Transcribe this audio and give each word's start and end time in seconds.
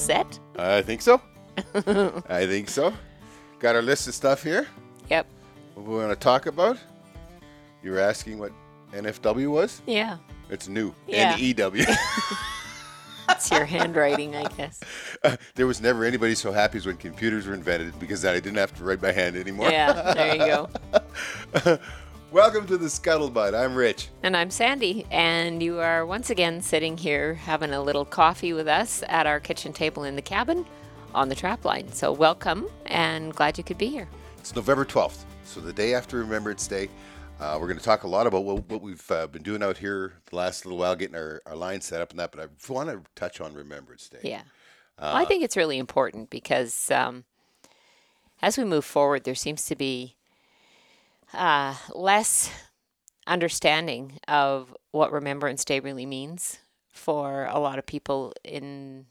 set? 0.00 0.38
I 0.56 0.82
think 0.82 1.02
so. 1.02 1.20
I 2.28 2.46
think 2.46 2.68
so. 2.68 2.92
Got 3.58 3.76
our 3.76 3.82
list 3.82 4.08
of 4.08 4.14
stuff 4.14 4.42
here. 4.42 4.66
Yep. 5.10 5.26
What 5.74 5.86
we 5.86 5.94
want 5.96 6.10
to 6.10 6.16
talk 6.16 6.46
about? 6.46 6.78
You 7.82 7.92
were 7.92 8.00
asking 8.00 8.38
what 8.38 8.52
NFW 8.92 9.50
was? 9.50 9.82
Yeah. 9.86 10.16
It's 10.48 10.68
new. 10.68 10.94
Yeah. 11.06 11.32
N-E-W. 11.34 11.84
It's 13.30 13.48
your 13.50 13.64
handwriting, 13.64 14.34
I 14.34 14.48
guess. 14.48 14.80
there 15.54 15.66
was 15.66 15.80
never 15.80 16.04
anybody 16.04 16.34
so 16.34 16.50
happy 16.50 16.78
as 16.78 16.86
when 16.86 16.96
computers 16.96 17.46
were 17.46 17.54
invented 17.54 17.96
because 18.00 18.22
then 18.22 18.34
I 18.34 18.40
didn't 18.40 18.58
have 18.58 18.74
to 18.76 18.84
write 18.84 19.00
by 19.00 19.12
hand 19.12 19.36
anymore. 19.36 19.70
Yeah, 19.70 20.12
there 20.14 20.34
you 20.34 20.46
go. 21.64 21.78
Welcome 22.32 22.68
to 22.68 22.78
the 22.78 22.86
Scuttlebutt. 22.86 23.60
I'm 23.60 23.74
Rich. 23.74 24.06
And 24.22 24.36
I'm 24.36 24.50
Sandy, 24.50 25.04
and 25.10 25.60
you 25.60 25.80
are 25.80 26.06
once 26.06 26.30
again 26.30 26.62
sitting 26.62 26.96
here 26.96 27.34
having 27.34 27.72
a 27.72 27.82
little 27.82 28.04
coffee 28.04 28.52
with 28.52 28.68
us 28.68 29.02
at 29.08 29.26
our 29.26 29.40
kitchen 29.40 29.72
table 29.72 30.04
in 30.04 30.14
the 30.14 30.22
cabin 30.22 30.64
on 31.12 31.28
the 31.28 31.34
trap 31.34 31.64
line. 31.64 31.90
So, 31.90 32.12
welcome 32.12 32.68
and 32.86 33.34
glad 33.34 33.58
you 33.58 33.64
could 33.64 33.78
be 33.78 33.88
here. 33.88 34.06
It's 34.38 34.54
November 34.54 34.84
12th, 34.84 35.24
so 35.44 35.60
the 35.60 35.72
day 35.72 35.92
after 35.92 36.18
Remembrance 36.18 36.68
Day. 36.68 36.88
Uh, 37.40 37.58
we're 37.60 37.66
going 37.66 37.78
to 37.78 37.84
talk 37.84 38.04
a 38.04 38.08
lot 38.08 38.28
about 38.28 38.44
what, 38.44 38.68
what 38.68 38.80
we've 38.80 39.10
uh, 39.10 39.26
been 39.26 39.42
doing 39.42 39.60
out 39.60 39.78
here 39.78 40.12
the 40.26 40.36
last 40.36 40.64
little 40.64 40.78
while, 40.78 40.94
getting 40.94 41.16
our, 41.16 41.42
our 41.46 41.56
line 41.56 41.80
set 41.80 42.00
up 42.00 42.10
and 42.10 42.20
that, 42.20 42.30
but 42.30 42.40
I 42.40 42.72
want 42.72 42.90
to 42.90 43.02
touch 43.16 43.40
on 43.40 43.54
Remembrance 43.54 44.08
Day. 44.08 44.20
Yeah. 44.22 44.42
well, 45.00 45.16
I 45.16 45.24
think 45.24 45.42
it's 45.42 45.56
really 45.56 45.78
important 45.78 46.30
because 46.30 46.92
um, 46.92 47.24
as 48.40 48.56
we 48.56 48.62
move 48.62 48.84
forward, 48.84 49.24
there 49.24 49.34
seems 49.34 49.66
to 49.66 49.74
be 49.74 50.14
uh, 51.34 51.74
less 51.94 52.50
understanding 53.26 54.18
of 54.28 54.76
what 54.90 55.12
Remembrance 55.12 55.64
Day 55.64 55.80
really 55.80 56.06
means 56.06 56.58
for 56.88 57.46
a 57.46 57.58
lot 57.58 57.78
of 57.78 57.86
people 57.86 58.32
in 58.44 59.06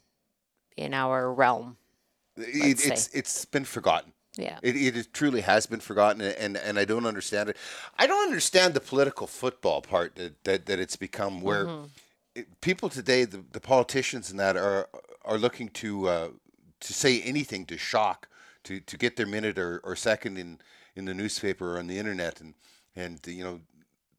in 0.76 0.94
our 0.94 1.32
realm. 1.32 1.76
It, 2.36 2.78
say. 2.78 2.92
it's 2.92 3.08
it's 3.08 3.44
been 3.44 3.64
forgotten. 3.64 4.12
Yeah. 4.36 4.58
It, 4.62 4.76
it 4.76 5.12
truly 5.12 5.40
has 5.40 5.66
been 5.66 5.80
forgotten, 5.80 6.22
and, 6.22 6.56
and 6.56 6.78
I 6.78 6.84
don't 6.84 7.04
understand 7.04 7.48
it. 7.48 7.56
I 7.98 8.06
don't 8.06 8.28
understand 8.28 8.74
the 8.74 8.80
political 8.80 9.26
football 9.26 9.82
part 9.82 10.14
that, 10.14 10.44
that, 10.44 10.66
that 10.66 10.78
it's 10.78 10.94
become, 10.94 11.42
where 11.42 11.68
it, 12.36 12.60
people 12.60 12.88
today, 12.88 13.24
the, 13.24 13.44
the 13.50 13.60
politicians 13.60 14.30
and 14.30 14.38
that, 14.38 14.56
are 14.56 14.88
are 15.24 15.36
looking 15.36 15.68
to 15.68 16.08
uh, 16.08 16.28
to 16.80 16.92
say 16.92 17.20
anything 17.22 17.66
to 17.66 17.76
shock, 17.76 18.28
to, 18.64 18.80
to 18.80 18.96
get 18.96 19.16
their 19.16 19.26
minute 19.26 19.58
or, 19.58 19.80
or 19.84 19.94
second 19.96 20.38
in, 20.38 20.58
in 20.96 21.04
the 21.04 21.14
newspaper 21.14 21.74
or 21.74 21.78
on 21.78 21.86
the 21.86 21.98
internet, 21.98 22.40
and 22.40 22.54
and 22.96 23.20
you 23.26 23.44
know 23.44 23.60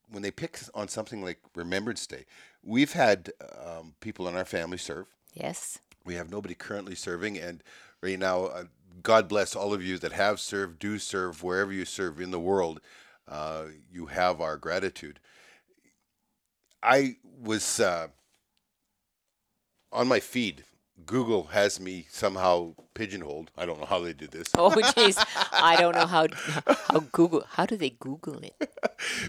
when 0.09 0.23
they 0.23 0.31
pick 0.31 0.59
on 0.73 0.87
something 0.87 1.21
like 1.21 1.39
Remembrance 1.55 2.05
Day, 2.05 2.25
we've 2.63 2.93
had 2.93 3.31
um, 3.65 3.93
people 4.01 4.27
in 4.27 4.35
our 4.35 4.45
family 4.45 4.77
serve. 4.77 5.07
Yes. 5.33 5.79
We 6.03 6.15
have 6.15 6.29
nobody 6.29 6.53
currently 6.53 6.95
serving, 6.95 7.37
and 7.37 7.63
right 8.01 8.19
now, 8.19 8.45
uh, 8.45 8.63
God 9.03 9.27
bless 9.27 9.55
all 9.55 9.73
of 9.73 9.83
you 9.83 9.97
that 9.99 10.11
have 10.11 10.39
served, 10.39 10.79
do 10.79 10.99
serve 10.99 11.43
wherever 11.43 11.71
you 11.71 11.85
serve 11.85 12.19
in 12.19 12.31
the 12.31 12.39
world. 12.39 12.81
Uh, 13.27 13.65
you 13.91 14.07
have 14.07 14.41
our 14.41 14.57
gratitude. 14.57 15.19
I 16.83 17.17
was 17.41 17.79
uh, 17.79 18.07
on 19.91 20.07
my 20.07 20.19
feed. 20.19 20.63
Google 21.05 21.45
has 21.45 21.79
me 21.79 22.07
somehow 22.09 22.73
pigeonholed. 22.93 23.51
I 23.57 23.65
don't 23.65 23.79
know 23.79 23.85
how 23.85 23.99
they 24.01 24.13
did 24.13 24.31
this, 24.31 24.47
Oh, 24.55 24.69
jeez. 24.75 25.23
I 25.51 25.77
don't 25.79 25.95
know 25.95 26.05
how 26.05 26.27
how 26.89 26.99
Google 27.11 27.43
how 27.49 27.65
do 27.65 27.75
they 27.77 27.91
Google 27.91 28.39
it? 28.43 28.53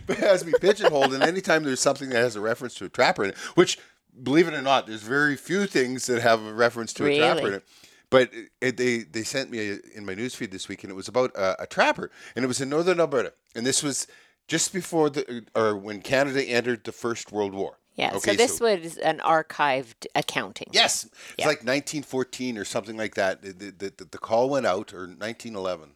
but 0.07 0.19
it 0.19 0.19
has 0.19 0.45
me 0.45 0.53
pigeonholed. 0.61 1.15
And 1.15 1.23
anytime 1.23 1.63
there's 1.65 1.81
something 1.81 2.09
that 2.11 2.19
has 2.19 2.37
a 2.37 2.41
reference 2.41 2.75
to 2.75 2.85
a 2.85 2.89
trapper 2.89 3.25
in 3.25 3.31
it, 3.31 3.37
which, 3.55 3.79
believe 4.23 4.49
it 4.49 4.55
or 4.55 4.63
not, 4.63 4.87
there's 4.87 5.03
very 5.03 5.37
few 5.37 5.67
things 5.67 6.07
that 6.07 6.23
have 6.23 6.43
a 6.45 6.53
reference 6.53 6.93
to 6.95 7.07
a 7.07 7.17
trapper 7.19 7.49
in 7.49 7.55
it. 7.55 7.65
But 8.11 8.31
it, 8.61 8.77
they 8.77 8.99
they 8.99 9.23
sent 9.23 9.51
me 9.51 9.71
a, 9.71 9.79
in 9.95 10.05
my 10.05 10.15
newsfeed 10.15 10.51
this 10.51 10.69
week, 10.69 10.85
and 10.85 10.91
it 10.91 10.95
was 10.95 11.09
about 11.09 11.35
a, 11.35 11.63
a 11.63 11.67
trapper, 11.67 12.11
and 12.37 12.45
it 12.45 12.49
was 12.49 12.61
in 12.61 12.69
northern 12.69 13.01
Alberta, 13.01 13.33
and 13.55 13.65
this 13.65 13.83
was 13.83 14.07
just 14.49 14.73
before 14.75 15.09
the 15.09 15.47
or 15.55 15.75
when 15.77 16.03
Canada 16.03 16.43
entered 16.43 16.85
the 16.85 16.93
First 16.93 17.33
World 17.33 17.55
War. 17.55 17.79
Yeah. 17.95 18.15
Okay, 18.15 18.33
so 18.33 18.37
this 18.37 18.61
was 18.61 18.97
an 18.99 19.19
archived 19.19 20.07
accounting. 20.15 20.69
Yes, 20.73 21.05
it's 21.05 21.15
Yeah. 21.39 21.47
like 21.47 21.59
1914 21.59 22.57
or 22.57 22.65
something 22.65 22.97
like 22.97 23.15
that. 23.17 23.43
The, 23.43 23.53
the, 23.53 23.93
the, 23.97 24.05
the 24.13 24.19
call 24.19 24.49
went 24.49 24.67
out, 24.67 24.95
or 24.95 25.01
1911. 25.07 25.91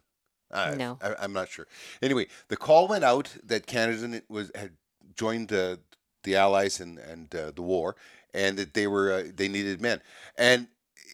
Uh, 0.51 0.75
No. 0.77 0.99
I, 1.01 1.15
I'm 1.19 1.33
not 1.33 1.49
sure. 1.49 1.67
Anyway, 2.01 2.27
the 2.49 2.57
call 2.57 2.87
went 2.87 3.03
out 3.03 3.35
that 3.43 3.65
Canada 3.67 4.21
was 4.29 4.51
had 4.55 4.71
joined 5.15 5.51
uh, 5.51 5.77
the 6.23 6.35
Allies 6.35 6.79
and 6.79 6.99
and 6.99 7.33
uh, 7.35 7.51
the 7.51 7.61
war, 7.63 7.95
and 8.33 8.57
that 8.57 8.73
they 8.73 8.87
were 8.87 9.11
uh, 9.11 9.23
they 9.35 9.47
needed 9.47 9.81
men, 9.81 10.01
and 10.37 10.67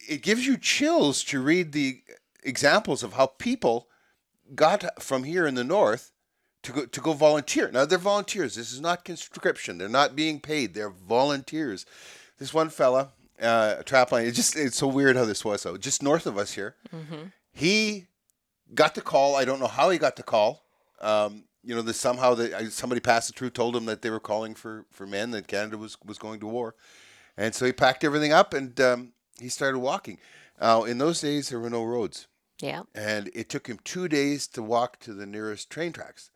it 0.08 0.22
gives 0.22 0.46
you 0.46 0.56
chills 0.58 1.24
to 1.24 1.40
read 1.40 1.72
the 1.72 2.02
examples 2.42 3.02
of 3.02 3.14
how 3.14 3.26
people 3.26 3.88
got 4.54 5.02
from 5.02 5.24
here 5.24 5.46
in 5.46 5.54
the 5.54 5.64
north 5.64 6.12
to 6.64 6.72
go 6.72 6.84
to 6.86 7.00
go 7.00 7.12
volunteer. 7.12 7.70
Now 7.70 7.84
they're 7.84 7.98
volunteers. 7.98 8.56
This 8.56 8.72
is 8.72 8.80
not 8.80 9.04
conscription. 9.04 9.78
They're 9.78 9.88
not 9.88 10.16
being 10.16 10.40
paid. 10.40 10.74
They're 10.74 10.90
volunteers. 10.90 11.86
This 12.38 12.52
one 12.52 12.68
fella, 12.70 13.10
uh, 13.40 13.76
trapline. 13.84 14.26
It's 14.26 14.36
just 14.36 14.56
it's 14.56 14.76
so 14.76 14.88
weird 14.88 15.16
how 15.16 15.24
this 15.24 15.44
was. 15.44 15.62
So 15.62 15.76
just 15.76 16.02
north 16.02 16.26
of 16.26 16.36
us 16.36 16.52
here, 16.54 16.74
he 17.52 18.06
got 18.74 18.94
the 18.94 19.00
call. 19.00 19.36
I 19.36 19.44
don't 19.44 19.60
know 19.60 19.66
how 19.68 19.90
he 19.90 19.98
got 19.98 20.16
the 20.16 20.22
call. 20.22 20.64
Um, 21.00 21.44
you 21.62 21.74
know, 21.74 21.82
the 21.82 21.94
somehow 21.94 22.34
that 22.34 22.72
somebody 22.72 23.00
passed 23.00 23.30
it 23.30 23.36
through, 23.36 23.50
told 23.50 23.74
him 23.76 23.86
that 23.86 24.02
they 24.02 24.10
were 24.10 24.20
calling 24.20 24.54
for 24.54 24.84
for 24.90 25.06
men 25.06 25.30
that 25.30 25.46
Canada 25.46 25.78
was 25.78 25.96
was 26.04 26.18
going 26.18 26.40
to 26.40 26.46
war, 26.46 26.74
and 27.36 27.54
so 27.54 27.64
he 27.66 27.72
packed 27.72 28.04
everything 28.04 28.32
up 28.32 28.52
and 28.54 28.78
um, 28.80 29.12
he 29.40 29.48
started 29.48 29.78
walking. 29.78 30.18
Uh, 30.60 30.84
in 30.86 30.98
those 30.98 31.20
days, 31.20 31.48
there 31.48 31.58
were 31.58 31.68
no 31.70 31.82
roads 31.82 32.28
Yeah. 32.60 32.82
and 32.94 33.28
it 33.34 33.48
took 33.48 33.66
him 33.66 33.80
two 33.82 34.06
days 34.08 34.46
to 34.48 34.62
walk 34.62 35.00
to 35.00 35.12
the 35.12 35.26
nearest 35.26 35.68
train 35.68 35.92
tracks. 35.92 36.30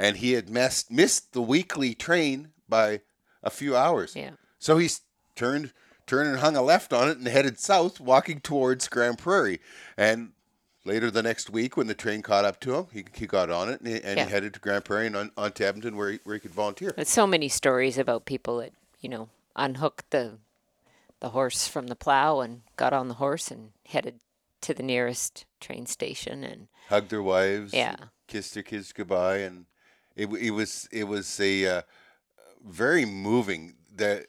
And 0.00 0.16
he 0.18 0.32
had 0.32 0.48
missed 0.48 0.90
missed 0.90 1.32
the 1.32 1.42
weekly 1.42 1.92
train 1.94 2.52
by 2.68 3.00
a 3.42 3.50
few 3.50 3.76
hours. 3.76 4.14
Yeah. 4.16 4.30
So 4.58 4.78
he 4.78 4.88
turned 5.34 5.72
turned 6.06 6.30
and 6.30 6.38
hung 6.38 6.56
a 6.56 6.62
left 6.62 6.92
on 6.92 7.08
it 7.10 7.18
and 7.18 7.26
headed 7.26 7.58
south, 7.58 8.00
walking 8.00 8.40
towards 8.40 8.88
Grande 8.88 9.18
Prairie. 9.18 9.60
And 9.96 10.30
later 10.84 11.10
the 11.10 11.22
next 11.22 11.50
week, 11.50 11.76
when 11.76 11.86
the 11.88 11.94
train 11.94 12.22
caught 12.22 12.44
up 12.46 12.60
to 12.60 12.74
him, 12.76 12.86
he, 12.92 13.04
he 13.12 13.26
got 13.26 13.50
on 13.50 13.68
it 13.68 13.80
and, 13.80 13.88
he, 13.88 14.00
and 14.02 14.16
Yeah. 14.16 14.24
he 14.24 14.30
headed 14.30 14.54
to 14.54 14.60
Grande 14.60 14.84
Prairie 14.84 15.08
and 15.08 15.16
on, 15.16 15.32
on 15.36 15.52
to 15.52 15.66
Edmonton, 15.66 15.96
where 15.96 16.12
he, 16.12 16.20
where 16.24 16.34
he 16.36 16.40
could 16.40 16.54
volunteer. 16.54 16.92
There's 16.96 17.08
so 17.10 17.26
many 17.26 17.48
stories 17.48 17.98
about 17.98 18.24
people 18.24 18.58
that 18.58 18.72
you 19.00 19.08
know 19.08 19.28
unhooked 19.56 20.10
the 20.12 20.38
the 21.20 21.30
horse 21.30 21.66
from 21.66 21.88
the 21.88 21.96
plow 21.96 22.38
and 22.40 22.62
got 22.76 22.92
on 22.92 23.08
the 23.08 23.14
horse 23.14 23.50
and 23.50 23.72
headed 23.86 24.20
to 24.60 24.72
the 24.72 24.82
nearest 24.84 25.44
train 25.60 25.84
station 25.86 26.44
and 26.44 26.68
Hugged 26.88 27.10
their 27.10 27.22
wives. 27.22 27.74
Yeah. 27.74 27.96
Kissed 28.28 28.54
their 28.54 28.62
kids 28.62 28.92
goodbye, 28.92 29.38
and 29.38 29.66
it, 30.18 30.26
it 30.28 30.50
was 30.50 30.88
it 30.92 31.04
was 31.04 31.40
a 31.40 31.66
uh, 31.66 31.82
very 32.66 33.04
moving 33.06 33.76
that 33.96 34.26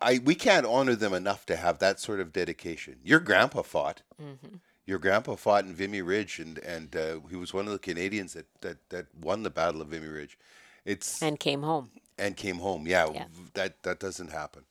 I 0.00 0.20
we 0.22 0.34
can't 0.34 0.66
honor 0.66 0.94
them 0.94 1.12
enough 1.14 1.46
to 1.46 1.56
have 1.56 1.78
that 1.80 1.98
sort 1.98 2.20
of 2.20 2.32
dedication. 2.32 2.96
Your 3.02 3.20
grandpa 3.20 3.62
fought. 3.62 4.02
Mm-hmm. 4.22 4.56
Your 4.86 4.98
grandpa 4.98 5.36
fought 5.36 5.64
in 5.64 5.74
Vimy 5.74 6.02
Ridge, 6.02 6.38
and 6.38 6.58
and 6.58 6.94
uh, 6.94 7.20
he 7.28 7.36
was 7.36 7.54
one 7.54 7.66
of 7.66 7.72
the 7.72 7.78
Canadians 7.78 8.34
that, 8.34 8.46
that, 8.60 8.76
that 8.90 9.06
won 9.20 9.42
the 9.42 9.50
Battle 9.50 9.80
of 9.82 9.88
Vimy 9.88 10.08
Ridge. 10.08 10.38
It's 10.84 11.22
and 11.22 11.38
came 11.38 11.62
home. 11.62 11.90
and 12.18 12.36
came 12.36 12.56
home. 12.58 12.86
Yeah, 12.86 13.10
Yeah. 13.12 13.24
that 13.54 13.82
that 13.82 13.98
doesn't 14.00 14.30
happen. 14.30 14.64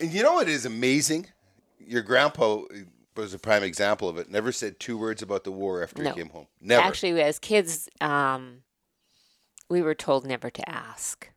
And 0.00 0.12
you 0.12 0.22
know 0.22 0.34
what 0.34 0.48
is 0.48 0.66
amazing? 0.66 1.28
Your 1.78 2.02
grandpa 2.02 2.62
was 3.16 3.32
a 3.34 3.38
prime 3.38 3.62
example 3.62 4.08
of 4.08 4.18
it. 4.18 4.28
Never 4.30 4.52
said 4.52 4.78
two 4.80 4.98
words 4.98 5.22
about 5.22 5.44
the 5.44 5.52
war 5.52 5.82
after 5.82 6.02
No. 6.02 6.10
he 6.10 6.16
came 6.16 6.28
home. 6.30 6.48
Never. 6.60 6.82
Actually, 6.82 7.22
as 7.22 7.38
kids, 7.38 7.88
um, 8.00 8.62
we 9.68 9.82
were 9.82 9.94
told 9.94 10.24
never 10.26 10.50
to 10.50 10.68
ask 10.68 11.30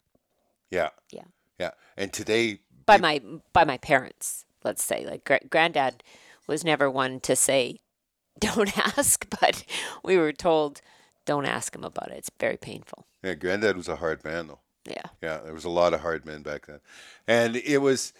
yeah, 0.71 0.89
Yeah. 1.11 1.23
yeah. 1.57 1.71
And 1.97 2.13
today, 2.13 2.59
by 2.85 2.97
my 2.97 3.21
by 3.53 3.63
my 3.63 3.77
parents. 3.77 4.45
Let's 4.63 4.83
say, 4.83 5.05
like 5.05 5.23
gra- 5.23 5.39
granddad 5.49 6.03
was 6.47 6.63
never 6.63 6.91
one 6.91 7.19
to 7.21 7.35
say, 7.35 7.79
"Don't 8.39 8.77
ask," 8.77 9.25
but 9.41 9.63
we 10.03 10.15
were 10.17 10.31
told, 10.33 10.81
"Don't 11.25 11.45
ask 11.45 11.73
him 11.75 11.83
about 11.83 12.11
it. 12.11 12.17
It's 12.17 12.31
very 12.39 12.57
painful." 12.57 13.07
yeah, 13.23 13.33
Granddad 13.33 13.77
was 13.77 13.87
a 13.87 13.95
hard 13.95 14.23
man, 14.23 14.47
though. 14.47 14.59
Yeah. 14.85 15.05
Yeah, 15.23 15.37
there 15.39 15.53
was 15.53 15.65
a 15.65 15.69
lot 15.69 15.93
of 15.93 16.01
hard 16.01 16.25
men 16.25 16.43
back 16.43 16.67
then, 16.67 16.79
and 17.27 17.55
it 17.55 17.79
was. 17.79 18.13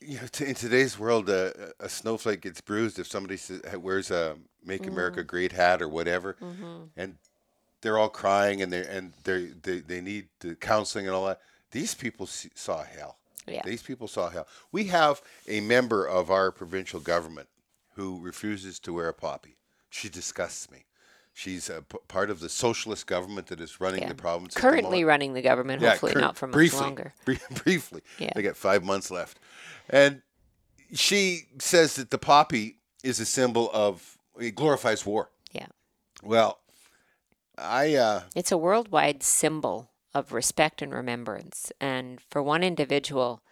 You 0.00 0.20
know, 0.20 0.26
t- 0.30 0.44
in 0.46 0.54
today's 0.54 0.96
world, 0.96 1.28
uh, 1.28 1.50
a 1.80 1.88
snowflake 1.88 2.42
gets 2.42 2.60
bruised 2.60 3.00
if 3.00 3.08
somebody 3.08 3.36
wears 3.76 4.12
a 4.12 4.36
"Make 4.64 4.86
America 4.86 5.24
Great" 5.24 5.50
hat 5.50 5.82
or 5.82 5.88
whatever, 5.88 6.36
and 6.96 7.16
they're 7.80 7.98
all 7.98 8.08
crying 8.08 8.62
and 8.62 8.72
they 8.72 8.84
and 8.86 9.12
they 9.24 9.46
they 9.62 9.80
they 9.80 10.00
need 10.00 10.28
the 10.40 10.54
counseling 10.54 11.06
and 11.06 11.14
all 11.14 11.26
that. 11.26 11.40
These 11.70 11.94
people 11.94 12.26
see, 12.26 12.50
saw 12.54 12.82
hell. 12.84 13.18
Yeah. 13.46 13.62
These 13.64 13.82
people 13.82 14.08
saw 14.08 14.28
hell. 14.30 14.46
We 14.72 14.84
have 14.84 15.22
a 15.46 15.60
member 15.60 16.04
of 16.06 16.30
our 16.30 16.50
provincial 16.50 17.00
government 17.00 17.48
who 17.94 18.20
refuses 18.20 18.78
to 18.80 18.92
wear 18.92 19.08
a 19.08 19.14
poppy. 19.14 19.56
She 19.90 20.08
disgusts 20.08 20.70
me. 20.70 20.84
She's 21.32 21.70
a 21.70 21.82
p- 21.82 21.98
part 22.08 22.30
of 22.30 22.40
the 22.40 22.48
socialist 22.48 23.06
government 23.06 23.46
that 23.46 23.60
is 23.60 23.80
running 23.80 24.02
Yeah. 24.02 24.08
the 24.08 24.14
province. 24.14 24.54
at 24.56 24.62
the 24.62 24.68
Currently 24.68 25.04
running 25.04 25.34
the 25.34 25.40
government, 25.42 25.82
hopefully 25.82 26.12
cur- 26.12 26.20
not 26.20 26.36
for 26.36 26.46
much 26.48 26.52
briefly, 26.54 26.80
longer. 26.80 27.14
brie- 27.24 27.38
briefly, 27.64 28.02
Yeah. 28.18 28.32
they 28.34 28.42
got 28.42 28.56
five 28.56 28.82
months 28.84 29.10
left, 29.10 29.38
and 29.88 30.22
she 30.92 31.42
says 31.58 31.94
that 31.96 32.10
the 32.10 32.18
poppy 32.18 32.78
is 33.04 33.20
a 33.20 33.24
symbol 33.26 33.70
of 33.72 34.18
it 34.40 34.54
glorifies 34.54 35.06
war. 35.06 35.30
Yeah. 35.52 35.66
Well, 36.22 36.58
I 37.60 37.94
uh, 37.94 38.22
It's 38.34 38.52
a 38.52 38.58
worldwide 38.58 39.22
symbol 39.22 39.90
of 40.14 40.32
respect 40.32 40.82
and 40.82 40.92
remembrance. 40.92 41.72
And 41.80 42.20
for 42.30 42.42
one 42.42 42.62
individual 42.62 43.42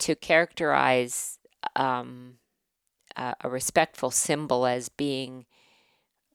to 0.00 0.14
characterize 0.14 1.38
um, 1.76 2.38
a, 3.16 3.34
a 3.42 3.50
respectful 3.50 4.10
symbol 4.10 4.66
as 4.66 4.88
being 4.88 5.46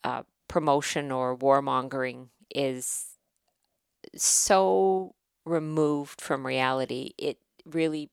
uh, 0.04 0.24
promotion 0.48 1.12
or 1.12 1.38
warmongering 1.38 2.30
is 2.54 3.18
so 4.16 5.16
removed 5.46 6.22
from 6.22 6.46
reality. 6.46 7.14
It 7.18 7.40
really, 7.66 8.10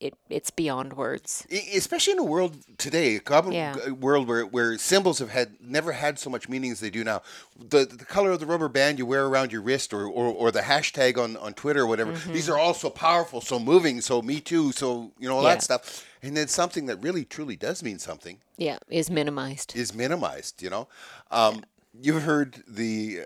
it 0.00 0.14
it's 0.28 0.50
beyond 0.50 0.94
words. 0.94 1.46
Especially 1.74 2.14
in 2.14 2.18
a 2.18 2.24
world 2.24 2.56
today, 2.78 3.20
a 3.24 3.52
Yeah. 3.52 3.90
world 3.90 4.26
where, 4.26 4.44
where 4.46 4.78
symbols 4.78 5.18
have 5.18 5.30
had 5.30 5.56
never 5.60 5.92
had 5.92 6.18
so 6.18 6.30
much 6.30 6.48
meaning 6.48 6.72
as 6.72 6.80
they 6.80 6.90
do 6.90 7.04
now. 7.04 7.22
The 7.58 7.84
the 7.84 8.04
color 8.06 8.30
of 8.32 8.40
the 8.40 8.46
rubber 8.46 8.68
band 8.68 8.98
you 8.98 9.06
wear 9.06 9.26
around 9.26 9.52
your 9.52 9.60
wrist, 9.62 9.92
or, 9.92 10.06
or, 10.06 10.26
or 10.32 10.50
the 10.50 10.60
hashtag 10.62 11.18
on, 11.18 11.36
on 11.36 11.52
Twitter 11.54 11.82
or 11.82 11.86
whatever. 11.86 12.12
Mm-hmm. 12.12 12.32
These 12.32 12.48
are 12.48 12.58
all 12.58 12.74
so 12.74 12.90
powerful, 12.90 13.40
so 13.40 13.58
moving, 13.58 14.00
so 14.00 14.22
me 14.22 14.40
too, 14.40 14.72
so 14.72 15.12
you 15.18 15.28
know 15.28 15.36
all 15.36 15.42
Yeah. 15.44 15.54
that 15.54 15.62
stuff. 15.62 16.06
And 16.22 16.36
then 16.36 16.48
something 16.48 16.86
that 16.86 16.96
really 17.02 17.24
truly 17.24 17.56
does 17.56 17.82
mean 17.82 17.98
something 17.98 18.38
Yeah, 18.56 18.78
is 18.88 19.08
minimized. 19.10 19.74
is 19.76 19.94
minimized. 19.94 20.62
You 20.62 20.70
know, 20.70 20.88
um, 21.30 21.62
you've 21.92 22.22
heard 22.22 22.62
the 22.66 23.20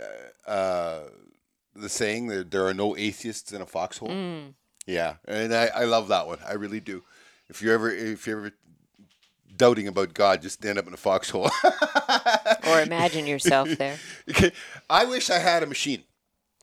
uh, 0.47 0.51
uh, 0.51 1.01
the 1.77 1.89
saying 1.89 2.29
that 2.29 2.51
there 2.51 2.67
are 2.67 2.75
no 2.75 2.97
atheists 2.97 3.53
in 3.53 3.61
a 3.61 3.67
foxhole. 3.67 4.09
Mm. 4.09 4.55
Yeah, 4.87 5.15
and 5.27 5.55
I, 5.55 5.67
I 5.75 5.85
love 5.85 6.09
that 6.09 6.27
one. 6.27 6.39
I 6.47 6.55
really 6.55 6.81
do. 6.81 7.03
If 7.49 7.63
you're 7.63 7.75
ever 7.75 7.91
if 7.91 8.27
you're 8.27 8.39
ever 8.39 8.53
doubting 9.57 9.89
about 9.89 10.15
God, 10.15 10.43
just 10.43 10.57
stand 10.57 10.79
up 10.79 10.87
in 10.87 10.93
a 10.95 10.97
foxhole. 10.97 11.51
or 12.69 12.81
imagine 12.83 13.27
yourself 13.27 13.69
there. 13.79 13.99
I 14.91 15.05
wish 15.05 15.31
I 15.31 15.39
had 15.39 15.63
a 15.63 15.67
machine. 15.67 16.03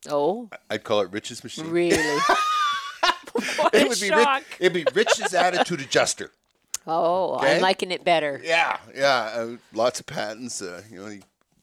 Oh, 0.08 0.48
I'd 0.68 0.84
call 0.84 1.00
it 1.00 1.10
Rich's 1.12 1.42
machine. 1.42 1.68
really? 1.70 1.96
what 3.32 3.74
it 3.74 3.84
a 3.84 3.88
would 3.88 4.00
be 4.00 4.08
shock. 4.08 4.38
Rich, 4.38 4.56
it'd 4.60 4.72
be 4.72 4.84
Rich's 4.94 5.34
attitude 5.34 5.80
adjuster. 5.80 6.30
Oh, 6.86 7.36
Okay. 7.36 7.56
I'm 7.56 7.62
liking 7.62 7.92
it 7.92 8.04
better. 8.04 8.40
Yeah, 8.44 8.78
yeah. 8.94 9.32
Uh, 9.34 9.56
lots 9.72 10.00
of 10.00 10.06
patents. 10.06 10.60
Uh, 10.60 10.82
you 10.90 10.98
know, 10.98 11.06
he, 11.06 11.20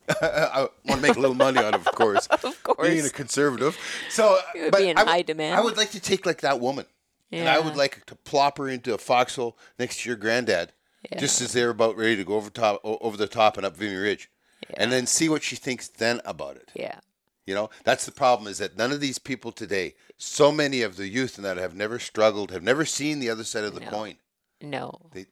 I 0.21 0.67
want 0.85 1.01
to 1.01 1.07
make 1.07 1.15
a 1.17 1.19
little 1.19 1.35
money 1.35 1.59
on 1.59 1.73
it, 1.73 1.75
of 1.75 1.85
course. 1.85 2.27
Of 2.44 2.63
course. 2.63 2.88
Being 2.89 3.06
a 3.06 3.09
conservative, 3.09 3.77
so 4.09 4.38
uh, 4.56 4.69
but 4.71 4.79
be 4.79 4.89
in 4.89 4.97
I 4.97 5.03
would- 5.03 5.09
high 5.09 5.21
demand. 5.21 5.56
I 5.56 5.61
would 5.61 5.75
like 5.77 5.91
to 5.91 6.00
take 6.00 6.25
like 6.25 6.41
that 6.41 6.59
woman, 6.59 6.85
and 7.31 7.47
I 7.50 7.59
would 7.59 7.75
like 7.75 8.06
to 8.06 8.15
plop 8.15 8.57
her 8.57 8.67
into 8.69 8.94
a 8.94 8.97
foxhole 8.97 9.57
next 9.77 10.01
to 10.01 10.09
your 10.09 10.15
granddad, 10.17 10.71
just 11.17 11.41
as 11.41 11.51
they're 11.53 11.69
about 11.71 11.97
ready 11.97 12.15
to 12.15 12.23
go 12.23 12.35
over 12.35 12.50
top, 12.50 12.79
over 12.83 13.17
the 13.17 13.27
top 13.27 13.57
and 13.57 13.65
up 13.65 13.75
Vimy 13.75 13.95
Ridge, 13.95 14.29
and 14.77 14.91
then 14.91 15.06
see 15.07 15.27
what 15.29 15.44
she 15.44 15.56
thinks 15.56 15.88
then 15.88 16.21
about 16.25 16.56
it. 16.57 16.69
yeah. 16.73 17.00
You 17.45 17.56
know, 17.56 17.71
that's 17.83 18.06
the 18.06 18.11
problem 18.11 18.47
is 18.47 18.59
that 18.59 18.77
none 18.77 18.91
of 18.91 19.00
these 19.01 19.17
people 19.17 19.51
today, 19.51 19.95
so 20.17 20.51
many 20.51 20.83
of 20.83 20.97
the 20.97 21.07
youth 21.07 21.35
and 21.38 21.44
that 21.45 21.57
have 21.57 21.73
never 21.73 21.97
struggled, 21.97 22.51
have 22.51 22.61
never 22.61 22.85
seen 22.85 23.17
the 23.19 23.29
other 23.31 23.44
side 23.44 23.63
of 23.63 23.73
the 23.73 23.79
No. 23.81 23.89
coin. 23.89 24.15
No. 24.61 25.00
They 25.13 25.25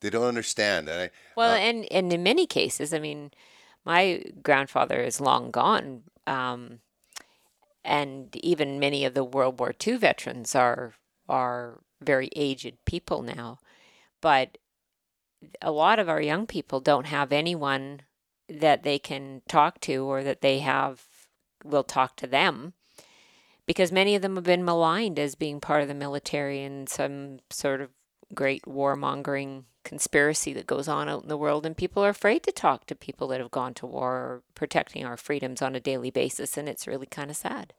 they 0.00 0.10
don't 0.10 0.26
understand. 0.26 0.88
And 0.88 1.02
I, 1.02 1.10
Well, 1.36 1.54
and, 1.54 1.86
and 1.92 2.12
in 2.12 2.24
many 2.24 2.46
cases, 2.46 2.92
I 2.92 2.98
mean, 2.98 3.30
my 3.84 4.22
grandfather 4.42 5.00
is 5.00 5.20
long 5.20 5.50
gone. 5.50 6.02
Um, 6.26 6.80
and 7.84 8.34
even 8.36 8.78
many 8.78 9.04
of 9.04 9.14
the 9.14 9.24
World 9.24 9.58
War 9.58 9.74
II 9.86 9.96
veterans 9.96 10.54
are 10.54 10.94
are 11.28 11.80
very 12.02 12.28
aged 12.34 12.76
people 12.84 13.22
now. 13.22 13.58
But 14.20 14.58
a 15.62 15.70
lot 15.70 15.98
of 15.98 16.08
our 16.08 16.20
young 16.20 16.46
people 16.46 16.80
don't 16.80 17.06
have 17.06 17.32
anyone 17.32 18.02
that 18.48 18.82
they 18.82 18.98
can 18.98 19.42
talk 19.48 19.80
to 19.80 20.04
or 20.04 20.22
that 20.22 20.40
they 20.42 20.58
have 20.58 21.04
will 21.64 21.84
talk 21.84 22.16
to 22.16 22.26
them 22.26 22.72
because 23.66 23.92
many 23.92 24.14
of 24.14 24.22
them 24.22 24.34
have 24.34 24.44
been 24.44 24.64
maligned 24.64 25.18
as 25.18 25.34
being 25.34 25.60
part 25.60 25.82
of 25.82 25.88
the 25.88 25.94
military 25.94 26.62
and 26.62 26.88
some 26.88 27.38
sort 27.50 27.80
of 27.80 27.90
great 28.34 28.64
warmongering 28.64 29.64
conspiracy 29.84 30.52
that 30.52 30.66
goes 30.66 30.88
on 30.88 31.08
out 31.08 31.22
in 31.22 31.28
the 31.28 31.36
world 31.36 31.64
and 31.64 31.76
people 31.76 32.04
are 32.04 32.10
afraid 32.10 32.42
to 32.42 32.52
talk 32.52 32.86
to 32.86 32.94
people 32.94 33.28
that 33.28 33.40
have 33.40 33.50
gone 33.50 33.74
to 33.74 33.86
war 33.86 34.12
or 34.12 34.42
protecting 34.54 35.04
our 35.04 35.16
freedoms 35.16 35.62
on 35.62 35.74
a 35.74 35.80
daily 35.80 36.10
basis 36.10 36.56
and 36.56 36.68
it's 36.68 36.86
really 36.86 37.06
kind 37.06 37.30
of 37.30 37.36
sad. 37.36 37.72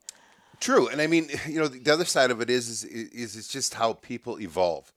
True, 0.60 0.88
and 0.88 1.02
I 1.02 1.08
mean, 1.08 1.30
you 1.48 1.60
know, 1.60 1.68
the 1.68 1.92
other 1.92 2.06
side 2.06 2.32
of 2.32 2.40
it 2.40 2.50
is 2.50 2.70
is, 2.70 2.84
is 2.86 3.36
it's 3.36 3.48
just 3.48 3.74
how 3.74 3.94
people 3.94 4.40
evolve. 4.40 4.94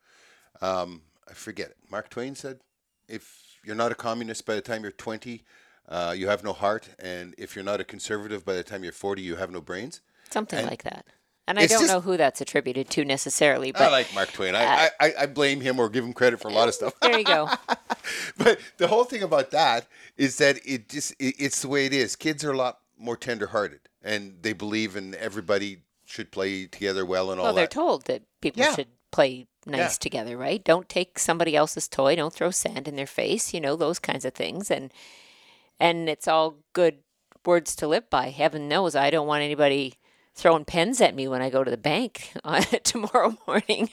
Um, 0.61 1.03
I 1.29 1.33
forget 1.33 1.71
it. 1.71 1.77
Mark 1.91 2.11
Twain 2.11 2.35
said, 2.35 2.61
"If 3.09 3.59
you're 3.65 3.75
not 3.75 3.91
a 3.91 3.95
communist 3.95 4.45
by 4.45 4.55
the 4.55 4.61
time 4.61 4.83
you're 4.83 4.93
20, 4.93 5.43
uh, 5.89 6.15
you 6.17 6.29
have 6.29 6.45
no 6.45 6.53
heart, 6.53 6.91
and 6.99 7.35
if 7.39 7.57
you're 7.57 7.65
not 7.65 7.81
a 7.81 7.85
conservative 7.85 8.45
by 8.45 8.53
the 8.53 8.63
time 8.63 8.85
you're 8.85 8.93
40, 8.93 9.23
you 9.23 9.37
have 9.37 9.51
no 9.51 9.63
brains." 9.63 10.03
Something 10.31 10.61
And 10.61 10.69
like 10.69 10.83
that. 10.83 11.07
And 11.47 11.59
I 11.59 11.63
it's 11.65 11.73
don't 11.73 11.83
just- 11.83 11.93
know 11.93 12.01
who 12.01 12.17
that's 12.17 12.41
attributed 12.41 12.89
to 12.91 13.05
necessarily, 13.05 13.71
But 13.73 13.83
I 13.83 13.91
like 13.91 14.15
Mark 14.15 14.33
Twain. 14.33 14.55
Uh, 14.55 14.59
I, 14.59 14.91
I, 15.01 15.13
I 15.21 15.27
blame 15.27 15.61
him 15.61 15.79
or 15.79 15.89
give 15.91 16.05
him 16.05 16.13
credit 16.15 16.41
for 16.41 16.49
a 16.49 16.53
lot 16.53 16.69
of 16.69 16.75
stuff. 16.75 16.95
there 17.01 17.19
you 17.19 17.25
go. 17.25 17.51
but 18.39 18.59
the 18.79 18.89
whole 18.89 19.05
thing 19.05 19.23
about 19.23 19.51
that 19.51 19.87
is 20.17 20.39
that 20.39 20.59
it 20.65 20.89
just 20.89 21.13
it, 21.19 21.35
it's 21.39 21.61
the 21.63 21.69
way 21.69 21.87
it 21.87 21.93
is. 21.93 22.17
Kids 22.17 22.45
are 22.45 22.53
a 22.53 22.57
lot 22.57 22.79
more 22.99 23.17
tender-hearted, 23.17 23.81
and 24.03 24.37
they 24.43 24.53
believe 24.55 24.97
in 24.97 25.15
everybody 25.17 25.79
should 26.07 26.31
play 26.31 26.67
together 26.67 27.05
well 27.05 27.31
and 27.31 27.41
all 27.41 27.47
Well, 27.47 27.55
they're 27.55 27.65
that. 27.65 27.71
told 27.71 28.05
that 28.07 28.23
people 28.41 28.63
Yeah. 28.63 28.75
should 28.75 28.89
play 29.11 29.47
nice 29.67 29.79
Yeah. 29.81 29.99
together, 30.01 30.37
right? 30.37 30.63
Don't 30.65 30.89
take 30.89 31.19
somebody 31.19 31.55
else's 31.57 31.89
toy. 31.89 32.15
Don't 32.17 32.33
throw 32.33 32.51
sand 32.51 32.89
in 32.89 32.97
their 32.97 33.07
face. 33.07 33.53
You 33.53 33.61
know 33.61 33.77
those 33.77 33.99
kinds 33.99 34.25
of 34.25 34.33
things, 34.35 34.71
and 34.71 34.93
and 35.79 36.09
it's 36.09 36.27
all 36.29 36.57
good 36.73 36.99
words 37.45 37.77
to 37.77 37.87
live 37.89 38.09
by. 38.09 38.31
Heaven 38.31 38.69
knows 38.69 38.95
I 38.95 39.11
don't 39.11 39.27
want 39.27 39.43
anybody 39.43 39.95
throwing 40.35 40.65
pens 40.65 41.01
at 41.01 41.15
me 41.15 41.29
when 41.29 41.43
I 41.43 41.51
go 41.51 41.63
to 41.63 41.71
the 41.71 41.77
bank 41.77 42.33
uh, 42.45 42.61
tomorrow 42.83 43.37
morning. 43.47 43.91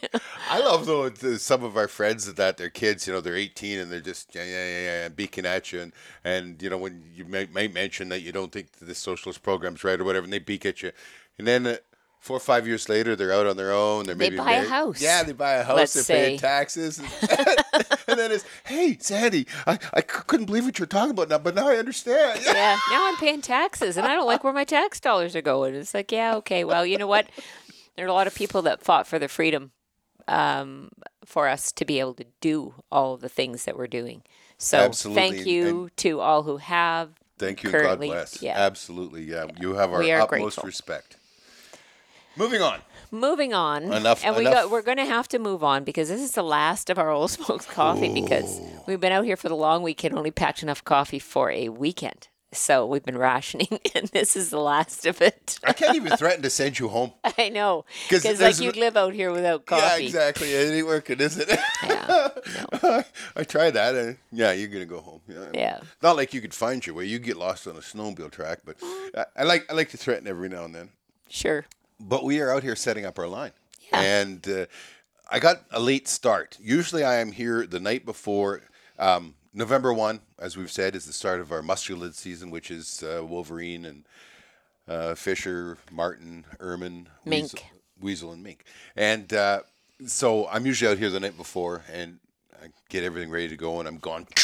I 0.50 0.60
love 0.60 0.86
though 0.86 1.10
the, 1.10 1.40
some 1.40 1.64
of 1.64 1.78
our 1.78 1.88
friends 1.88 2.32
that, 2.32 2.58
their 2.58 2.70
kids, 2.70 3.08
you 3.08 3.14
know, 3.14 3.22
they're 3.22 3.36
18 3.36 3.80
and 3.80 3.92
they're 3.92 4.00
just 4.00 4.34
yeah, 4.36 4.44
yeah, 4.44 4.68
yeah, 4.68 4.82
yeah, 5.04 5.10
beaking 5.10 5.46
at 5.46 5.72
you, 5.72 5.82
and 5.82 5.94
and 6.24 6.62
you 6.62 6.70
know 6.70 6.78
when 6.78 7.04
you 7.14 7.26
might 7.26 7.74
mention 7.74 8.10
that 8.10 8.22
you 8.22 8.32
don't 8.32 8.52
think 8.52 8.72
this 8.82 8.98
socialist 8.98 9.44
program's 9.44 9.84
right 9.84 10.00
or 10.00 10.04
whatever, 10.04 10.24
and 10.24 10.34
they 10.34 10.40
beak 10.40 10.66
at 10.66 10.82
you, 10.82 10.92
and 11.38 11.48
then. 11.48 11.68
Uh, 11.68 11.78
Four 12.22 12.38
or 12.38 12.42
five 12.42 12.68
years 12.68 12.88
later, 12.88 13.16
they're 13.16 13.34
out 13.34 13.48
on 13.48 13.58
their 13.58 13.72
own. 13.72 14.06
They're 14.06 14.14
They 14.14 14.30
maybe 14.30 14.38
buy 14.38 14.54
a 14.54 14.64
house. 14.64 15.02
Yeah, 15.02 15.24
they 15.24 15.34
buy 15.34 15.54
a 15.54 15.64
house. 15.64 15.76
Let's 15.76 15.94
they're 15.94 16.04
paying 16.04 16.38
say. 16.38 16.42
taxes, 16.42 17.00
and, 17.00 17.08
and 18.08 18.20
then 18.20 18.32
it's, 18.32 18.46
"Hey, 18.64 18.96
Sandy, 19.00 19.48
I, 19.66 19.80
I 19.92 20.02
couldn't 20.02 20.46
believe 20.46 20.66
what 20.66 20.78
you're 20.78 20.86
talking 20.86 21.10
about 21.10 21.30
now, 21.30 21.40
but 21.40 21.56
now 21.56 21.68
I 21.68 21.78
understand." 21.78 22.42
yeah, 22.46 22.78
now 22.92 23.08
I'm 23.08 23.18
paying 23.18 23.42
taxes, 23.42 23.98
and 23.98 24.06
I 24.06 24.14
don't 24.14 24.28
like 24.28 24.44
where 24.44 24.54
my 24.54 24.66
tax 24.66 25.00
dollars 25.00 25.36
are 25.36 25.42
going. 25.42 25.74
It's 25.74 25.96
like, 25.96 26.12
yeah, 26.12 26.36
okay, 26.36 26.64
well, 26.64 26.86
you 26.86 27.00
know 27.00 27.08
what? 27.08 27.28
There 27.96 28.06
are 28.06 28.10
a 28.10 28.14
lot 28.14 28.28
of 28.28 28.36
people 28.36 28.62
that 28.62 28.84
fought 28.84 29.08
for 29.08 29.18
the 29.18 29.28
freedom 29.28 29.72
um, 30.28 30.92
for 31.26 31.48
us 31.48 31.72
to 31.72 31.86
be 31.86 32.00
able 32.00 32.14
to 32.14 32.26
do 32.40 32.76
all 32.92 33.18
the 33.18 33.30
things 33.30 33.66
that 33.66 33.76
we're 33.76 33.88
doing. 33.88 34.22
So 34.60 34.78
Absolutely, 34.78 35.22
thank 35.22 35.48
you 35.48 35.90
to 35.98 36.20
all 36.20 36.44
who 36.44 36.58
have. 36.58 37.14
Thank 37.40 37.64
you. 37.64 37.72
God 37.72 38.00
bless. 38.00 38.44
yeah. 38.44 38.60
Absolutely. 38.60 39.24
Yeah. 39.24 39.48
You 39.60 39.74
have 39.74 39.92
our 39.92 40.04
utmost 40.04 40.30
grateful. 40.30 40.64
respect. 40.66 41.18
Moving 42.36 42.62
on. 42.62 42.80
Moving 43.12 43.54
on, 43.54 43.92
Enough- 43.92 44.24
and 44.24 44.36
we 44.38 44.42
enough. 44.42 44.54
got, 44.54 44.72
we're 44.72 44.82
going 44.82 44.98
to 44.98 45.06
have 45.06 45.28
to 45.30 45.40
move 45.40 45.66
on 45.66 45.84
because 45.84 46.08
this 46.08 46.22
is 46.22 46.32
the 46.32 46.44
last 46.44 46.90
of 46.90 46.98
our 46.98 47.10
old 47.10 47.30
smoked 47.32 47.68
coffee 47.68 48.14
because 48.14 48.62
we've 48.88 49.02
been 49.02 49.12
out 49.12 49.26
here 49.26 49.36
for 49.36 49.50
the 49.50 49.56
long 49.56 49.84
weekend, 49.84 50.16
only 50.18 50.32
packed 50.32 50.64
enough 50.64 50.84
coffee 50.84 51.20
for 51.20 51.52
a 51.52 51.68
weekend. 51.68 52.30
So 52.54 52.86
we've 52.86 53.04
been 53.04 53.18
rationing, 53.18 53.68
and 53.96 54.08
this 54.10 54.36
is 54.36 54.50
the 54.50 54.60
last 54.60 55.06
of 55.06 55.22
it. 55.22 55.58
I 55.64 55.72
can't 55.72 55.96
even 55.96 56.12
threaten 56.18 56.42
to 56.44 56.50
send 56.50 56.80
you 56.80 56.90
home. 56.90 57.14
I 57.38 57.50
know, 57.50 57.86
because 58.10 58.42
like 58.42 58.60
you'd 58.60 58.76
live 58.76 58.98
out 58.98 59.14
here 59.14 59.32
without 59.32 59.66
coffee. 59.66 60.04
Yeah, 60.04 60.08
exactly. 60.08 60.52
It 60.52 60.74
ain't 60.74 60.86
working, 60.86 61.20
is 61.20 61.38
it? 61.38 61.50
Yeah, 61.84 62.28
no. 62.84 63.04
I 63.38 63.44
tried 63.46 63.72
that. 63.72 63.96
And 63.96 64.18
yeah, 64.34 64.52
you're 64.52 64.68
gonna 64.68 64.86
go 64.86 65.00
home. 65.00 65.22
Yeah. 65.30 65.46
Yeah. 65.54 65.80
Not 66.02 66.18
like 66.18 66.34
you 66.34 66.42
could 66.42 66.54
find 66.54 66.86
your 66.86 66.96
way. 66.96 67.06
You 67.06 67.20
get 67.20 67.38
lost 67.38 67.68
on 67.68 67.78
a 67.78 67.80
snowmobile 67.80 68.32
track, 68.32 68.60
but 68.66 68.78
mm. 68.80 69.10
I, 69.18 69.26
I 69.38 69.44
like 69.44 69.72
I 69.72 69.74
like 69.74 69.90
to 69.92 69.98
threaten 69.98 70.28
every 70.28 70.50
now 70.50 70.66
and 70.66 70.76
then. 70.76 70.90
Sure. 71.30 71.66
But 72.02 72.24
we 72.24 72.40
are 72.42 72.52
out 72.54 72.64
here 72.64 72.76
setting 72.76 73.06
up 73.06 73.20
our 73.20 73.28
line, 73.28 73.52
Yeah. 73.92 74.00
and 74.02 74.48
uh, 74.50 74.66
I 75.30 75.40
got 75.40 75.58
a 75.72 75.80
late 75.80 76.08
start. 76.08 76.58
Usually, 76.62 77.04
I 77.04 77.16
am 77.16 77.32
here 77.32 77.66
the 77.68 77.80
night 77.80 78.06
before. 78.06 78.62
Um, 79.00 79.36
November 79.54 79.94
one, 79.94 80.22
as 80.40 80.56
we've 80.58 80.72
said, 80.72 80.96
is 80.96 81.06
the 81.06 81.14
start 81.14 81.40
of 81.42 81.52
our 81.52 81.62
mustelid 81.62 82.14
season, 82.16 82.52
which 82.52 82.72
is 82.72 83.04
uh, 83.04 83.24
Wolverine 83.26 83.86
and 83.86 84.06
uh, 84.88 85.16
Fisher, 85.16 85.78
Marten, 85.92 86.46
Ermine, 86.60 87.08
Mink. 87.26 87.44
Weasel, 87.54 87.60
Weasel, 88.00 88.32
and 88.34 88.44
Mink. 88.44 88.64
And 88.96 89.32
uh, 89.34 89.62
so 90.06 90.48
I'm 90.48 90.66
usually 90.66 90.92
out 90.92 90.98
here 90.98 91.10
the 91.10 91.20
night 91.20 91.38
before, 91.38 91.84
and 91.92 92.20
I 92.62 92.68
get 92.90 93.04
everything 93.04 93.30
ready 93.30 93.50
to 93.50 93.58
go, 93.58 93.80
and 93.80 93.88
I'm 93.88 93.98
gone. 93.98 94.26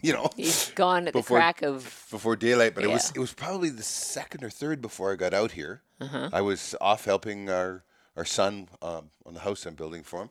You 0.00 0.12
know, 0.12 0.30
He's 0.36 0.70
gone 0.76 1.08
at 1.08 1.12
the 1.12 1.18
Before- 1.18 1.38
crack 1.38 1.62
of. 1.62 2.06
before 2.12 2.36
daylight, 2.36 2.76
but 2.76 2.84
it 2.84 2.86
was 2.88 3.10
it 3.16 3.18
was 3.18 3.32
probably 3.32 3.68
the 3.68 3.82
second 3.82 4.44
or 4.44 4.48
third 4.48 4.80
before 4.80 5.10
I 5.12 5.16
got 5.16 5.34
out 5.34 5.50
here. 5.50 5.82
Uh-huh. 6.00 6.30
I 6.32 6.40
was 6.40 6.74
off 6.80 7.04
helping 7.04 7.50
our 7.50 7.84
our 8.16 8.24
son 8.24 8.68
um, 8.82 9.10
on 9.24 9.34
the 9.34 9.40
house 9.40 9.64
I'm 9.64 9.74
building 9.74 10.02
for 10.02 10.22
him, 10.22 10.30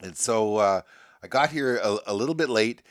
and 0.00 0.16
so 0.16 0.56
uh, 0.56 0.82
I 1.22 1.26
got 1.26 1.50
here 1.50 1.78
a, 1.82 1.98
a 2.06 2.14
little 2.14 2.34
bit 2.34 2.48
late, 2.48 2.82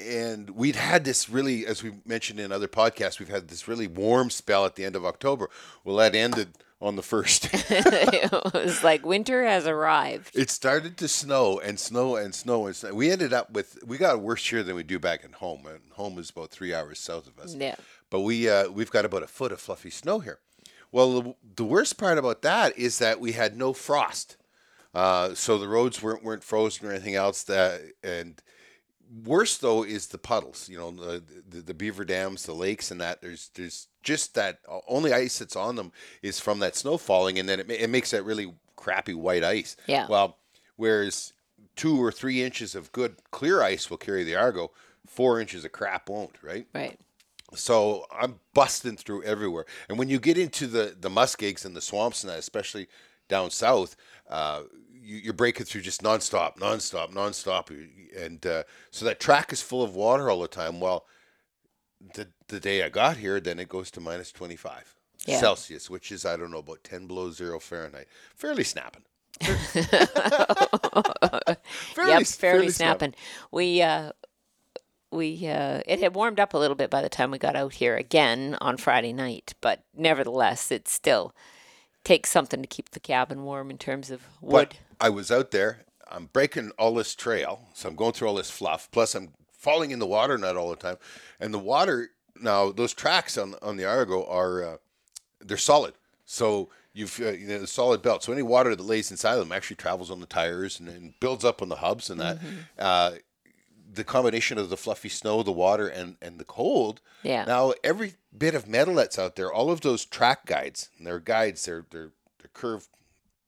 and 0.00 0.50
we'd 0.50 0.76
had 0.76 1.04
this 1.04 1.28
really, 1.28 1.66
as 1.66 1.82
we 1.82 1.92
mentioned 2.04 2.40
in 2.40 2.52
other 2.52 2.68
podcasts, 2.68 3.18
we've 3.18 3.28
had 3.28 3.48
this 3.48 3.66
really 3.68 3.86
warm 3.86 4.30
spell 4.30 4.66
at 4.66 4.76
the 4.76 4.84
end 4.84 4.96
of 4.96 5.04
October. 5.04 5.48
Well, 5.84 5.96
that 5.96 6.14
ended 6.14 6.58
on 6.82 6.96
the 6.96 7.02
first. 7.02 7.48
it 7.52 8.30
was 8.52 8.82
like 8.82 9.06
winter 9.06 9.44
has 9.44 9.66
arrived. 9.66 10.36
it 10.36 10.50
started 10.50 10.96
to 10.98 11.08
snow 11.08 11.60
and 11.60 11.78
snow 11.78 12.16
and 12.16 12.34
snow 12.34 12.66
and 12.66 12.74
snow. 12.76 12.92
We 12.92 13.10
ended 13.10 13.32
up 13.32 13.52
with 13.52 13.78
we 13.86 13.96
got 13.96 14.20
worse 14.20 14.46
here 14.48 14.62
than 14.62 14.74
we 14.74 14.82
do 14.82 14.98
back 14.98 15.24
at 15.24 15.34
home. 15.34 15.66
And 15.66 15.80
home 15.92 16.18
is 16.18 16.30
about 16.30 16.50
three 16.50 16.74
hours 16.74 16.98
south 16.98 17.26
of 17.26 17.38
us. 17.38 17.54
Yeah. 17.54 17.76
But 18.10 18.20
we 18.20 18.48
uh, 18.48 18.68
we've 18.70 18.90
got 18.90 19.04
about 19.04 19.22
a 19.22 19.28
foot 19.28 19.52
of 19.52 19.60
fluffy 19.60 19.90
snow 19.90 20.18
here. 20.18 20.40
Well, 20.92 21.22
the, 21.22 21.34
the 21.56 21.64
worst 21.64 21.96
part 21.98 22.18
about 22.18 22.42
that 22.42 22.78
is 22.78 22.98
that 22.98 23.18
we 23.18 23.32
had 23.32 23.56
no 23.56 23.72
frost, 23.72 24.36
uh, 24.94 25.34
so 25.34 25.58
the 25.58 25.68
roads 25.68 26.02
weren't 26.02 26.22
weren't 26.22 26.44
frozen 26.44 26.86
or 26.86 26.92
anything 26.92 27.14
else. 27.14 27.42
That 27.44 27.80
and 28.04 28.40
worse 29.24 29.56
though 29.56 29.82
is 29.82 30.08
the 30.08 30.18
puddles. 30.18 30.68
You 30.68 30.78
know, 30.78 30.90
the, 30.90 31.22
the 31.48 31.60
the 31.62 31.74
beaver 31.74 32.04
dams, 32.04 32.44
the 32.44 32.54
lakes, 32.54 32.90
and 32.90 33.00
that. 33.00 33.22
There's 33.22 33.50
there's 33.54 33.88
just 34.02 34.34
that 34.34 34.58
only 34.86 35.12
ice 35.12 35.38
that's 35.38 35.56
on 35.56 35.76
them 35.76 35.92
is 36.20 36.38
from 36.38 36.58
that 36.60 36.76
snow 36.76 36.98
falling, 36.98 37.38
and 37.38 37.48
then 37.48 37.60
it, 37.60 37.70
it 37.70 37.90
makes 37.90 38.10
that 38.10 38.24
really 38.24 38.52
crappy 38.76 39.14
white 39.14 39.44
ice. 39.44 39.76
Yeah. 39.86 40.06
Well, 40.08 40.38
whereas 40.76 41.32
two 41.74 42.02
or 42.02 42.12
three 42.12 42.42
inches 42.42 42.74
of 42.74 42.92
good 42.92 43.16
clear 43.30 43.62
ice 43.62 43.88
will 43.88 43.96
carry 43.96 44.24
the 44.24 44.36
Argo, 44.36 44.72
four 45.06 45.40
inches 45.40 45.64
of 45.64 45.72
crap 45.72 46.10
won't. 46.10 46.36
Right. 46.42 46.66
Right. 46.74 46.98
So 47.54 48.06
I'm 48.12 48.40
busting 48.54 48.96
through 48.96 49.24
everywhere. 49.24 49.66
And 49.88 49.98
when 49.98 50.08
you 50.08 50.18
get 50.18 50.38
into 50.38 50.66
the 50.66 50.96
the 50.98 51.10
muskegs 51.10 51.64
and 51.64 51.76
the 51.76 51.80
swamps 51.80 52.22
and 52.22 52.30
that, 52.30 52.38
especially 52.38 52.88
down 53.28 53.50
south, 53.50 53.96
uh, 54.28 54.62
you, 54.92 55.18
you're 55.18 55.32
breaking 55.32 55.66
through 55.66 55.82
just 55.82 56.02
nonstop, 56.02 56.56
nonstop, 56.58 57.12
nonstop, 57.12 57.70
and 58.16 58.46
uh, 58.46 58.62
so 58.90 59.04
that 59.04 59.20
track 59.20 59.52
is 59.52 59.62
full 59.62 59.82
of 59.82 59.94
water 59.94 60.30
all 60.30 60.40
the 60.40 60.48
time. 60.48 60.80
Well, 60.80 61.06
the 62.14 62.28
the 62.48 62.60
day 62.60 62.82
I 62.82 62.88
got 62.88 63.16
here, 63.16 63.40
then 63.40 63.58
it 63.58 63.68
goes 63.68 63.90
to 63.92 64.00
minus 64.00 64.32
25 64.32 64.94
Yeah. 65.26 65.38
Celsius, 65.38 65.90
which 65.90 66.12
is 66.12 66.24
I 66.24 66.36
don't 66.36 66.50
know 66.50 66.58
about 66.58 66.84
10 66.84 67.06
below 67.06 67.30
zero 67.30 67.60
Fahrenheit. 67.60 68.08
Fairly 68.34 68.64
snapping. 68.64 69.02
fairly, 69.40 69.88
yep, 72.10 72.26
fairly 72.26 72.68
snapping. 72.68 73.14
We 73.50 73.82
uh, 73.82 74.12
we 75.12 75.46
uh, 75.48 75.80
it 75.86 76.00
had 76.00 76.14
warmed 76.14 76.40
up 76.40 76.54
a 76.54 76.58
little 76.58 76.76
bit 76.76 76.90
by 76.90 77.02
the 77.02 77.08
time 77.08 77.30
we 77.30 77.38
got 77.38 77.56
out 77.56 77.74
here 77.74 77.96
again 77.96 78.56
on 78.60 78.76
Friday 78.76 79.12
night, 79.12 79.54
but 79.60 79.82
nevertheless, 79.94 80.70
it 80.70 80.88
still 80.88 81.34
takes 82.04 82.30
something 82.30 82.62
to 82.62 82.68
keep 82.68 82.90
the 82.90 83.00
cabin 83.00 83.44
warm 83.44 83.70
in 83.70 83.78
terms 83.78 84.10
of 84.10 84.22
wood. 84.40 84.70
But 84.70 84.78
I 85.00 85.10
was 85.10 85.30
out 85.30 85.50
there. 85.50 85.84
I'm 86.10 86.26
breaking 86.32 86.72
all 86.78 86.94
this 86.94 87.14
trail, 87.14 87.68
so 87.74 87.88
I'm 87.88 87.96
going 87.96 88.12
through 88.12 88.28
all 88.28 88.34
this 88.34 88.50
fluff. 88.50 88.90
Plus, 88.90 89.14
I'm 89.14 89.30
falling 89.52 89.90
in 89.90 89.98
the 89.98 90.06
water 90.06 90.36
net 90.36 90.56
all 90.56 90.70
the 90.70 90.76
time, 90.76 90.96
and 91.40 91.54
the 91.54 91.58
water 91.58 92.10
now 92.40 92.72
those 92.72 92.92
tracks 92.92 93.38
on 93.38 93.54
on 93.62 93.76
the 93.76 93.84
Argo 93.84 94.24
are 94.26 94.64
uh, 94.64 94.76
they're 95.40 95.56
solid. 95.56 95.94
So 96.24 96.70
you've 96.92 97.20
uh, 97.20 97.30
you 97.30 97.46
know, 97.46 97.58
the 97.58 97.66
solid 97.66 98.02
belt. 98.02 98.22
So 98.22 98.32
any 98.32 98.42
water 98.42 98.74
that 98.74 98.82
lays 98.82 99.10
inside 99.10 99.34
of 99.34 99.40
them 99.40 99.52
actually 99.52 99.76
travels 99.76 100.10
on 100.10 100.20
the 100.20 100.26
tires 100.26 100.80
and, 100.80 100.88
and 100.88 101.14
builds 101.20 101.44
up 101.44 101.62
on 101.62 101.68
the 101.68 101.76
hubs 101.76 102.10
and 102.10 102.20
that. 102.20 102.38
Uh, 102.78 103.12
the 103.92 104.04
combination 104.04 104.58
of 104.58 104.70
the 104.70 104.76
fluffy 104.76 105.08
snow, 105.08 105.42
the 105.42 105.52
water, 105.52 105.86
and 105.86 106.16
and 106.22 106.38
the 106.38 106.44
cold. 106.44 107.00
Yeah. 107.22 107.44
Now 107.44 107.74
every 107.84 108.14
bit 108.36 108.54
of 108.54 108.68
metal 108.68 108.94
that's 108.94 109.18
out 109.18 109.36
there, 109.36 109.52
all 109.52 109.70
of 109.70 109.82
those 109.82 110.04
track 110.04 110.46
guides, 110.46 110.90
and 110.96 111.06
they're 111.06 111.20
guides, 111.20 111.64
they're 111.64 111.84
they're 111.90 112.12
they're 112.38 112.50
curved 112.52 112.88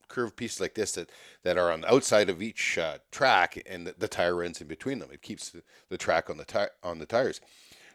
curved 0.08 0.36
pieces 0.36 0.60
like 0.60 0.74
this 0.74 0.92
that, 0.92 1.10
that 1.42 1.58
are 1.58 1.72
on 1.72 1.80
the 1.80 1.92
outside 1.92 2.30
of 2.30 2.40
each 2.40 2.78
uh, 2.78 2.98
track, 3.10 3.60
and 3.66 3.86
the, 3.86 3.94
the 3.98 4.08
tire 4.08 4.36
runs 4.36 4.60
in 4.60 4.68
between 4.68 5.00
them. 5.00 5.08
It 5.12 5.22
keeps 5.22 5.50
the, 5.50 5.62
the 5.88 5.98
track 5.98 6.30
on 6.30 6.36
the 6.36 6.44
tire 6.44 6.70
on 6.82 6.98
the 6.98 7.06
tires. 7.06 7.40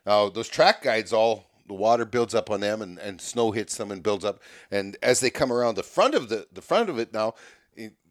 Now 0.05 0.29
those 0.29 0.49
track 0.49 0.81
guides, 0.81 1.13
all 1.13 1.45
the 1.67 1.73
water 1.75 2.03
builds 2.03 2.33
up 2.33 2.49
on 2.49 2.61
them, 2.61 2.81
and, 2.81 2.97
and 2.97 3.21
snow 3.21 3.51
hits 3.51 3.77
them 3.77 3.91
and 3.91 4.03
builds 4.03 4.25
up. 4.25 4.41
And 4.71 4.97
as 5.03 5.19
they 5.19 5.29
come 5.29 5.53
around 5.53 5.75
the 5.75 5.83
front 5.83 6.15
of 6.15 6.29
the 6.29 6.47
the 6.51 6.61
front 6.61 6.89
of 6.89 6.99
it 6.99 7.13
now, 7.13 7.35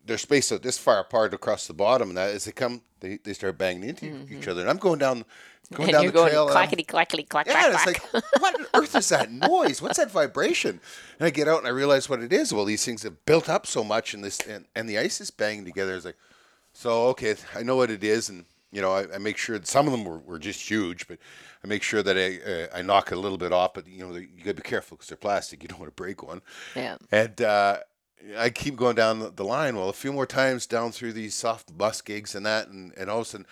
they're 0.08 0.18
spaced 0.18 0.50
out 0.52 0.62
this 0.62 0.78
far 0.78 0.98
apart 1.00 1.34
across 1.34 1.66
the 1.66 1.74
bottom, 1.74 2.08
and 2.08 2.16
that 2.16 2.34
as 2.34 2.44
they 2.46 2.52
come, 2.52 2.82
they, 3.00 3.18
they 3.22 3.32
start 3.34 3.58
banging 3.58 3.84
into 3.88 4.26
each 4.30 4.48
other. 4.48 4.62
And 4.62 4.70
I'm 4.70 4.78
going 4.78 4.98
down 4.98 5.24
going 5.72 5.90
and 5.90 5.92
down 5.92 6.02
you're 6.02 6.12
the 6.12 6.18
going 6.18 6.30
trail. 6.30 6.48
clackety 6.48 6.82
clackety 6.82 7.22
clack 7.24 7.46
yeah, 7.46 7.70
clack 7.70 7.86
it's 7.86 8.00
clack. 8.00 8.14
like, 8.14 8.24
what 8.40 8.58
on 8.58 8.66
earth 8.74 8.96
is 8.96 9.08
that 9.10 9.30
noise? 9.30 9.80
What's 9.82 9.98
that 9.98 10.10
vibration? 10.10 10.80
And 11.18 11.26
I 11.26 11.30
get 11.30 11.46
out 11.46 11.58
and 11.58 11.66
I 11.66 11.70
realize 11.70 12.08
what 12.08 12.20
it 12.22 12.32
is. 12.32 12.52
Well, 12.52 12.64
these 12.64 12.84
things 12.84 13.02
have 13.04 13.24
built 13.26 13.48
up 13.48 13.66
so 13.66 13.84
much, 13.84 14.14
and 14.14 14.24
this 14.24 14.40
and, 14.40 14.64
and 14.74 14.88
the 14.88 14.98
ice 14.98 15.20
is 15.20 15.30
banging 15.30 15.64
together. 15.64 15.94
It's 15.94 16.04
like, 16.06 16.16
so 16.72 17.06
okay, 17.08 17.36
I 17.54 17.62
know 17.62 17.76
what 17.76 17.90
it 17.90 18.02
is, 18.02 18.28
and 18.28 18.46
you 18.72 18.80
know, 18.82 18.92
I, 18.92 19.14
I 19.14 19.18
make 19.18 19.36
sure 19.36 19.58
that 19.58 19.66
some 19.66 19.86
of 19.86 19.92
them 19.92 20.04
were, 20.04 20.18
were 20.18 20.38
just 20.38 20.68
huge, 20.68 21.08
but 21.08 21.18
I 21.64 21.66
make 21.66 21.82
sure 21.82 22.02
that 22.02 22.16
I 22.16 22.50
uh, 22.50 22.78
I 22.78 22.82
knock 22.82 23.12
it 23.12 23.16
a 23.16 23.20
little 23.20 23.38
bit 23.38 23.52
off. 23.52 23.74
But 23.74 23.86
you 23.86 24.06
know, 24.06 24.14
you 24.16 24.26
got 24.44 24.56
to 24.56 24.62
be 24.62 24.62
careful 24.62 24.96
because 24.96 25.08
they're 25.08 25.16
plastic. 25.16 25.62
You 25.62 25.68
don't 25.68 25.78
want 25.80 25.94
to 25.94 26.02
break 26.02 26.22
one. 26.22 26.40
yeah. 26.74 26.96
And 27.12 27.40
uh, 27.42 27.78
I 28.36 28.50
keep 28.50 28.76
going 28.76 28.96
down 28.96 29.32
the, 29.34 29.44
line. 29.44 29.76
Well, 29.76 29.88
a 29.88 29.94
few 29.94 30.12
more 30.12 30.26
times 30.26 30.66
down 30.66 30.92
through 30.92 31.12
these 31.12 31.34
soft 31.34 31.72
muskegs 31.76 32.34
and 32.34 32.44
that, 32.46 32.68
and, 32.68 32.92
and 32.96 33.08
all 33.08 33.20
of 33.20 33.26
a 33.26 33.28
sudden, 33.28 33.46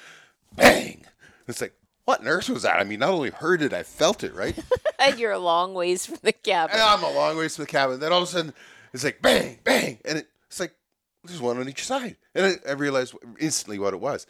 bang! 0.55 1.05
It's 1.49 1.61
like, 1.61 1.75
what 2.05 2.21
earth 2.25 2.49
was 2.49 2.63
that? 2.63 2.81
I 2.81 2.85
mean, 2.85 3.01
not 3.01 3.11
only 3.11 3.31
heard 3.31 3.63
it, 3.63 3.73
I 3.73 3.83
felt 3.83 4.25
it, 4.25 4.35
right? 4.35 4.59
and 4.99 5.19
you're 5.19 5.33
a 5.33 5.39
long 5.39 5.75
ways 5.75 6.07
from 6.07 6.19
the 6.23 6.33
cabin. 6.33 6.75
and 6.75 6.83
I'm 6.83 7.03
a 7.03 7.11
long 7.11 7.37
ways 7.37 7.57
from 7.57 7.65
the 7.65 7.71
cabin. 7.71 8.01
Then 8.01 8.13
all 8.13 8.23
of 8.23 8.29
a 8.29 8.31
sudden, 8.31 8.55
it's 8.93 9.05
like 9.05 9.23
bang, 9.23 9.59
bang, 9.65 9.99
and 10.05 10.19
it, 10.19 10.29
it's 10.47 10.61
like 10.61 10.75
there's 11.25 11.41
one 11.41 11.59
on 11.59 11.69
each 11.69 11.85
side. 11.85 12.17
And 12.35 12.59
I, 12.67 12.71
I 12.71 12.73
realized 12.73 13.15
instantly 13.39 13.79
what 13.79 13.95
it 13.95 14.01
was. 14.01 14.27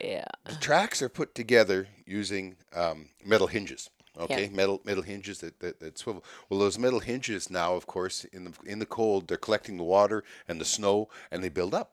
Yeah. 0.00 0.24
The 0.44 0.56
tracks 0.56 1.02
are 1.02 1.08
put 1.08 1.34
together 1.34 1.88
using 2.06 2.56
um, 2.74 3.08
metal 3.24 3.46
hinges. 3.46 3.90
Okay, 4.18 4.44
Yeah. 4.44 4.50
metal 4.50 4.80
metal 4.84 5.02
hinges 5.02 5.38
that, 5.40 5.58
that, 5.60 5.80
that 5.80 5.98
swivel. 5.98 6.24
Well, 6.48 6.60
those 6.60 6.78
metal 6.78 7.00
hinges 7.00 7.50
now, 7.50 7.74
of 7.74 7.86
course, 7.86 8.24
in 8.26 8.44
the 8.44 8.52
in 8.64 8.78
the 8.78 8.86
cold, 8.86 9.26
they're 9.28 9.36
collecting 9.36 9.76
the 9.76 9.82
water 9.84 10.22
and 10.48 10.60
the 10.60 10.64
snow, 10.64 11.08
and 11.30 11.42
they 11.42 11.48
build 11.48 11.74
up. 11.74 11.92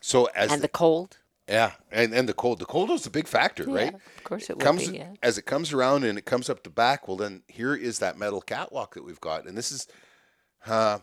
So 0.00 0.26
as 0.34 0.52
And 0.52 0.60
the 0.62 0.68
cold. 0.68 1.18
yeah, 1.48 1.72
and 1.90 2.12
and 2.12 2.28
the 2.28 2.34
cold, 2.34 2.58
the 2.58 2.66
cold 2.66 2.90
is 2.90 3.06
a 3.06 3.10
big 3.10 3.26
factor, 3.26 3.64
right? 3.64 3.94
Of 3.94 4.24
course 4.24 4.50
it 4.50 4.56
would 4.56 4.64
comes 4.64 4.88
be. 4.90 4.98
Yeah. 4.98 5.12
as 5.22 5.38
it 5.38 5.46
comes 5.46 5.72
around 5.72 6.04
and 6.04 6.18
it 6.18 6.24
comes 6.26 6.50
up 6.50 6.62
the 6.62 6.70
back. 6.70 7.08
Well, 7.08 7.16
then 7.16 7.42
here 7.48 7.74
is 7.74 8.00
that 8.00 8.18
metal 8.18 8.40
catwalk 8.42 8.94
that 8.94 9.04
we've 9.04 9.20
got, 9.20 9.46
and 9.46 9.56
this 9.56 9.72
is 9.72 9.86
uh, 10.66 10.98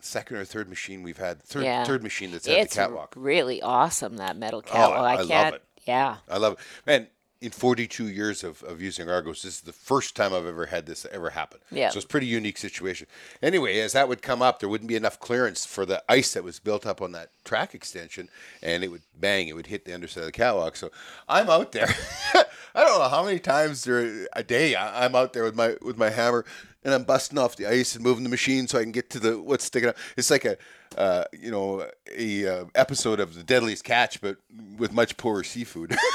second 0.00 0.36
or 0.36 0.44
third 0.44 0.68
machine 0.68 1.02
we've 1.02 1.18
had. 1.18 1.42
Third 1.42 1.64
Yeah. 1.64 1.84
third 1.84 2.02
machine 2.02 2.30
that's 2.32 2.46
had 2.46 2.58
It's 2.58 2.74
the 2.74 2.82
catwalk. 2.82 3.14
really 3.16 3.62
awesome 3.62 4.16
that 4.16 4.36
metal 4.36 4.62
catwalk. 4.62 4.98
oh, 4.98 5.04
I 5.04 5.16
love 5.16 5.28
can't. 5.28 5.54
it. 5.56 5.62
Yeah. 5.86 6.16
I 6.28 6.36
love 6.38 6.54
it, 6.54 6.58
man. 6.86 7.08
In 7.40 7.52
42 7.52 8.08
years 8.08 8.42
of, 8.42 8.64
of 8.64 8.82
using 8.82 9.08
Argos, 9.08 9.42
this 9.42 9.54
is 9.54 9.60
the 9.60 9.72
first 9.72 10.16
time 10.16 10.34
I've 10.34 10.44
ever 10.44 10.66
had 10.66 10.86
this 10.86 11.06
ever 11.12 11.30
happen. 11.30 11.60
Yeah. 11.70 11.90
So 11.90 11.98
it's 11.98 12.04
a 12.04 12.08
pretty 12.08 12.26
unique 12.26 12.58
situation. 12.58 13.06
Anyway, 13.40 13.78
as 13.78 13.92
that 13.92 14.08
would 14.08 14.22
come 14.22 14.42
up, 14.42 14.58
there 14.58 14.68
wouldn't 14.68 14.88
be 14.88 14.96
enough 14.96 15.20
clearance 15.20 15.64
for 15.64 15.86
the 15.86 16.02
ice 16.08 16.32
that 16.32 16.42
was 16.42 16.58
built 16.58 16.84
up 16.84 17.00
on 17.00 17.12
that 17.12 17.30
track 17.44 17.76
extension, 17.76 18.28
and 18.60 18.82
it 18.82 18.88
would 18.88 19.02
bang, 19.16 19.46
it 19.46 19.54
would 19.54 19.68
hit 19.68 19.84
the 19.84 19.94
underside 19.94 20.22
of 20.22 20.26
the 20.26 20.32
catwalk. 20.32 20.74
So 20.74 20.90
I'm 21.28 21.48
out 21.48 21.70
there. 21.70 21.86
I 22.34 22.84
don't 22.84 22.98
know 22.98 23.08
how 23.08 23.24
many 23.24 23.38
times 23.38 23.86
a 23.86 24.42
day 24.44 24.74
I- 24.74 25.04
I'm 25.04 25.14
out 25.14 25.32
there 25.32 25.44
with 25.44 25.54
my 25.54 25.76
with 25.80 25.96
my 25.96 26.10
hammer, 26.10 26.44
and 26.82 26.92
I'm 26.92 27.04
busting 27.04 27.38
off 27.38 27.54
the 27.54 27.66
ice 27.66 27.94
and 27.94 28.02
moving 28.02 28.24
the 28.24 28.30
machine 28.30 28.66
so 28.66 28.80
I 28.80 28.82
can 28.82 28.90
get 28.92 29.10
to 29.10 29.20
the 29.20 29.40
what's 29.40 29.64
sticking 29.64 29.90
out. 29.90 29.96
It's 30.16 30.30
like 30.32 30.44
a 30.44 30.56
uh, 30.96 31.22
you 31.32 31.52
know 31.52 31.88
a 32.16 32.48
uh, 32.48 32.64
episode 32.74 33.20
of 33.20 33.36
The 33.36 33.44
Deadliest 33.44 33.84
Catch, 33.84 34.20
but 34.20 34.38
with 34.76 34.92
much 34.92 35.16
poorer 35.16 35.44
seafood. 35.44 35.96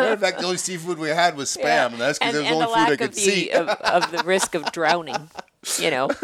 Matter 0.00 0.12
of 0.14 0.20
fact, 0.20 0.38
the 0.38 0.44
only 0.44 0.56
seafood 0.58 0.98
we 0.98 1.08
had 1.08 1.36
was 1.36 1.54
spam, 1.56 1.64
Yeah. 1.64 1.86
and 1.86 2.00
that's 2.00 2.18
because 2.18 2.34
it 2.34 2.38
was 2.38 2.46
and 2.50 2.60
the 2.60 2.66
only 2.66 2.84
food 2.86 2.92
I 2.92 2.96
could 2.96 3.12
the 3.12 3.20
see. 3.20 3.50
of, 3.50 3.68
of 3.68 4.10
the 4.12 4.22
risk 4.24 4.54
of 4.54 4.70
drowning. 4.72 5.30
You 5.80 5.90
know. 5.90 6.08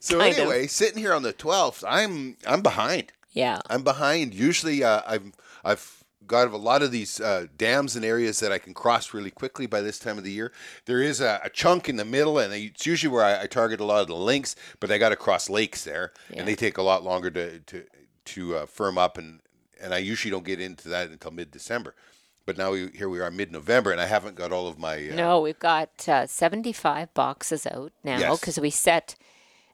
so 0.00 0.18
kind 0.18 0.32
of. 0.32 0.38
anyway, 0.38 0.66
sitting 0.66 0.98
here 0.98 1.12
on 1.14 1.22
the 1.22 1.32
twelfth, 1.32 1.84
I'm 1.88 2.36
I'm 2.46 2.62
behind. 2.62 3.12
yeah. 3.32 3.60
I'm 3.70 3.82
behind. 3.82 4.34
Usually, 4.34 4.84
uh, 4.84 5.02
I've 5.06 5.32
I've 5.64 6.04
got 6.26 6.50
a 6.50 6.56
lot 6.56 6.82
of 6.82 6.90
these 6.90 7.20
uh, 7.20 7.46
dams 7.56 7.94
and 7.94 8.04
areas 8.04 8.40
that 8.40 8.50
I 8.50 8.58
can 8.58 8.74
cross 8.74 9.14
really 9.14 9.30
quickly 9.30 9.66
by 9.66 9.80
this 9.80 9.98
time 9.98 10.18
of 10.18 10.24
the 10.24 10.32
year. 10.32 10.52
There 10.86 11.00
is 11.00 11.20
a, 11.20 11.40
a 11.44 11.50
chunk 11.50 11.88
in 11.88 11.96
the 11.96 12.04
middle, 12.04 12.38
and 12.38 12.52
it's 12.52 12.84
usually 12.84 13.12
where 13.14 13.24
I, 13.24 13.42
I 13.42 13.46
target 13.46 13.80
a 13.80 13.84
lot 13.84 14.00
of 14.02 14.08
the 14.08 14.16
lynx. 14.16 14.56
But 14.80 14.90
I 14.90 14.98
got 14.98 15.10
to 15.10 15.16
cross 15.16 15.48
lakes 15.48 15.84
there, 15.84 16.12
Yeah. 16.30 16.40
and 16.40 16.48
they 16.48 16.56
take 16.56 16.78
a 16.78 16.82
lot 16.82 17.04
longer 17.04 17.30
to 17.30 17.60
to 17.60 17.84
to 18.26 18.56
uh, 18.56 18.66
firm 18.66 18.98
up, 18.98 19.16
and 19.18 19.40
and 19.80 19.94
I 19.94 19.98
usually 19.98 20.30
don't 20.30 20.44
get 20.44 20.60
into 20.60 20.88
that 20.88 21.08
until 21.10 21.30
mid 21.30 21.50
December. 21.50 21.94
But 22.46 22.56
now 22.56 22.70
we, 22.70 22.88
here 22.94 23.08
we 23.08 23.20
are, 23.20 23.30
mid 23.30 23.50
November, 23.52 23.90
and 23.90 24.00
I 24.00 24.06
haven't 24.06 24.36
got 24.36 24.52
all 24.52 24.68
of 24.68 24.78
my. 24.78 24.94
Uh, 25.10 25.14
No, 25.16 25.40
we've 25.40 25.58
got 25.58 26.08
uh, 26.08 26.26
75 26.28 27.12
boxes 27.12 27.66
out 27.66 27.92
now 28.04 28.18
Yes. 28.18 28.38
because 28.40 28.58
we 28.60 28.70
set, 28.70 29.16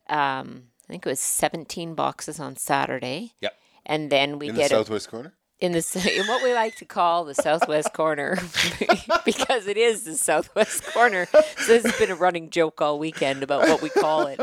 um, 0.09 0.65
I 0.89 0.93
think 0.93 1.05
it 1.07 1.09
was 1.09 1.21
17 1.21 1.95
boxes 1.95 2.41
on 2.41 2.57
Saturday. 2.57 3.33
Yep. 3.43 3.55
And 3.85 4.11
then 4.11 4.39
we 4.39 4.49
in 4.49 4.55
the 4.55 4.63
get 4.63 4.73
it 4.73 4.75
southwest 4.75 5.11
corner. 5.11 5.35
in 5.61 5.73
the 5.73 6.13
in 6.19 6.27
what 6.29 6.43
we 6.43 6.55
like 6.55 6.77
to 6.77 6.85
call 6.85 7.25
the 7.25 7.35
southwest 7.35 7.93
corner 7.93 8.37
because 9.25 9.67
it 9.67 9.77
is 9.77 10.05
the 10.05 10.15
southwest 10.17 10.85
corner. 10.95 11.27
So 11.27 11.67
this 11.67 11.85
has 11.85 11.97
been 11.99 12.11
a 12.11 12.15
running 12.17 12.49
joke 12.51 12.81
all 12.81 12.99
weekend 12.99 13.43
about 13.43 13.69
what 13.69 13.83
we 13.83 13.91
call 13.91 14.27
it. 14.29 14.41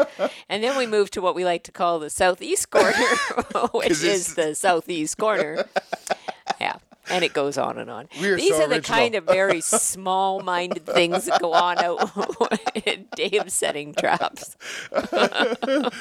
And 0.49 0.63
then 0.63 0.77
we 0.77 0.85
move 0.87 1.09
to 1.11 1.21
what 1.21 1.35
we 1.35 1.45
like 1.45 1.63
to 1.63 1.71
call 1.71 1.99
the 1.99 2.09
southeast 2.09 2.69
corner, 2.69 2.93
which 3.73 4.03
is 4.03 4.35
the 4.35 4.53
southeast 4.55 5.17
corner. 5.17 5.65
And 7.09 7.23
it 7.23 7.33
goes 7.33 7.57
on 7.57 7.77
and 7.77 7.89
on. 7.89 8.07
We 8.21 8.29
are 8.29 8.35
These 8.37 8.55
so 8.55 8.63
are 8.63 8.67
the 8.67 8.75
original. 8.75 8.97
kind 8.97 9.15
of 9.15 9.23
very 9.25 9.61
small-minded 9.61 10.85
things 10.85 11.25
that 11.25 11.41
go 11.41 11.53
on 11.53 11.77
out 11.79 12.11
in 12.85 13.07
Dave 13.15 13.49
setting 13.51 13.93
traps. 13.95 14.55
but 14.91 15.91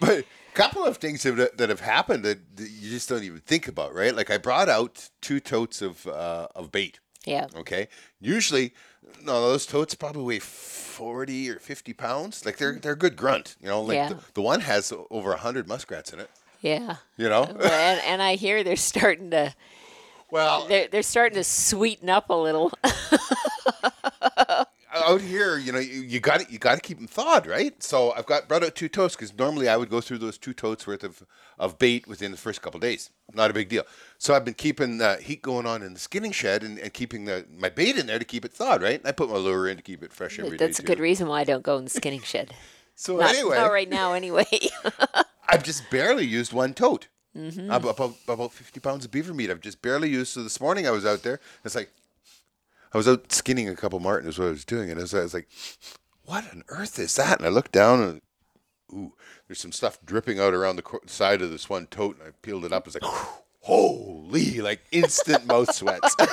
a 0.00 0.24
couple 0.54 0.84
of 0.84 0.96
things 0.98 1.22
that, 1.22 1.56
that 1.58 1.68
have 1.68 1.80
happened 1.80 2.24
that, 2.24 2.38
you 2.58 2.90
just 2.90 3.08
don't 3.08 3.22
even 3.22 3.40
think 3.40 3.68
about, 3.68 3.94
right? 3.94 4.14
Like 4.14 4.30
I 4.30 4.38
brought 4.38 4.68
out 4.68 5.10
two 5.20 5.40
totes 5.40 5.82
of 5.82 6.06
uh, 6.06 6.48
of 6.54 6.72
bait. 6.72 7.00
Yeah. 7.24 7.46
Okay. 7.56 7.88
Usually, 8.20 8.72
no, 9.24 9.40
those 9.48 9.66
totes 9.66 9.94
probably 9.94 10.22
weigh 10.22 10.38
forty 10.38 11.50
or 11.50 11.58
fifty 11.58 11.92
pounds. 11.92 12.44
Like 12.46 12.58
they're 12.58 12.78
they're 12.78 12.92
a 12.92 12.96
good 12.98 13.16
grunt. 13.16 13.56
You 13.60 13.68
know, 13.68 13.82
like 13.82 13.96
Yeah. 13.96 14.08
the, 14.10 14.18
the 14.34 14.42
one 14.42 14.60
has 14.60 14.92
over 15.10 15.34
hundred 15.36 15.66
muskrats 15.68 16.12
in 16.12 16.20
it. 16.20 16.30
Yeah. 16.60 16.96
You 17.16 17.28
know. 17.28 17.44
and, 17.44 18.00
and 18.00 18.22
I 18.22 18.36
hear 18.36 18.64
they're 18.64 18.76
starting 18.76 19.30
to 19.30 19.54
well, 20.30 20.66
they're, 20.66 20.88
they're 20.88 21.02
starting 21.02 21.36
to 21.36 21.44
sweeten 21.44 22.08
up 22.08 22.30
a 22.30 22.34
little. 22.34 22.72
out 24.96 25.20
here, 25.20 25.58
you 25.58 25.72
know, 25.72 25.78
you, 25.78 26.20
got 26.20 26.40
to 26.40 26.52
you 26.52 26.58
got 26.58 26.74
to 26.74 26.80
keep 26.80 26.98
them 26.98 27.06
thawed, 27.06 27.46
right? 27.46 27.80
So 27.82 28.12
I've 28.12 28.26
got 28.26 28.48
brought 28.48 28.64
out 28.64 28.74
two 28.74 28.88
totes 28.88 29.14
because 29.14 29.36
normally 29.36 29.68
I 29.68 29.76
would 29.76 29.90
go 29.90 30.00
through 30.00 30.18
those 30.18 30.38
two 30.38 30.52
totes 30.52 30.86
worth 30.86 31.04
of, 31.04 31.22
of 31.58 31.78
bait 31.78 32.06
within 32.06 32.30
the 32.30 32.36
first 32.36 32.62
couple 32.62 32.80
days. 32.80 33.10
Not 33.34 33.50
a 33.50 33.54
big 33.54 33.68
deal. 33.68 33.84
So 34.18 34.34
I've 34.34 34.44
been 34.44 34.54
keeping 34.54 35.00
uh, 35.00 35.18
heat 35.18 35.42
going 35.42 35.66
on 35.66 35.82
in 35.82 35.92
the 35.94 36.00
skinning 36.00 36.32
shed 36.32 36.62
and, 36.62 36.78
and 36.78 36.92
keeping 36.92 37.24
the 37.24 37.46
my 37.56 37.68
bait 37.68 37.96
in 37.96 38.06
there 38.06 38.18
to 38.18 38.24
keep 38.24 38.44
it 38.44 38.52
thawed, 38.52 38.82
right? 38.82 39.00
I 39.04 39.12
put 39.12 39.30
my 39.30 39.36
lure 39.36 39.68
in 39.68 39.76
to 39.76 39.82
keep 39.82 40.02
it 40.02 40.12
fresh 40.12 40.38
every 40.38 40.56
day. 40.56 40.66
That's 40.66 40.78
a 40.78 40.82
good 40.82 41.00
reason 41.00 41.28
why 41.28 41.40
I 41.40 41.44
don't 41.44 41.62
go 41.62 41.76
in 41.78 41.84
the 41.84 41.90
skinning 41.90 42.22
shed. 42.22 42.52
So 42.98 43.18
Not, 43.18 43.34
anyway, 43.34 43.58
not 43.58 43.70
right 43.70 43.90
now, 43.90 44.14
anyway. 44.14 44.46
I've 45.50 45.62
just 45.62 45.90
barely 45.90 46.24
used 46.24 46.54
one 46.54 46.72
tote. 46.72 47.08
Mm-hmm. 47.36 47.70
Ab- 47.70 47.84
About, 47.84 48.14
about 48.26 48.52
50 48.52 48.80
pounds 48.80 49.04
of 49.04 49.10
beaver 49.10 49.34
meat. 49.34 49.50
I've 49.50 49.60
just 49.60 49.82
barely 49.82 50.08
used. 50.08 50.32
So 50.32 50.42
this 50.42 50.60
morning 50.60 50.86
I 50.86 50.90
was 50.90 51.04
out 51.04 51.22
there. 51.22 51.40
It's 51.64 51.74
like, 51.74 51.90
I 52.94 52.96
was 52.96 53.06
out 53.08 53.30
skinning 53.32 53.68
a 53.68 53.76
couple 53.76 54.00
marten 54.00 54.28
is 54.28 54.38
what 54.38 54.46
I 54.48 54.50
was 54.50 54.64
doing. 54.64 54.90
And 54.90 54.98
I 54.98 55.02
was, 55.02 55.14
I 55.14 55.20
was 55.22 55.34
like, 55.34 55.48
what 56.24 56.44
on 56.52 56.62
earth 56.68 56.98
is 56.98 57.14
that? 57.16 57.38
And 57.38 57.46
I 57.46 57.50
looked 57.50 57.72
down 57.72 58.00
and, 58.02 58.22
ooh, 58.92 59.12
there's 59.46 59.60
some 59.60 59.72
stuff 59.72 59.98
dripping 60.04 60.40
out 60.40 60.54
around 60.54 60.76
the 60.76 60.82
cor- 60.82 61.00
side 61.06 61.42
of 61.42 61.50
this 61.50 61.68
one 61.68 61.86
tote. 61.88 62.18
And 62.18 62.28
I 62.28 62.30
peeled 62.42 62.64
it 62.64 62.72
up. 62.72 62.86
It's 62.86 62.96
like, 63.00 63.12
holy, 63.60 64.60
like 64.60 64.80
instant 64.92 65.46
mouth 65.46 65.72
sweats. 65.74 66.16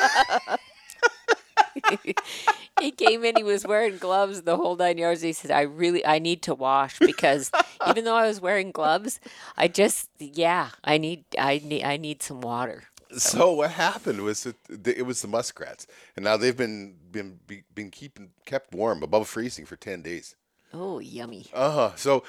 he 2.79 2.91
came 2.91 3.23
in, 3.23 3.35
he 3.35 3.43
was 3.43 3.65
wearing 3.65 3.97
gloves 3.97 4.43
the 4.43 4.57
whole 4.57 4.75
nine 4.75 4.97
yards. 4.97 5.21
He 5.21 5.33
said, 5.33 5.51
I 5.51 5.61
really, 5.61 6.05
I 6.05 6.19
need 6.19 6.41
to 6.43 6.55
wash 6.55 6.99
because 6.99 7.51
even 7.87 8.03
though 8.05 8.15
I 8.15 8.27
was 8.27 8.41
wearing 8.41 8.71
gloves, 8.71 9.19
I 9.57 9.67
just, 9.67 10.09
yeah, 10.19 10.69
I 10.83 10.97
need, 10.97 11.25
I 11.37 11.61
need, 11.63 11.83
I 11.83 11.97
need 11.97 12.23
some 12.23 12.41
water. 12.41 12.83
so 13.17 13.53
what 13.53 13.71
happened 13.71 14.21
was 14.21 14.43
that 14.43 14.55
it 14.87 15.05
was 15.05 15.21
the 15.21 15.27
muskrats. 15.27 15.87
And 16.15 16.25
now 16.25 16.37
they've 16.37 16.57
been, 16.57 16.95
been, 17.11 17.39
been 17.73 17.91
keeping, 17.91 18.31
kept 18.45 18.73
warm 18.73 19.03
above 19.03 19.27
freezing 19.27 19.65
for 19.65 19.75
10 19.75 20.01
days. 20.01 20.35
Oh, 20.73 20.97
yummy. 20.99 21.45
Uh 21.53 21.71
huh. 21.71 21.91
So, 21.95 22.23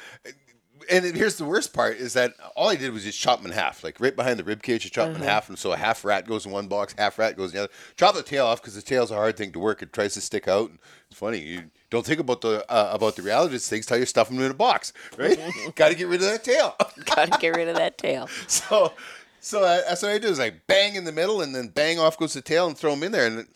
and 0.90 1.04
here's 1.16 1.36
the 1.36 1.44
worst 1.44 1.72
part 1.72 1.96
is 1.96 2.12
that 2.14 2.32
all 2.56 2.68
I 2.68 2.76
did 2.76 2.92
was 2.92 3.04
just 3.04 3.18
chop 3.18 3.42
them 3.42 3.50
in 3.50 3.56
half, 3.56 3.84
like 3.84 4.00
right 4.00 4.14
behind 4.14 4.38
the 4.38 4.44
rib 4.44 4.62
cage. 4.62 4.86
I 4.86 4.88
chop 4.88 5.12
them 5.12 5.22
in 5.22 5.28
half, 5.28 5.48
and 5.48 5.58
so 5.58 5.72
a 5.72 5.76
half 5.76 6.04
rat 6.04 6.26
goes 6.26 6.46
in 6.46 6.52
one 6.52 6.66
box, 6.66 6.94
half 6.96 7.18
rat 7.18 7.36
goes 7.36 7.50
in 7.50 7.56
the 7.56 7.64
other. 7.64 7.72
Chop 7.96 8.14
the 8.14 8.22
tail 8.22 8.46
off 8.46 8.60
because 8.60 8.74
the 8.74 8.82
tail's 8.82 9.10
a 9.10 9.14
hard 9.14 9.36
thing 9.36 9.52
to 9.52 9.58
work. 9.58 9.82
It 9.82 9.92
tries 9.92 10.14
to 10.14 10.20
stick 10.20 10.48
out. 10.48 10.70
And 10.70 10.78
it's 11.10 11.18
funny. 11.18 11.38
You 11.38 11.62
don't 11.90 12.04
think 12.04 12.20
about 12.20 12.40
the 12.40 12.64
uh, 12.70 12.90
about 12.92 13.16
the 13.16 13.22
reality 13.22 13.56
of 13.56 13.62
things 13.62 13.86
till 13.86 13.98
you 13.98 14.06
stuff 14.06 14.28
them 14.28 14.40
in 14.40 14.50
a 14.50 14.54
box, 14.54 14.92
right? 15.16 15.38
Got 15.74 15.90
to 15.90 15.94
get 15.94 16.08
rid 16.08 16.20
of 16.22 16.28
that 16.28 16.44
tail. 16.44 16.74
Gotta 17.04 17.38
get 17.38 17.56
rid 17.56 17.68
of 17.68 17.76
that 17.76 17.98
tail. 17.98 18.28
so, 18.46 18.92
so 19.40 19.64
I, 19.64 19.82
that's 19.88 20.02
what 20.02 20.12
I 20.12 20.18
do 20.18 20.28
is 20.28 20.40
I 20.40 20.50
bang 20.66 20.94
in 20.96 21.04
the 21.04 21.12
middle, 21.12 21.40
and 21.40 21.54
then 21.54 21.68
bang 21.68 21.98
off 21.98 22.18
goes 22.18 22.35
the 22.35 22.42
tail, 22.42 22.66
and 22.66 22.76
throw 22.76 22.90
them 22.90 23.02
in 23.02 23.12
there. 23.12 23.26
And 23.26 23.46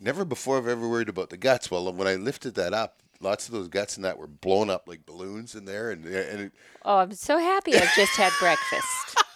never 0.00 0.24
before 0.24 0.56
have 0.56 0.66
I 0.66 0.72
ever 0.72 0.88
worried 0.88 1.08
about 1.08 1.30
the 1.30 1.36
guts. 1.36 1.70
Well, 1.70 1.92
when 1.92 2.08
I 2.08 2.14
lifted 2.14 2.54
that 2.56 2.74
up. 2.74 2.96
Lots 3.20 3.46
of 3.46 3.52
those 3.52 3.68
guts 3.68 3.96
in 3.96 4.02
that 4.02 4.18
were 4.18 4.26
blown 4.26 4.70
up 4.70 4.88
like 4.88 5.04
balloons 5.04 5.54
in 5.54 5.64
there, 5.66 5.90
and 5.90 6.04
and 6.04 6.40
it, 6.40 6.52
Oh, 6.84 6.98
I'm 6.98 7.12
so 7.12 7.38
happy 7.38 7.74
I've 7.74 7.94
just 7.94 8.16
had 8.16 8.32
breakfast. 8.38 9.16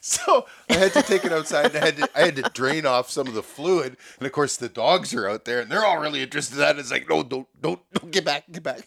So 0.00 0.46
I 0.68 0.74
had 0.74 0.92
to 0.92 1.02
take 1.02 1.24
it 1.24 1.32
outside 1.32 1.74
and 1.74 1.76
I 1.76 1.86
had 1.86 1.96
to 1.96 2.08
I 2.14 2.20
had 2.20 2.36
to 2.36 2.42
drain 2.52 2.84
off 2.84 3.10
some 3.10 3.26
of 3.26 3.32
the 3.34 3.42
fluid. 3.42 3.96
And 4.18 4.26
of 4.26 4.32
course 4.32 4.56
the 4.56 4.68
dogs 4.68 5.14
are 5.14 5.28
out 5.28 5.46
there 5.46 5.60
and 5.60 5.70
they're 5.70 5.84
all 5.84 5.98
really 5.98 6.22
interested 6.22 6.54
in 6.54 6.60
that. 6.60 6.78
It's 6.78 6.90
like, 6.90 7.08
no, 7.08 7.22
don't 7.22 7.48
don't 7.60 7.80
don't 7.92 8.10
get 8.10 8.24
back, 8.24 8.44
get 8.50 8.62
back. 8.62 8.86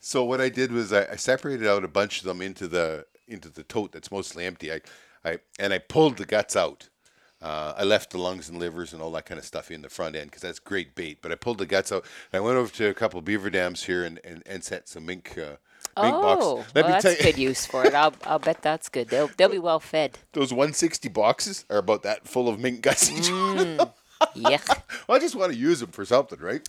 So 0.00 0.24
what 0.24 0.40
I 0.40 0.48
did 0.48 0.72
was 0.72 0.92
I, 0.92 1.06
I 1.12 1.16
separated 1.16 1.66
out 1.66 1.84
a 1.84 1.88
bunch 1.88 2.18
of 2.18 2.24
them 2.24 2.42
into 2.42 2.66
the 2.66 3.06
into 3.28 3.48
the 3.48 3.62
tote 3.62 3.92
that's 3.92 4.10
mostly 4.10 4.44
empty. 4.44 4.72
I, 4.72 4.80
I 5.24 5.38
and 5.58 5.72
I 5.72 5.78
pulled 5.78 6.16
the 6.16 6.26
guts 6.26 6.56
out. 6.56 6.88
Uh, 7.44 7.74
I 7.76 7.84
left 7.84 8.10
the 8.10 8.18
lungs 8.18 8.48
and 8.48 8.58
livers 8.58 8.94
and 8.94 9.02
all 9.02 9.10
that 9.12 9.26
kind 9.26 9.38
of 9.38 9.44
stuff 9.44 9.70
in 9.70 9.82
the 9.82 9.90
front 9.90 10.16
end 10.16 10.30
because 10.30 10.40
that's 10.40 10.58
great 10.58 10.94
bait. 10.94 11.18
But 11.20 11.30
I 11.30 11.34
pulled 11.34 11.58
the 11.58 11.66
guts 11.66 11.92
out. 11.92 12.06
And 12.32 12.40
I 12.40 12.44
went 12.44 12.56
over 12.56 12.72
to 12.72 12.88
a 12.88 12.94
couple 12.94 13.18
of 13.18 13.26
beaver 13.26 13.50
dams 13.50 13.84
here 13.84 14.02
and, 14.02 14.18
and, 14.24 14.42
and 14.46 14.64
set 14.64 14.88
some 14.88 15.04
mink 15.04 15.36
uh, 15.36 15.56
mink 16.02 16.14
oh, 16.14 16.22
boxes. 16.22 16.74
Let 16.74 16.84
well, 16.86 17.00
that's 17.02 17.22
good 17.22 17.36
use 17.36 17.66
for 17.66 17.84
it. 17.84 17.92
I'll, 17.92 18.14
I'll 18.24 18.38
bet 18.38 18.62
that's 18.62 18.88
good. 18.88 19.08
They'll, 19.08 19.28
they'll 19.36 19.50
be 19.50 19.58
well 19.58 19.78
fed. 19.78 20.18
those 20.32 20.54
160 20.54 21.10
boxes 21.10 21.66
are 21.68 21.76
about 21.76 22.02
that 22.04 22.26
full 22.26 22.48
of 22.48 22.58
mink 22.58 22.80
guts 22.80 23.12
each 23.12 23.30
one. 23.30 23.78
Yuck. 24.34 24.80
Well, 25.06 25.18
I 25.18 25.20
just 25.20 25.34
want 25.34 25.52
to 25.52 25.58
use 25.58 25.80
them 25.80 25.90
for 25.90 26.06
something, 26.06 26.38
right? 26.38 26.66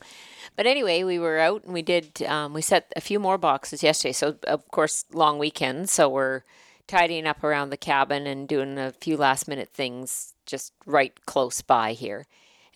But 0.57 0.65
anyway, 0.65 1.03
we 1.03 1.19
were 1.19 1.39
out 1.39 1.63
and 1.63 1.73
we 1.73 1.83
did. 1.83 2.21
Um, 2.23 2.53
we 2.53 2.61
set 2.61 2.91
a 2.97 3.01
few 3.01 3.17
more 3.17 3.38
boxes 3.38 3.81
yesterday. 3.81 4.11
So 4.11 4.35
of 4.43 4.67
course, 4.71 5.05
long 5.13 5.39
weekend. 5.39 5.89
So 5.89 6.09
we're 6.09 6.41
tidying 6.88 7.26
up 7.28 7.43
around 7.43 7.69
the 7.69 7.78
cabin 7.78 8.28
and 8.28 8.48
doing 8.48 8.78
a 8.78 8.91
few 8.91 9.17
last 9.17 9.48
minute 9.48 9.69
things 9.69 10.34
just 10.45 10.74
right 10.86 11.13
close 11.26 11.62
by 11.62 11.93
here. 11.93 12.26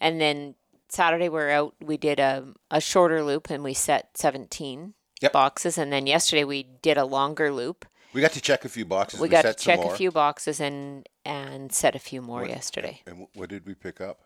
And 0.01 0.19
then 0.19 0.55
Saturday 0.89 1.29
we're 1.29 1.49
out. 1.51 1.75
We 1.81 1.97
did 1.97 2.19
a 2.19 2.53
a 2.71 2.81
shorter 2.81 3.23
loop 3.23 3.49
and 3.49 3.63
we 3.63 3.73
set 3.73 4.17
seventeen 4.17 4.93
Yep. 5.21 5.33
boxes. 5.33 5.77
And 5.77 5.91
then 5.91 6.07
yesterday 6.07 6.45
we 6.45 6.63
did 6.63 6.97
a 6.97 7.03
longer 7.05 7.51
loop. 7.51 7.85
We 8.13 8.21
got 8.21 8.31
to 8.31 8.41
check 8.41 8.63
a 8.65 8.69
few 8.69 8.85
boxes. 8.85 9.19
We, 9.19 9.27
got 9.29 9.41
to 9.43 9.53
check 9.53 9.79
a 9.83 9.95
few 9.95 10.11
boxes 10.11 10.59
and 10.59 11.07
and 11.25 11.71
set 11.71 11.93
a 11.95 11.99
few 11.99 12.21
more 12.21 12.47
yesterday. 12.47 13.01
And 13.05 13.27
what 13.35 13.49
did 13.49 13.65
we 13.65 13.75
pick 13.75 14.01
up? 14.01 14.21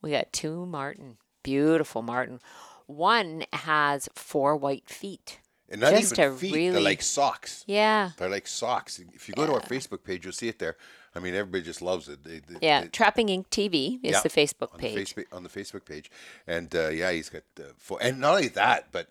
We 0.00 0.10
got 0.10 0.32
two 0.32 0.66
marten, 0.66 1.18
beautiful 1.44 2.02
marten. 2.02 2.40
One 2.86 3.44
has 3.52 4.08
four 4.14 4.56
white 4.56 4.88
feet. 4.88 5.38
And 5.72 5.80
not 5.80 5.94
Just 5.94 6.12
even 6.18 6.36
feet. 6.36 6.52
really- 6.54 6.70
They're 6.70 6.80
like 6.82 7.00
socks. 7.02 7.64
Yeah, 7.66 8.10
They're 8.18 8.28
like 8.28 8.46
socks. 8.46 9.00
If 9.14 9.26
you 9.28 9.34
go 9.34 9.46
to 9.46 9.54
our 9.54 9.60
Facebook 9.62 10.04
page, 10.04 10.22
you'll 10.24 10.34
see 10.34 10.48
it 10.48 10.58
there. 10.58 10.76
I 11.14 11.18
mean, 11.18 11.34
everybody 11.34 11.64
just 11.64 11.80
loves 11.82 12.08
it. 12.08 12.22
They, 12.24 12.40
they, 12.40 12.58
yeah. 12.60 12.82
they- 12.82 12.88
Trapping 12.88 13.28
Inc 13.28 13.46
TV 13.48 13.98
is 14.02 14.12
Yeah, 14.12 14.20
the 14.20 14.28
Facebook 14.28 14.76
page. 14.78 14.94
the 15.14 15.22
Facebook 15.22 15.24
on 15.32 15.42
the 15.42 15.48
Facebook 15.48 15.84
page, 15.86 16.10
and 16.46 16.74
uh, 16.74 16.88
yeah, 16.88 17.10
he's 17.10 17.30
got 17.30 17.42
uh, 17.58 17.64
four. 17.78 17.98
And 18.02 18.20
not 18.20 18.34
only 18.34 18.48
that, 18.48 18.92
but 18.92 19.08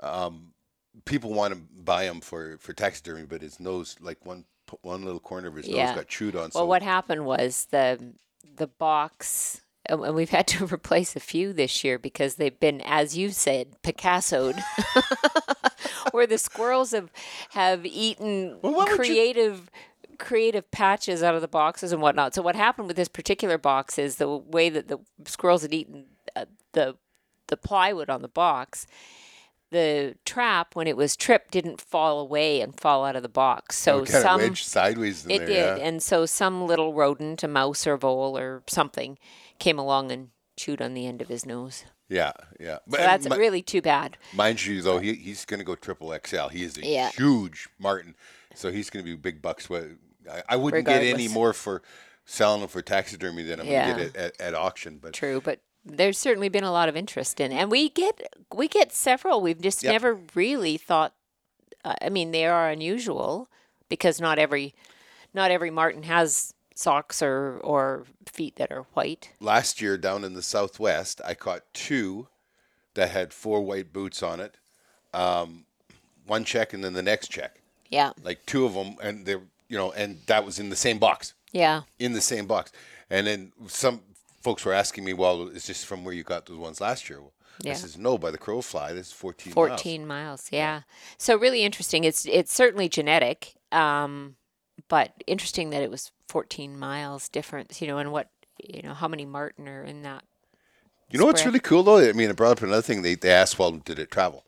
um, 0.00 0.52
people 1.04 1.32
want 1.32 1.54
to 1.54 1.60
buy 1.60 2.04
him 2.04 2.20
for 2.20 2.58
for 2.58 2.72
taxidermy, 2.72 3.24
but 3.24 3.40
his 3.42 3.60
nose, 3.60 3.96
like 4.00 4.24
one 4.26 4.44
one 4.82 5.04
little 5.04 5.20
corner 5.20 5.48
of 5.48 5.54
his 5.54 5.68
Yeah. 5.68 5.86
nose, 5.86 5.96
got 5.96 6.08
chewed 6.08 6.34
on. 6.34 6.42
Well, 6.42 6.50
so 6.50 6.64
what 6.64 6.82
happened 6.82 7.24
was 7.26 7.66
the 7.70 8.12
the 8.56 8.66
box, 8.66 9.60
and 9.86 10.14
we've 10.14 10.30
had 10.30 10.46
to 10.48 10.66
replace 10.72 11.16
a 11.16 11.20
few 11.20 11.52
this 11.52 11.82
year 11.84 11.98
because 11.98 12.36
they've 12.36 12.58
been, 12.60 12.80
as 12.82 13.16
you 13.16 13.30
said, 13.30 13.80
Picassoed, 13.82 14.60
where 16.12 16.26
the 16.26 16.38
squirrels 16.38 16.92
have 16.92 17.10
have 17.50 17.84
eaten 17.86 18.58
Well, 18.62 18.74
would 18.74 18.88
you- 18.88 18.96
creative. 18.96 19.70
creative 20.18 20.70
patches 20.70 21.22
out 21.22 21.34
of 21.34 21.40
the 21.40 21.48
boxes 21.48 21.92
and 21.92 22.00
whatnot. 22.00 22.34
So 22.34 22.42
what 22.42 22.54
happened 22.54 22.86
with 22.88 22.96
this 22.96 23.08
particular 23.08 23.58
box 23.58 23.98
is 23.98 24.16
the 24.16 24.28
way 24.28 24.68
that 24.68 24.88
the 24.88 24.98
squirrels 25.26 25.62
had 25.62 25.74
eaten 25.74 26.04
uh, 26.36 26.44
the 26.72 26.96
the 27.48 27.56
plywood 27.56 28.08
on 28.08 28.22
the 28.22 28.28
box. 28.28 28.86
The 29.72 30.16
trap, 30.26 30.76
when 30.76 30.86
it 30.86 30.98
was 30.98 31.16
tripped, 31.16 31.50
didn't 31.50 31.80
fall 31.80 32.20
away 32.20 32.60
and 32.60 32.78
fall 32.78 33.06
out 33.06 33.16
of 33.16 33.22
the 33.22 33.28
box. 33.30 33.78
So 33.78 34.00
of 34.00 34.08
some 34.10 34.54
sideways 34.54 35.24
it 35.24 35.38
there. 35.38 35.46
did, 35.46 35.78
yeah. 35.78 35.86
and 35.86 36.02
so 36.02 36.26
some 36.26 36.66
little 36.66 36.92
rodent, 36.92 37.42
a 37.42 37.48
mouse 37.48 37.86
or 37.86 37.96
vole 37.96 38.36
or 38.36 38.62
something, 38.68 39.18
came 39.58 39.78
along 39.78 40.10
and 40.12 40.28
chewed 40.56 40.82
on 40.82 40.94
the 40.94 41.06
end 41.06 41.22
of 41.22 41.28
his 41.28 41.46
nose. 41.46 41.84
yeah, 42.08 42.32
yeah. 42.60 42.78
But 42.86 42.98
So 43.00 43.02
that's 43.06 43.28
mi- 43.28 43.36
really 43.38 43.62
too 43.62 43.80
bad. 43.82 44.18
mind 44.34 44.64
you, 44.66 44.82
though, 44.82 44.98
he, 44.98 45.14
he's 45.14 45.44
going 45.44 45.58
to 45.58 45.64
go 45.64 45.74
triple 45.74 46.14
XL. 46.26 46.48
He 46.48 46.62
is 46.62 46.76
a 46.76 46.86
Yeah. 46.86 47.10
huge 47.10 47.68
marten, 47.78 48.14
so 48.54 48.70
he's 48.70 48.90
going 48.90 49.04
to 49.04 49.10
be 49.10 49.16
big 49.16 49.40
bucks. 49.40 49.68
I, 49.70 50.42
I 50.48 50.56
wouldn't 50.56 50.84
get 50.86 51.02
any 51.02 51.26
more 51.28 51.52
for 51.52 51.82
selling 52.26 52.60
them 52.60 52.68
for 52.68 52.82
taxidermy 52.82 53.42
than 53.44 53.60
I'm 53.60 53.66
Yeah. 53.66 53.92
going 53.92 54.06
to 54.08 54.12
get 54.12 54.16
at, 54.16 54.40
at, 54.40 54.40
at 54.48 54.54
auction. 54.54 54.98
But 55.02 55.14
True, 55.14 55.40
but 55.40 55.60
there's 55.84 56.18
certainly 56.18 56.48
been 56.50 56.64
a 56.64 56.70
lot 56.72 56.88
of 56.88 56.96
interest 56.96 57.40
in, 57.40 57.50
and 57.50 57.70
we 57.70 57.88
get 57.88 58.20
we 58.54 58.68
get 58.68 58.92
several. 58.92 59.40
We've 59.40 59.60
just 59.60 59.82
Yep. 59.82 59.90
never 59.92 60.20
really 60.34 60.76
thought. 60.76 61.14
Uh, 61.84 61.94
I 62.00 62.08
mean, 62.10 62.30
they 62.30 62.44
are 62.46 62.68
unusual 62.70 63.48
because 63.88 64.20
not 64.20 64.38
every 64.38 64.74
not 65.34 65.50
every 65.50 65.70
marten 65.70 66.02
has 66.04 66.52
socks 66.78 67.22
or 67.22 67.58
or 67.64 68.04
feet 68.30 68.56
that 68.56 68.70
are 68.72 68.82
white. 68.94 69.30
last 69.40 69.80
year 69.80 69.96
down 69.96 70.24
in 70.24 70.34
the 70.34 70.42
southwest, 70.42 71.20
I 71.24 71.34
caught 71.34 71.62
two 71.72 72.28
that 72.94 73.10
had 73.10 73.32
four 73.32 73.62
white 73.62 73.92
boots 73.92 74.22
on 74.22 74.40
it. 74.40 74.56
Um, 75.14 75.64
one 76.26 76.44
check 76.44 76.72
and 76.72 76.82
then 76.84 76.92
the 76.94 77.02
next 77.02 77.28
check, 77.28 77.60
Yeah, 77.90 78.12
like 78.22 78.46
two 78.46 78.64
of 78.64 78.74
them, 78.74 78.96
and 79.02 79.26
they're, 79.26 79.42
you 79.68 79.76
know, 79.76 79.92
and 79.92 80.18
that 80.26 80.44
was 80.44 80.58
in 80.58 80.70
the 80.70 80.76
same 80.76 80.98
box, 80.98 81.34
yeah, 81.52 81.82
in 81.98 82.12
the 82.12 82.20
same 82.20 82.46
box. 82.46 82.72
And 83.10 83.26
then 83.26 83.52
some 83.66 84.00
folks 84.40 84.64
were 84.64 84.72
asking 84.72 85.04
me, 85.04 85.12
well, 85.12 85.48
is 85.48 85.66
this 85.66 85.84
from 85.84 86.04
where 86.04 86.14
you 86.14 86.22
got 86.22 86.46
those 86.46 86.56
ones 86.58 86.80
last 86.80 87.10
year? 87.10 87.20
Yeah. 87.60 87.72
I 87.72 87.74
says, 87.74 87.98
no, 87.98 88.16
by 88.16 88.30
the 88.30 88.38
crow 88.38 88.62
fly, 88.62 88.92
this 88.94 89.08
is 89.08 89.12
14 89.12 89.52
miles. 89.54 89.68
14 89.70 90.06
miles. 90.06 90.48
Yeah. 90.50 90.82
So 91.18 91.36
really 91.36 91.62
interesting. 91.62 92.04
It's 92.04 92.24
it's 92.26 92.52
certainly 92.52 92.88
genetic, 92.88 93.54
um, 93.70 94.36
but 94.88 95.12
interesting 95.26 95.70
that 95.70 95.82
it 95.82 95.90
was 95.90 96.10
14 96.28 96.78
miles 96.78 97.28
difference. 97.28 97.80
You 97.80 97.88
know, 97.88 97.98
and 97.98 98.12
what 98.12 98.28
you 98.62 98.82
know 98.82 98.94
how 98.94 99.08
many 99.08 99.24
marten 99.24 99.68
are 99.68 99.84
in 99.84 100.02
that. 100.02 100.24
You 101.10 101.18
know 101.18 101.26
what's 101.26 101.44
really 101.44 101.60
cool 101.60 101.82
though? 101.82 101.98
I 101.98 102.12
mean, 102.12 102.30
it 102.30 102.36
brought 102.36 102.52
up 102.52 102.62
another 102.62 102.80
thing. 102.82 103.02
They, 103.02 103.14
they 103.14 103.30
asked, 103.30 103.58
well, 103.58 103.72
did 103.72 103.98
it 103.98 104.10
travel? 104.10 104.44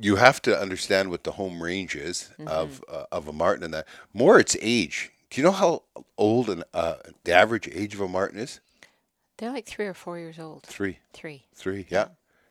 You 0.00 0.16
have 0.16 0.42
to 0.42 0.58
understand 0.58 1.10
what 1.10 1.24
the 1.24 1.32
home 1.32 1.62
range 1.62 1.94
is 1.96 2.30
Mm-hmm. 2.38 2.48
of 2.48 2.84
uh, 2.90 3.04
of 3.12 3.28
a 3.28 3.32
marten 3.32 3.64
and 3.64 3.74
that. 3.74 3.86
More 4.12 4.38
its 4.38 4.56
age. 4.60 5.10
Do 5.30 5.40
you 5.40 5.44
know 5.46 5.52
how 5.52 5.82
old 6.18 6.48
an, 6.50 6.64
uh, 6.74 6.96
the 7.24 7.32
average 7.32 7.68
age 7.72 7.94
of 7.94 8.00
a 8.00 8.08
marten 8.08 8.38
is? 8.38 8.60
They're 9.38 9.50
like 9.50 9.66
three 9.66 9.86
or 9.86 9.94
four 9.94 10.18
years 10.18 10.38
old. 10.38 10.62
Three. 10.64 10.98
Three. 11.12 11.46
Three, 11.54 11.86
yeah, 11.90 12.08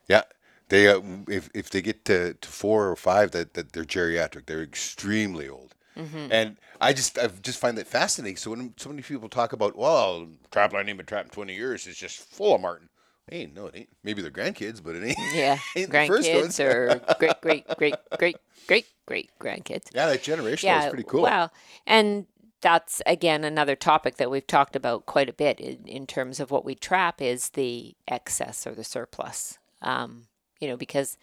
yeah. 0.08 0.22
They 0.68 0.88
uh, 0.88 1.00
if 1.28 1.50
if 1.54 1.70
they 1.70 1.80
get 1.82 2.04
to, 2.06 2.34
to 2.34 2.48
four 2.48 2.90
or 2.90 2.96
five, 2.96 3.30
that, 3.30 3.54
that 3.54 3.72
they're 3.72 3.84
geriatric. 3.84 4.46
They're 4.46 4.62
extremely 4.62 5.48
old, 5.48 5.74
and 5.96 6.56
I 6.80 6.92
just 6.92 7.18
I 7.18 7.28
just 7.28 7.58
find 7.58 7.78
that 7.78 7.86
fascinating. 7.86 8.36
So 8.36 8.50
when 8.50 8.74
so 8.76 8.88
many 8.88 9.02
people 9.02 9.28
talk 9.28 9.52
about, 9.52 9.76
well, 9.76 10.26
trap 10.50 10.72
line 10.72 10.88
ain't 10.88 10.98
been 10.98 11.06
trapped 11.06 11.28
in 11.28 11.30
twenty 11.30 11.54
years, 11.54 11.86
it's 11.86 11.98
just 11.98 12.18
full 12.18 12.54
of 12.54 12.60
marten. 12.60 12.88
Hey, 13.30 13.46
no, 13.46 13.68
it 13.68 13.76
ain't. 13.76 13.88
Maybe 14.02 14.20
they're 14.20 14.30
grandkids, 14.30 14.82
but 14.82 14.96
it 14.96 15.04
ain't. 15.04 15.34
Yeah. 15.34 15.58
ain't 15.76 15.90
the 15.90 16.06
first 16.06 16.30
ones. 16.30 16.58
grandkids 16.58 16.60
or 16.60 17.14
great 17.18 17.40
great 17.40 17.66
great 17.78 17.94
great 18.18 18.36
great 18.66 18.86
great 19.06 19.30
grandkids. 19.40 19.86
Yeah, 19.94 20.06
that 20.06 20.22
generational 20.22 20.84
is 20.84 20.90
pretty 20.90 21.04
cool. 21.04 21.22
Well, 21.22 21.52
and 21.86 22.26
that's 22.60 23.02
again 23.06 23.44
another 23.44 23.76
topic 23.76 24.16
that 24.16 24.30
we've 24.30 24.46
talked 24.46 24.74
about 24.74 25.06
quite 25.06 25.28
a 25.28 25.34
bit 25.34 25.60
in, 25.60 25.86
in 25.86 26.06
terms 26.06 26.40
of 26.40 26.50
what 26.50 26.64
we 26.64 26.74
trap 26.74 27.20
is 27.22 27.50
the 27.50 27.94
excess 28.08 28.66
or 28.66 28.74
the 28.74 28.84
surplus. 28.84 29.58
Um, 29.80 30.28
you 30.60 30.68
know, 30.68 30.76
because 30.76 31.18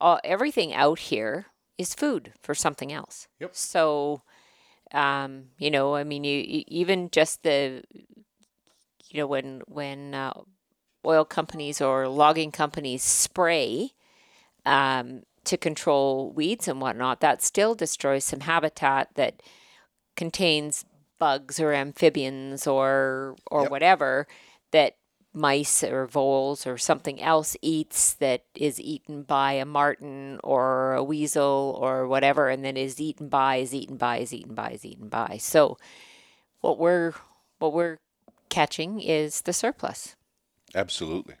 all, 0.00 0.20
everything 0.24 0.74
out 0.74 0.98
here 0.98 1.46
is 1.78 1.94
food 1.94 2.32
for 2.42 2.54
something 2.54 2.92
else. 2.92 3.28
Yep. 3.40 3.54
So, 3.54 4.22
um, 4.92 5.44
you 5.58 5.70
know, 5.70 5.94
I 5.94 6.04
mean, 6.04 6.24
you, 6.24 6.38
you 6.46 6.64
even 6.66 7.08
just 7.10 7.42
the, 7.44 7.82
you 7.90 9.20
know, 9.20 9.26
when 9.26 9.62
when 9.66 10.14
uh, 10.14 10.34
oil 11.06 11.24
companies 11.24 11.80
or 11.80 12.08
logging 12.08 12.50
companies 12.50 13.02
spray 13.02 13.92
um, 14.66 15.22
to 15.44 15.56
control 15.56 16.32
weeds 16.32 16.68
and 16.68 16.80
whatnot, 16.80 17.20
that 17.20 17.42
still 17.42 17.74
destroys 17.74 18.24
some 18.24 18.40
habitat 18.40 19.08
that 19.14 19.42
contains 20.16 20.84
bugs 21.18 21.58
or 21.58 21.72
amphibians 21.72 22.66
or 22.66 23.36
or 23.50 23.62
Yep. 23.62 23.70
whatever 23.70 24.26
that 24.72 24.96
mice 25.38 25.84
or 25.84 26.06
voles 26.06 26.66
or 26.66 26.76
something 26.76 27.22
else 27.22 27.56
eats 27.62 28.14
that 28.14 28.42
is 28.54 28.80
eaten 28.80 29.22
by 29.22 29.52
a 29.52 29.64
marten 29.64 30.38
or 30.42 30.94
a 30.94 31.02
weasel 31.04 31.78
or 31.80 32.06
whatever 32.08 32.48
and 32.48 32.64
then 32.64 32.76
is 32.76 33.00
eaten 33.00 33.28
by 33.28 33.56
is 33.56 33.72
eaten 33.72 33.96
by 33.96 34.18
is 34.18 34.32
eaten 34.34 34.54
by 34.54 34.70
is 34.70 34.84
eaten 34.84 35.08
by 35.08 35.38
so 35.38 35.78
what 36.60 36.78
we're 36.78 37.12
what 37.58 37.72
we're 37.72 37.98
catching 38.48 39.00
is 39.00 39.42
the 39.42 39.52
surplus 39.52 40.16
Absolutely, 40.74 41.36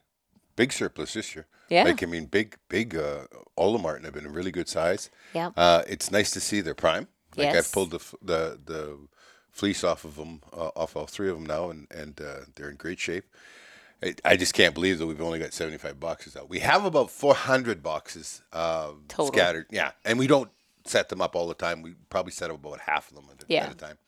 big 0.56 0.72
surplus 0.72 1.12
this 1.12 1.34
year. 1.34 1.46
Yeah. 1.68 1.84
like 1.84 2.02
I 2.02 2.06
mean, 2.06 2.26
big 2.26 2.56
big. 2.68 2.96
Uh, 2.96 3.26
all 3.56 3.72
the 3.72 3.78
marten 3.78 4.04
have 4.04 4.14
been 4.14 4.24
a 4.26 4.30
really 4.30 4.50
good 4.50 4.68
size. 4.68 5.10
yeah 5.34 5.50
Uh, 5.56 5.82
it's 5.86 6.10
nice 6.10 6.30
to 6.30 6.40
see 6.40 6.62
their 6.62 6.74
prime. 6.74 7.08
Like 7.36 7.52
Yes. 7.52 7.56
I've 7.56 7.72
pulled 7.72 7.90
the 7.90 8.00
the 8.22 8.58
the 8.64 8.98
fleece 9.52 9.84
off 9.84 10.04
of 10.04 10.16
them, 10.16 10.40
uh, 10.52 10.70
off 10.74 10.96
all 10.96 11.06
three 11.06 11.28
of 11.28 11.36
them 11.36 11.44
now, 11.46 11.68
and 11.70 11.86
and 11.90 12.20
uh, 12.20 12.40
they're 12.54 12.70
in 12.70 12.76
great 12.76 12.98
shape. 12.98 13.24
I, 14.02 14.14
I 14.24 14.36
just 14.36 14.54
can't 14.54 14.74
believe 14.74 14.98
that 14.98 15.06
we've 15.06 15.20
only 15.20 15.38
got 15.38 15.52
seventy 15.52 15.78
five 15.78 15.98
boxes 15.98 16.36
out. 16.36 16.48
We 16.48 16.60
have 16.60 16.84
about 16.84 17.10
four 17.10 17.34
hundred 17.34 17.82
boxes 17.82 18.42
uh, 18.52 18.92
Total. 19.08 19.26
scattered. 19.26 19.66
Yeah, 19.70 19.92
and 20.04 20.18
we 20.18 20.26
don't 20.26 20.50
set 20.84 21.08
them 21.08 21.20
up 21.20 21.34
all 21.36 21.46
the 21.48 21.54
time. 21.54 21.82
We 21.82 21.94
probably 22.08 22.32
set 22.32 22.50
up 22.50 22.64
about 22.64 22.80
half 22.80 23.10
of 23.10 23.16
them 23.16 23.26
at, 23.32 23.42
a- 23.42 23.46
Yeah. 23.48 23.64
at 23.66 23.72
a 23.72 23.76
time. 23.76 23.98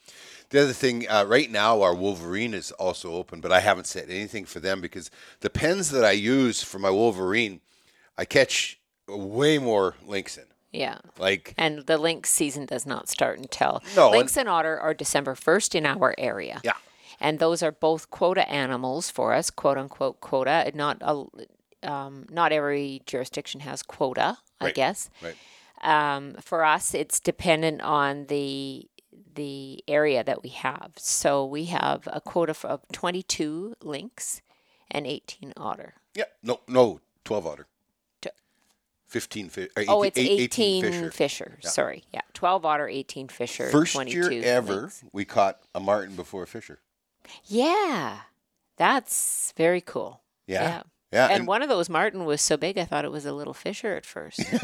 The 0.50 0.62
other 0.62 0.72
thing, 0.72 1.07
uh, 1.09 1.24
right 1.29 1.50
now, 1.50 1.83
our 1.83 1.94
Wolverine 1.94 2.55
is 2.55 2.72
also 2.72 3.12
open, 3.12 3.40
but 3.40 3.53
I 3.53 3.61
haven't 3.61 3.87
set 3.87 4.09
anything 4.09 4.44
for 4.46 4.61
them 4.61 4.81
because 4.81 5.11
the 5.40 5.50
pens 5.50 5.90
that 5.90 6.05
I 6.05 6.12
use 6.12 6.62
for 6.62 6.79
my 6.79 6.90
Wolverine, 6.90 7.61
I 8.16 8.24
catch 8.24 8.81
way 9.07 9.59
more 9.59 9.94
lynx 10.07 10.37
in. 10.38 10.44
yeah 10.72 10.98
Like 11.18 11.53
and 11.59 11.81
the 11.87 11.98
lynx 11.98 12.31
season 12.31 12.64
does 12.64 12.87
not 12.87 13.09
start 13.09 13.38
until 13.38 13.83
No, 13.96 14.07
and- 14.09 14.18
lynx 14.18 14.37
and 14.37 14.48
otter 14.48 14.79
are 14.79 14.94
december 14.94 15.35
1st 15.35 15.74
in 15.74 15.85
our 15.87 16.14
area 16.16 16.61
yeah, 16.64 16.74
and 17.20 17.38
those 17.38 17.62
are 17.62 17.72
both 17.72 18.11
quota 18.11 18.48
animals 18.50 19.11
for 19.11 19.35
us, 19.35 19.50
quote 19.50 19.76
unquote 19.78 20.20
quota. 20.20 20.70
Not 20.74 20.98
a, 21.02 21.24
um, 21.83 22.26
not 22.30 22.52
every 22.52 23.02
jurisdiction 23.06 23.61
has 23.61 23.83
quota, 23.83 24.38
I 24.61 24.66
Right. 24.66 24.74
guess. 24.74 25.11
right. 25.22 25.37
Um, 25.83 26.35
for 26.40 26.64
us, 26.64 26.94
it's 26.94 27.20
dependent 27.20 27.80
on 27.83 28.26
the 28.26 28.87
the 29.35 29.83
area 29.88 30.22
that 30.24 30.42
we 30.42 30.50
have. 30.50 30.92
So 30.96 31.44
we 31.46 31.66
have 31.66 32.06
a 32.12 32.20
quota 32.20 32.54
of 32.64 32.80
twenty 32.92 33.22
two 33.22 33.74
lynx 33.83 34.42
and 34.90 35.06
eighteen 35.06 35.52
otter. 35.56 35.94
Yeah, 36.14 36.24
no, 36.42 36.61
no, 36.68 37.00
twelve 37.24 37.46
otter. 37.46 37.66
Fifteen 39.06 39.48
fish. 39.48 39.70
Uh, 39.76 39.83
Oh, 39.88 40.02
it's 40.04 40.16
18, 40.16 40.40
18, 40.40 40.85
18 40.85 41.11
fisher. 41.11 41.59
Sorry, 41.62 42.04
yeah, 42.12 42.20
twelve 42.33 42.64
otter, 42.64 42.87
eighteen 42.88 43.26
fisher. 43.26 43.68
First 43.68 43.94
22 43.94 44.30
year 44.33 44.44
ever, 44.44 44.83
lynx. 44.83 45.02
we 45.12 45.24
caught 45.24 45.59
a 45.74 45.80
marten 45.80 46.14
before 46.14 46.44
a 46.44 46.46
fisher. 46.46 46.78
Yeah, 47.44 48.20
that's 48.76 49.52
very 49.56 49.80
cool. 49.80 50.20
Yeah, 50.46 50.62
Yeah. 50.62 50.83
yeah, 51.12 51.26
And 51.35 51.46
one 51.46 51.62
of 51.62 51.68
those 51.68 51.88
marten 51.88 52.24
was 52.24 52.40
so 52.42 52.56
big, 52.56 52.78
I 52.78 52.85
thought 52.85 53.04
it 53.04 53.12
was 53.12 53.26
a 53.26 53.33
little 53.33 53.54
fisher 53.54 53.94
at 53.94 54.04
first. 54.06 54.40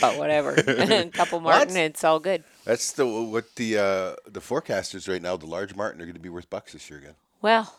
but 0.00 0.18
whatever. 0.18 0.52
a 0.54 1.06
couple 1.12 1.40
marten, 1.40 1.76
it's 1.76 2.04
all 2.04 2.20
good. 2.20 2.44
that's 2.64 2.92
the 2.92 3.06
what 3.06 3.54
the 3.56 3.78
uh, 3.78 4.14
the 4.30 4.40
forecasters 4.40 5.08
right 5.08 5.22
now. 5.22 5.36
The 5.36 5.46
large 5.46 5.74
marten 5.74 6.00
are 6.00 6.04
going 6.04 6.14
to 6.14 6.20
be 6.20 6.28
worth 6.28 6.50
bucks 6.50 6.72
this 6.72 6.88
year 6.90 6.98
again. 6.98 7.14
Well, 7.42 7.74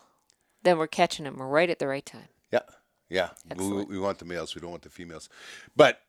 then 0.63 0.77
we're 0.77 0.87
catching 0.87 1.25
them 1.25 1.41
right 1.41 1.69
at 1.69 1.79
the 1.79 1.87
right 1.87 2.05
time. 2.05 2.27
Yeah, 2.51 2.61
yeah. 3.09 3.29
We, 3.55 3.83
we 3.85 3.99
want 3.99 4.19
the 4.19 4.25
males. 4.25 4.55
We 4.55 4.61
don't 4.61 4.71
want 4.71 4.83
the 4.83 4.89
females. 4.89 5.29
But 5.75 6.01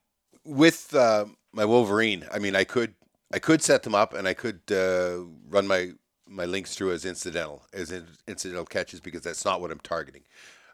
with 0.45 0.95
uh, 0.95 1.27
my 1.53 1.65
Wolverine, 1.65 2.27
I 2.33 2.39
mean, 2.39 2.57
I 2.57 2.65
could 2.65 2.95
I 3.33 3.39
could 3.39 3.63
set 3.63 3.83
them 3.83 3.95
up 3.95 4.15
and 4.15 4.27
I 4.27 4.35
could 4.35 4.61
uh, 4.71 5.25
run 5.49 5.67
my 5.67 5.93
my 6.29 6.45
lynx 6.45 6.75
through 6.75 6.93
as 6.93 7.05
incidental 7.05 7.63
as 7.73 7.91
in, 7.91 8.07
incidental 8.27 8.65
catches 8.65 9.01
because 9.01 9.23
that's 9.23 9.45
not 9.45 9.61
what 9.61 9.71
I'm 9.71 9.81
targeting. 9.81 10.23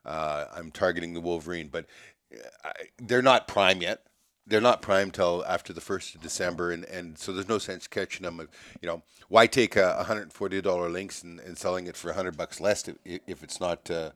Uh, 0.05 0.47
I'm 0.55 0.71
targeting 0.71 1.15
the 1.15 1.21
Wolverine, 1.21 1.69
but 1.69 1.87
uh, 2.33 2.39
I, 2.65 2.73
they're 2.99 3.23
not 3.23 3.49
prime 3.49 3.81
yet. 3.81 4.03
They're 4.47 4.61
not 4.61 4.83
prime 4.83 5.11
till 5.11 5.43
after 5.49 5.73
the 5.73 5.81
first 5.81 6.15
of 6.15 6.21
December, 6.21 6.71
and, 6.71 6.85
and 6.85 7.17
so 7.17 7.33
there's 7.33 7.49
no 7.49 7.57
sense 7.57 7.87
catching 7.87 8.25
them. 8.25 8.47
You 8.83 8.87
know, 8.87 9.03
why 9.29 9.47
take 9.47 9.75
a 9.75 9.95
140 9.97 10.61
dollar 10.61 10.91
lynx 10.91 11.23
and, 11.23 11.41
and 11.41 11.57
selling 11.57 11.87
it 11.87 11.97
for 11.97 12.09
100 12.09 12.37
bucks 12.37 12.61
less 12.61 12.87
if, 12.87 12.97
if 13.27 13.43
it's 13.43 13.59
not 13.59 13.91
uh, 13.91 14.11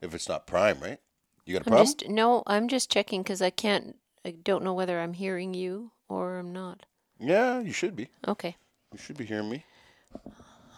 if 0.00 0.14
it's 0.14 0.28
not 0.28 0.46
prime, 0.46 0.80
right? 0.80 1.00
You 1.44 1.52
got 1.54 1.66
a 1.66 1.66
I'm 1.66 1.72
problem? 1.72 1.86
just 1.86 2.08
no, 2.08 2.42
I'm 2.46 2.68
just 2.68 2.90
checking 2.90 3.22
because 3.22 3.42
I 3.42 3.50
can't. 3.50 3.96
I 4.24 4.30
don't 4.30 4.64
know 4.64 4.72
whether 4.72 5.00
I'm 5.00 5.12
hearing 5.12 5.52
you 5.52 5.90
or 6.08 6.38
I'm 6.38 6.52
not. 6.52 6.86
Yeah, 7.20 7.60
you 7.60 7.72
should 7.72 7.94
be. 7.94 8.08
Okay. 8.26 8.56
You 8.92 8.98
should 8.98 9.18
be 9.18 9.26
hearing 9.26 9.50
me. 9.50 9.64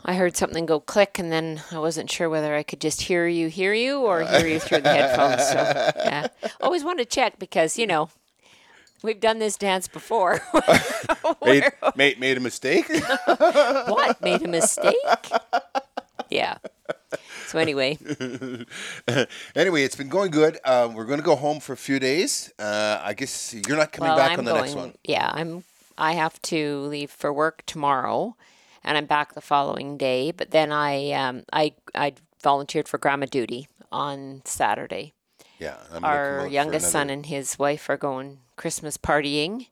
I 0.05 0.15
heard 0.15 0.37
something 0.37 0.67
go 0.67 0.79
click, 0.79 1.19
and 1.19 1.33
then 1.33 1.63
I 1.73 1.79
wasn't 1.79 2.11
sure 2.11 2.29
whether 2.29 2.55
I 2.55 2.63
could 2.63 2.81
just 2.81 3.03
hear 3.03 3.27
you, 3.27 3.49
hear 3.49 3.73
you, 3.73 4.01
or 4.01 4.25
hear 4.25 4.47
you 4.47 4.61
through 4.61 4.83
the 4.83 4.93
headphones. 4.93 5.49
So, 5.49 5.55
yeah, 6.05 6.29
always 6.61 6.85
want 6.85 6.99
to 7.01 7.05
check 7.05 7.39
because 7.39 7.77
you 7.79 7.87
know 7.87 8.11
we've 9.03 9.21
done 9.21 9.39
this 9.39 9.57
dance 9.57 9.89
before. 9.89 10.41
Made, 11.45 11.65
made, 11.95 12.19
made 12.19 12.37
a 12.37 12.41
mistake? 12.41 12.87
what 13.27 14.21
made 14.21 14.43
a 14.43 14.49
mistake? 14.49 14.95
Yeah. 16.29 16.59
So 17.47 17.59
anyway, 17.59 17.99
anyway, 19.55 19.83
it's 19.85 19.95
been 19.97 20.09
going 20.09 20.31
good. 20.33 20.59
Um, 20.65 20.95
we're 20.95 21.05
going 21.05 21.21
to 21.21 21.25
go 21.25 21.37
home 21.37 21.61
for 21.61 21.73
a 21.73 21.77
few 21.77 22.01
days. 22.01 22.53
Uh, 22.59 23.01
I 23.03 23.15
guess 23.15 23.55
you're 23.55 23.77
not 23.77 23.93
coming 23.93 24.09
well, 24.09 24.17
back 24.17 24.33
I'm 24.33 24.41
on 24.41 24.45
the 24.45 24.51
going. 24.53 24.65
next 24.65 24.75
one. 24.75 24.95
Yeah, 25.05 25.31
I'm. 25.33 25.65
I 25.97 26.13
have 26.13 26.41
to 26.43 26.81
leave 26.81 27.11
for 27.11 27.33
work 27.33 27.65
tomorrow, 27.67 28.37
and 28.87 28.97
I'm 28.97 29.05
back 29.07 29.35
the 29.35 29.43
following 29.43 29.99
day. 29.99 30.31
But 30.31 30.53
then 30.53 30.73
I, 30.73 31.11
um, 31.13 31.43
I, 31.53 31.75
I 31.95 32.15
volunteered 32.43 32.89
for 32.89 32.97
grandma 32.97 33.27
duty 33.27 33.69
on 33.93 34.41
Saturday. 34.47 35.13
Yeah. 35.59 35.77
Our 36.03 36.47
youngest 36.47 36.91
son 36.91 37.11
and 37.11 37.27
his 37.27 37.59
wife 37.59 37.91
are 37.91 37.97
going 37.97 38.39
Christmas 38.57 38.97
partying, 38.97 39.69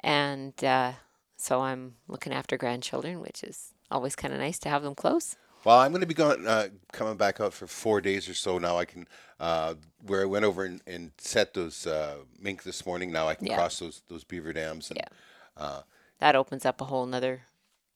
and 0.00 0.52
uh, 0.64 0.92
so 1.36 1.60
I'm 1.60 1.94
looking 2.08 2.32
after 2.32 2.56
grandchildren, 2.56 3.20
which 3.20 3.42
is 3.42 3.72
always 3.90 4.14
kind 4.16 4.34
of 4.34 4.40
nice 4.40 4.58
to 4.60 4.68
have 4.68 4.82
them 4.82 4.94
close. 4.94 5.36
Well, 5.64 5.78
I'm 5.78 5.92
going 5.92 6.00
to 6.00 6.08
be 6.08 6.14
going, 6.14 6.44
uh, 6.44 6.68
coming 6.92 7.16
back 7.16 7.40
out 7.40 7.54
for 7.54 7.68
four 7.68 8.00
days 8.00 8.28
or 8.28 8.34
so 8.34 8.58
now. 8.58 8.78
I 8.78 8.84
can, 8.84 9.06
uh, 9.38 9.74
where 10.04 10.22
I 10.22 10.24
went 10.24 10.44
over 10.44 10.64
and, 10.64 10.80
and 10.88 11.12
set 11.18 11.54
those 11.54 11.86
uh, 11.86 12.16
mink 12.40 12.64
this 12.64 12.84
morning. 12.84 13.12
Now 13.12 13.28
I 13.28 13.36
can 13.36 13.46
Yeah. 13.46 13.54
cross 13.54 13.78
those 13.78 14.02
those 14.08 14.24
beaver 14.24 14.52
dams. 14.52 14.90
And, 14.90 14.98
Yeah. 14.98 15.80
That 16.18 16.34
opens 16.34 16.64
up 16.66 16.80
a 16.80 16.84
whole 16.86 17.06
nother 17.06 17.42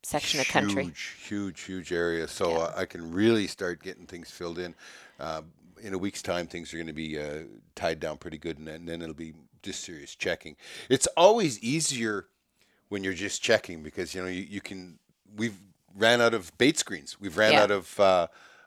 section 0.06 0.40
of 0.40 0.46
country. 0.48 0.84
Huge, 0.84 1.16
huge, 1.26 1.60
huge 1.62 1.92
area. 1.92 2.28
So 2.28 2.56
uh, 2.56 2.72
I 2.76 2.84
can 2.84 3.10
really 3.12 3.46
start 3.46 3.82
getting 3.82 4.06
things 4.06 4.30
filled 4.30 4.58
in. 4.58 4.74
Uh, 5.18 5.42
in 5.82 5.94
a 5.94 5.98
week's 5.98 6.22
time, 6.22 6.46
things 6.46 6.72
are 6.72 6.76
going 6.76 6.86
to 6.86 6.92
be 6.92 7.18
uh, 7.18 7.42
tied 7.74 8.00
down 8.00 8.16
pretty 8.16 8.38
good, 8.38 8.58
and 8.58 8.66
then, 8.66 8.76
and 8.76 8.88
then 8.88 9.02
it'll 9.02 9.14
be 9.14 9.34
just 9.62 9.82
serious 9.84 10.14
checking. 10.14 10.56
It's 10.88 11.06
always 11.16 11.58
easier 11.60 12.26
when 12.88 13.02
you're 13.04 13.12
just 13.14 13.42
checking 13.42 13.82
because 13.82 14.14
you 14.14 14.22
know 14.22 14.28
you, 14.28 14.42
you 14.48 14.60
can. 14.60 14.98
We've 15.36 15.58
ran 15.94 16.20
out 16.20 16.34
of 16.34 16.56
bait 16.56 16.78
screens. 16.78 17.20
We've 17.20 17.36
ran 17.36 17.52
Yeah. 17.52 17.62
out 17.64 17.70
of. 17.70 18.00
Uh, 18.00 18.26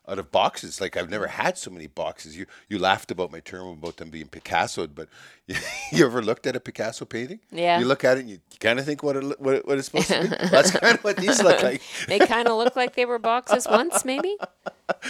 out 0.10 0.20
of 0.20 0.32
boxes, 0.32 0.82
like 0.82 0.98
I've 0.98 1.10
never 1.10 1.28
had 1.28 1.58
so 1.58 1.70
many 1.70 1.88
boxes. 1.88 2.36
You 2.36 2.48
you 2.68 2.80
laughed 2.80 3.12
about 3.12 3.32
my 3.32 3.40
term 3.40 3.68
about 3.68 3.98
them 3.98 4.10
being 4.10 4.28
Picassoed, 4.28 4.96
but 4.96 5.08
you, 5.46 5.56
you 5.92 6.06
ever 6.06 6.22
looked 6.22 6.48
at 6.48 6.56
a 6.56 6.60
Picasso 6.60 7.06
painting? 7.06 7.40
Yeah. 7.52 7.80
You 7.80 7.86
look 7.86 8.04
at 8.04 8.18
it 8.18 8.22
and 8.22 8.30
you 8.30 8.40
kind 8.60 8.80
of 8.80 8.86
think 8.86 9.04
what 9.04 9.16
it, 9.16 9.40
what, 9.40 9.56
it, 9.56 9.68
what 9.68 9.78
it's 9.78 9.86
supposed 9.86 10.08
to 10.08 10.22
be. 10.22 10.28
That's 10.52 10.72
kind 10.72 10.98
of 10.98 11.04
what 11.04 11.18
these 11.18 11.42
look 11.44 11.62
like. 11.62 11.82
they 12.08 12.20
kind 12.20 12.48
of 12.48 12.58
look 12.58 12.76
like 12.76 12.96
they 12.96 13.06
were 13.06 13.20
boxes 13.20 13.68
once, 13.70 14.04
maybe. 14.04 14.36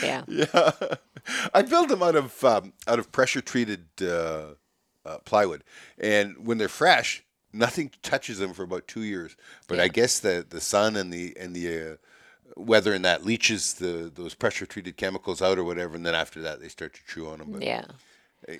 Yeah. 0.04 0.24
Yeah, 0.28 0.72
I 1.54 1.62
build 1.62 1.90
them 1.90 2.04
out 2.04 2.16
of 2.16 2.44
um, 2.44 2.74
out 2.88 3.00
of 3.00 3.12
pressure 3.12 3.42
treated 3.42 3.86
uh, 4.02 4.56
uh, 5.06 5.18
plywood, 5.26 5.64
and 5.98 6.46
when 6.46 6.58
they're 6.58 6.68
fresh, 6.68 7.24
nothing 7.54 7.92
touches 8.04 8.40
them 8.40 8.54
for 8.54 8.64
about 8.64 8.88
two 8.88 9.04
years. 9.04 9.36
But 9.68 9.80
I 9.80 9.88
guess 9.88 10.20
the 10.20 10.46
the 10.48 10.62
sun 10.62 10.96
and 10.96 11.14
the 11.14 11.36
and 11.40 11.56
the 11.56 11.94
uh, 11.94 11.96
weather 12.60 12.94
and 12.94 13.04
that 13.06 13.26
leaches 13.26 13.74
the 13.76 14.12
those 14.14 14.34
pressure 14.36 14.66
treated 14.66 14.98
chemicals 14.98 15.42
out 15.42 15.58
or 15.58 15.64
whatever, 15.64 15.96
and 15.96 16.06
then 16.06 16.16
after 16.16 16.42
that 16.42 16.60
they 16.62 16.68
start 16.68 16.94
to 16.96 17.02
chew 17.08 17.28
on 17.30 17.40
them. 17.40 17.52
But 17.54 17.64
Yeah. 17.64 17.86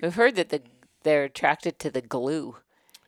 We've 0.02 0.14
heard 0.14 0.36
that 0.36 0.48
the 0.50 0.62
they're 1.02 1.24
attracted 1.24 1.78
to 1.80 1.90
the 1.90 2.02
glue 2.02 2.56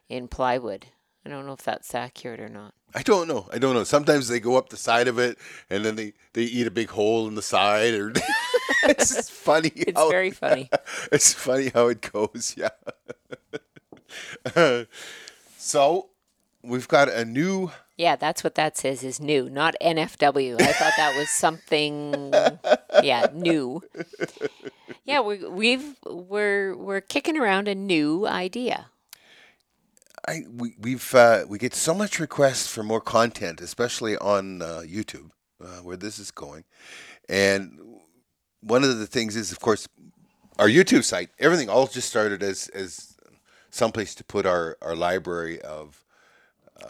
in 0.09 0.29
plywood. 0.29 0.87
I 1.25 1.29
don't 1.29 1.47
know 1.47 1.53
if 1.53 1.63
that's 1.63 1.95
accurate 1.95 2.41
or 2.41 2.49
not. 2.49 2.75
I 2.95 3.03
don't 3.03 3.29
know. 3.29 3.49
I 3.53 3.59
don't 3.59 3.75
know. 3.75 3.85
Sometimes 3.85 4.29
they 4.29 4.41
go 4.41 4.57
up 4.57 4.69
the 4.71 4.77
side 4.77 5.09
of 5.09 5.19
it, 5.19 5.39
and 5.71 5.85
then 5.85 5.97
they, 5.97 6.13
they 6.35 6.43
eat 6.43 6.67
a 6.67 6.71
big 6.71 6.91
hole 6.91 7.27
in 7.29 7.35
the 7.37 7.43
side, 7.43 7.95
or 7.95 8.13
it's 8.85 9.31
funny. 9.31 9.71
It's 9.77 9.99
how- 9.99 10.11
very 10.11 10.31
funny. 10.45 10.69
it's 11.13 11.33
funny 11.33 11.69
how 11.69 11.87
it 11.89 12.01
goes. 12.13 12.55
Yeah. 12.57 12.71
so 15.59 16.09
we've 16.63 16.89
got 16.89 17.09
a 17.09 17.25
new. 17.25 17.71
Yeah, 18.03 18.17
that's 18.17 18.43
what 18.43 18.57
that 18.57 18.77
says 18.77 19.05
is 19.05 19.21
new, 19.21 19.49
not 19.49 19.77
NFW. 19.81 20.61
I 20.61 20.73
thought 20.73 20.93
that 20.97 21.15
was 21.17 21.31
something 21.31 22.35
yeah, 23.01 23.29
new. 23.33 23.81
Yeah, 25.05 25.21
we 25.21 25.45
we've 25.49 25.97
we're 26.05 26.77
we're 26.77 27.01
kicking 27.01 27.37
around 27.37 27.69
a 27.69 27.77
new 27.77 28.27
idea. 28.27 28.87
I 30.27 30.43
we 30.51 30.75
we've 30.81 31.15
uh, 31.15 31.45
we 31.49 31.59
get 31.59 31.75
so 31.75 31.95
much 31.95 32.19
requests 32.19 32.67
for 32.67 32.83
more 32.83 33.01
content, 33.01 33.61
especially 33.61 34.17
on 34.17 34.63
uh, 34.63 34.83
YouTube, 34.85 35.31
uh, 35.63 35.79
where 35.85 35.97
this 35.97 36.19
is 36.19 36.33
going, 36.33 36.65
and 37.29 37.79
one 38.63 38.83
of 38.83 38.99
the 38.99 39.07
things 39.07 39.37
is, 39.37 39.53
of 39.53 39.61
course, 39.61 39.87
our 40.59 40.69
YouTube 40.69 41.05
site. 41.05 41.31
Everything 41.39 41.69
all 41.69 41.87
just 41.87 42.09
started 42.09 42.43
as 42.43 42.67
as 42.69 43.17
someplace 43.71 44.13
to 44.17 44.25
put 44.25 44.45
our 44.45 44.77
our 44.83 44.97
library 44.97 45.61
of 45.61 46.03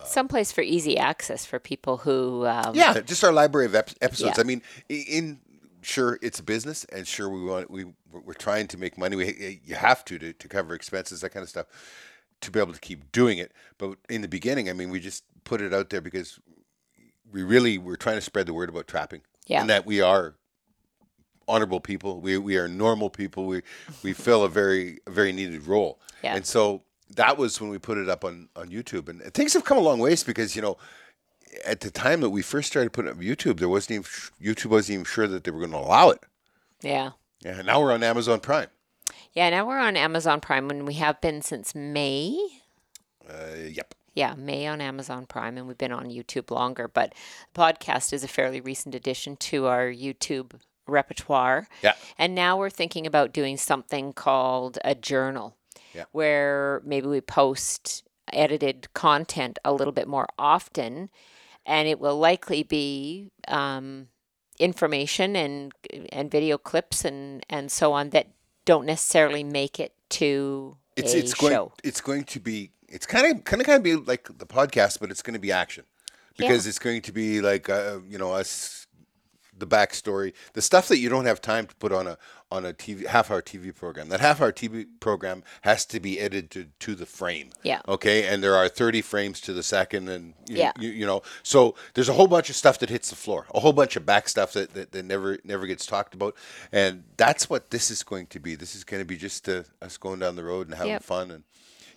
Someplace 0.04 0.52
for 0.52 0.60
easy 0.62 0.98
access 0.98 1.44
for 1.44 1.58
people 1.58 1.98
who 1.98 2.46
um, 2.46 2.74
Yeah, 2.74 3.00
just 3.00 3.22
our 3.24 3.32
library 3.32 3.66
of 3.66 3.74
ep- 3.74 3.90
episodes. 4.00 4.36
Yeah. 4.36 4.40
I 4.42 4.44
mean, 4.44 4.62
in 4.88 5.40
sure 5.82 6.18
it's 6.22 6.38
a 6.40 6.42
business, 6.42 6.84
and 6.92 7.06
sure 7.06 7.28
we 7.28 7.42
want 7.44 7.70
we 7.70 7.86
we're 8.12 8.34
trying 8.34 8.68
to 8.68 8.78
make 8.78 8.96
money. 8.98 9.16
We 9.16 9.60
you 9.64 9.74
have 9.74 10.04
to 10.06 10.18
to, 10.18 10.32
to 10.32 10.48
cover 10.48 10.74
expenses, 10.74 11.20
that 11.22 11.30
kind 11.30 11.42
of 11.42 11.48
stuff, 11.48 11.66
to 12.40 12.50
be 12.50 12.60
able 12.60 12.72
to 12.72 12.80
keep 12.80 13.10
doing 13.12 13.38
it. 13.38 13.52
But 13.78 13.96
in 14.08 14.22
the 14.22 14.28
beginning, 14.28 14.68
I 14.68 14.72
mean, 14.74 14.90
we 14.90 15.00
just 15.00 15.24
put 15.44 15.60
it 15.60 15.72
out 15.74 15.90
there 15.90 16.00
because 16.00 16.38
we 17.32 17.42
really 17.42 17.78
were 17.78 17.96
trying 17.96 18.16
to 18.16 18.20
spread 18.22 18.46
the 18.46 18.54
word 18.54 18.68
about 18.68 18.86
trapping, 18.86 19.22
Yeah. 19.46 19.60
and 19.62 19.70
that 19.70 19.86
we 19.86 20.00
are 20.00 20.34
honorable 21.48 21.80
people. 21.80 22.20
We 22.20 22.38
we 22.38 22.56
are 22.56 22.68
normal 22.68 23.10
people. 23.10 23.46
We 23.46 23.62
we 24.02 24.12
fill 24.12 24.44
a 24.44 24.48
very 24.48 24.98
very 25.08 25.32
needed 25.32 25.66
role, 25.66 25.98
Yeah. 26.22 26.36
and 26.36 26.46
so 26.46 26.82
that 27.16 27.36
was 27.36 27.60
when 27.60 27.70
we 27.70 27.78
put 27.78 27.98
it 27.98 28.08
up 28.08 28.24
on 28.24 28.48
on 28.56 28.68
YouTube, 28.68 29.08
and 29.08 29.22
things 29.34 29.52
have 29.54 29.64
come 29.64 29.78
a 29.78 29.80
long 29.80 29.98
ways 29.98 30.22
because 30.24 30.56
you 30.56 30.62
know 30.62 30.76
at 31.64 31.80
the 31.80 31.90
time 31.90 32.20
that 32.20 32.30
we 32.30 32.42
first 32.42 32.68
started 32.68 32.92
putting 32.92 33.10
up 33.10 33.18
YouTube, 33.18 33.58
there 33.58 33.68
wasn't 33.68 33.92
even 33.92 34.04
YouTube 34.40 34.70
wasn't 34.70 34.94
even 34.94 35.04
sure 35.04 35.26
that 35.26 35.44
they 35.44 35.50
were 35.50 35.60
going 35.60 35.72
to 35.72 35.78
allow 35.78 36.10
it. 36.10 36.20
Yeah. 36.80 37.10
Yeah, 37.44 37.62
now 37.62 37.80
we're 37.80 37.92
on 37.92 38.02
Amazon 38.02 38.40
Prime. 38.40 38.68
Yeah, 39.32 39.50
now 39.50 39.66
we're 39.66 39.78
on 39.78 39.96
Amazon 39.96 40.40
Prime 40.40 40.70
and 40.70 40.86
we 40.86 40.94
have 40.94 41.20
been 41.20 41.42
since 41.42 41.74
May. 41.74 42.38
Uh, 43.28 43.54
yep. 43.68 43.94
Yeah, 44.14 44.34
May 44.34 44.66
on 44.66 44.82
Amazon 44.82 45.24
Prime, 45.24 45.56
and 45.56 45.66
we've 45.66 45.78
been 45.78 45.92
on 45.92 46.10
YouTube 46.10 46.50
longer. 46.50 46.86
But 46.86 47.14
the 47.54 47.60
podcast 47.60 48.12
is 48.12 48.22
a 48.22 48.28
fairly 48.28 48.60
recent 48.60 48.94
addition 48.94 49.36
to 49.36 49.66
our 49.66 49.86
YouTube 49.86 50.52
repertoire. 50.86 51.66
Yeah. 51.82 51.94
And 52.18 52.34
now 52.34 52.58
we're 52.58 52.68
thinking 52.68 53.06
about 53.06 53.32
doing 53.32 53.56
something 53.56 54.12
called 54.12 54.78
a 54.84 54.94
journal, 54.94 55.56
Yeah. 55.94 56.04
where 56.12 56.82
maybe 56.84 57.06
we 57.06 57.20
post 57.20 58.04
edited 58.32 58.92
content 58.94 59.58
a 59.64 59.72
little 59.72 59.92
bit 59.92 60.08
more 60.08 60.26
often, 60.38 61.10
and 61.66 61.88
it 61.88 62.00
will 62.00 62.18
likely 62.18 62.62
be 62.62 63.30
um, 63.48 64.08
information 64.58 65.36
and 65.36 65.72
and 66.12 66.30
video 66.30 66.58
clips 66.58 67.04
and 67.04 67.44
and 67.50 67.70
so 67.70 67.92
on 67.92 68.10
that 68.10 68.28
don't 68.64 68.86
necessarily 68.86 69.44
make 69.44 69.80
it 69.80 69.92
to 70.08 70.76
It's 70.96 71.14
a 71.14 71.18
it's 71.18 71.34
going 71.34 71.52
show. 71.52 71.72
it's 71.82 72.00
going 72.00 72.24
to 72.24 72.40
be 72.40 72.70
it's 72.88 73.06
kind 73.06 73.26
of 73.26 73.44
kind 73.44 73.60
of 73.60 73.66
kind 73.66 73.76
of 73.76 73.82
be 73.82 73.96
like 73.96 74.28
the 74.38 74.46
podcast, 74.46 75.00
but 75.00 75.10
it's 75.10 75.22
going 75.22 75.34
to 75.34 75.40
be 75.40 75.52
action 75.52 75.84
because 76.36 76.66
it's 76.66 76.78
going 76.78 77.02
to 77.02 77.12
be 77.12 77.40
like 77.40 77.68
uh, 77.68 77.98
you 78.08 78.18
know 78.18 78.32
us 78.32 78.86
the 79.56 79.66
backstory, 79.66 80.32
the 80.54 80.62
stuff 80.62 80.88
that 80.88 80.98
you 80.98 81.08
don't 81.08 81.26
have 81.26 81.40
time 81.40 81.66
to 81.66 81.74
put 81.76 81.92
on 81.92 82.06
a 82.06 82.18
on 82.52 82.64
a 82.66 82.72
TV 82.72 83.06
half 83.06 83.30
hour 83.30 83.40
TV 83.42 83.74
program. 83.74 84.08
That 84.10 84.20
half 84.20 84.40
hour 84.40 84.52
TV 84.52 84.86
program 85.00 85.42
has 85.62 85.84
to 85.86 85.98
be 86.00 86.20
edited 86.20 86.50
to, 86.50 86.66
to 86.86 86.94
the 86.94 87.06
frame. 87.06 87.50
Yeah. 87.62 87.80
Okay, 87.88 88.26
and 88.28 88.42
there 88.44 88.54
are 88.54 88.68
thirty 88.68 89.00
frames 89.02 89.40
to 89.42 89.52
the 89.52 89.62
second, 89.62 90.08
and 90.08 90.34
you, 90.48 90.56
Yeah. 90.58 90.72
you, 90.78 90.90
you 90.90 91.06
know, 91.06 91.22
so 91.42 91.74
there's 91.94 92.08
a 92.08 92.12
whole 92.12 92.26
bunch 92.28 92.50
of 92.50 92.56
stuff 92.56 92.78
that 92.80 92.90
hits 92.90 93.10
the 93.10 93.16
floor, 93.16 93.46
a 93.54 93.60
whole 93.60 93.72
bunch 93.72 93.96
of 93.96 94.04
back 94.04 94.28
stuff 94.28 94.52
that, 94.52 94.74
that, 94.74 94.92
that 94.92 95.04
never 95.04 95.38
never 95.44 95.66
gets 95.66 95.86
talked 95.86 96.14
about, 96.14 96.36
and 96.70 97.04
that's 97.16 97.48
what 97.50 97.70
this 97.70 97.90
is 97.90 98.02
going 98.02 98.26
to 98.28 98.38
be. 98.38 98.54
This 98.54 98.74
is 98.76 98.84
going 98.84 99.00
to 99.00 99.06
be 99.06 99.16
just 99.16 99.48
uh, 99.48 99.62
us 99.80 99.96
going 99.96 100.20
down 100.20 100.36
the 100.36 100.44
road 100.44 100.66
and 100.68 100.76
having 100.76 100.92
Yep. 100.92 101.02
fun, 101.02 101.30
and 101.30 101.44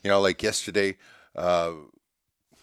you 0.04 0.10
know, 0.10 0.22
like 0.22 0.42
yesterday. 0.42 0.98
Uh, 1.36 1.74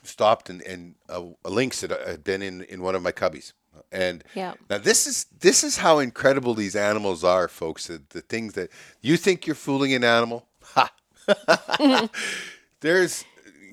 stopped 0.05 0.51
and, 0.51 0.61
and 0.63 0.97
a, 1.09 1.23
a 1.45 1.51
lynx 1.51 1.81
had, 1.83 1.93
had 1.93 2.25
been 2.25 2.43
in, 2.43 2.63
in 2.63 2.83
one 2.83 2.97
of 2.97 3.03
my 3.03 3.13
cubbies. 3.13 3.53
And 3.91 4.25
Yeah. 4.35 4.55
now 4.71 4.79
this 4.79 5.07
is 5.07 5.27
this 5.41 5.65
is 5.65 5.77
how 5.79 5.99
incredible 5.99 6.55
these 6.55 6.77
animals 6.77 7.25
are, 7.25 7.49
folks. 7.49 7.87
The, 7.87 8.03
the 8.11 8.21
things 8.23 8.55
that 8.55 8.71
you 9.01 9.17
think 9.17 9.47
you're 9.47 9.57
fooling 9.57 9.95
an 9.95 10.05
animal, 10.05 10.47
ha! 10.63 10.93
There's 12.81 13.25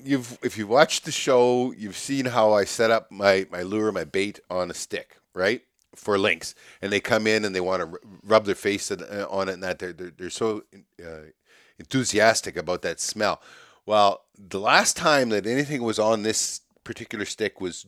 you've 0.04 0.38
if 0.42 0.56
you 0.58 0.66
watched 0.66 1.04
the 1.04 1.12
show, 1.12 1.72
you've 1.72 1.96
seen 1.96 2.26
how 2.26 2.52
I 2.52 2.64
set 2.64 2.90
up 2.90 3.10
my 3.10 3.46
my 3.50 3.62
lure, 3.62 3.92
my 3.92 4.04
bait 4.04 4.40
on 4.50 4.70
a 4.70 4.74
stick, 4.74 5.16
right? 5.34 5.62
For 5.96 6.16
lynx, 6.18 6.54
and 6.80 6.92
they 6.92 7.00
come 7.00 7.26
in 7.26 7.44
and 7.44 7.54
they 7.54 7.60
want 7.60 7.82
to 7.82 7.98
rub 8.22 8.44
their 8.44 8.54
face 8.54 8.90
on- 8.92 9.02
uh, 9.02 9.26
it, 9.42 9.48
and 9.48 9.62
that 9.62 9.78
they're 9.80 9.92
they're, 9.92 10.12
they're 10.16 10.30
so 10.30 10.62
uh, 11.04 11.30
enthusiastic 11.78 12.56
about 12.56 12.82
that 12.82 13.00
smell. 13.00 13.42
Well, 13.86 14.22
the 14.38 14.60
last 14.60 14.96
time 14.96 15.30
that 15.30 15.46
anything 15.46 15.82
was 15.82 15.98
on 15.98 16.22
this 16.22 16.60
particular 16.84 17.24
stick 17.24 17.60
was 17.60 17.86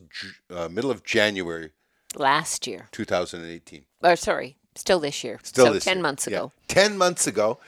uh, 0.49 0.67
middle 0.69 0.91
of 0.91 1.03
January 1.03 1.71
last 2.15 2.67
year. 2.67 2.87
2018. 2.91 3.85
Or 4.03 4.15
sorry, 4.15 4.57
still 4.75 4.99
this 4.99 5.23
year. 5.23 5.39
Still 5.43 5.67
so 5.67 5.73
this 5.73 5.83
10 5.85 5.97
year. 5.97 6.01
months 6.03 6.27
Yeah. 6.27 6.37
ago. 6.37 6.51
10 6.67 6.97
months 6.97 7.27
ago. 7.27 7.59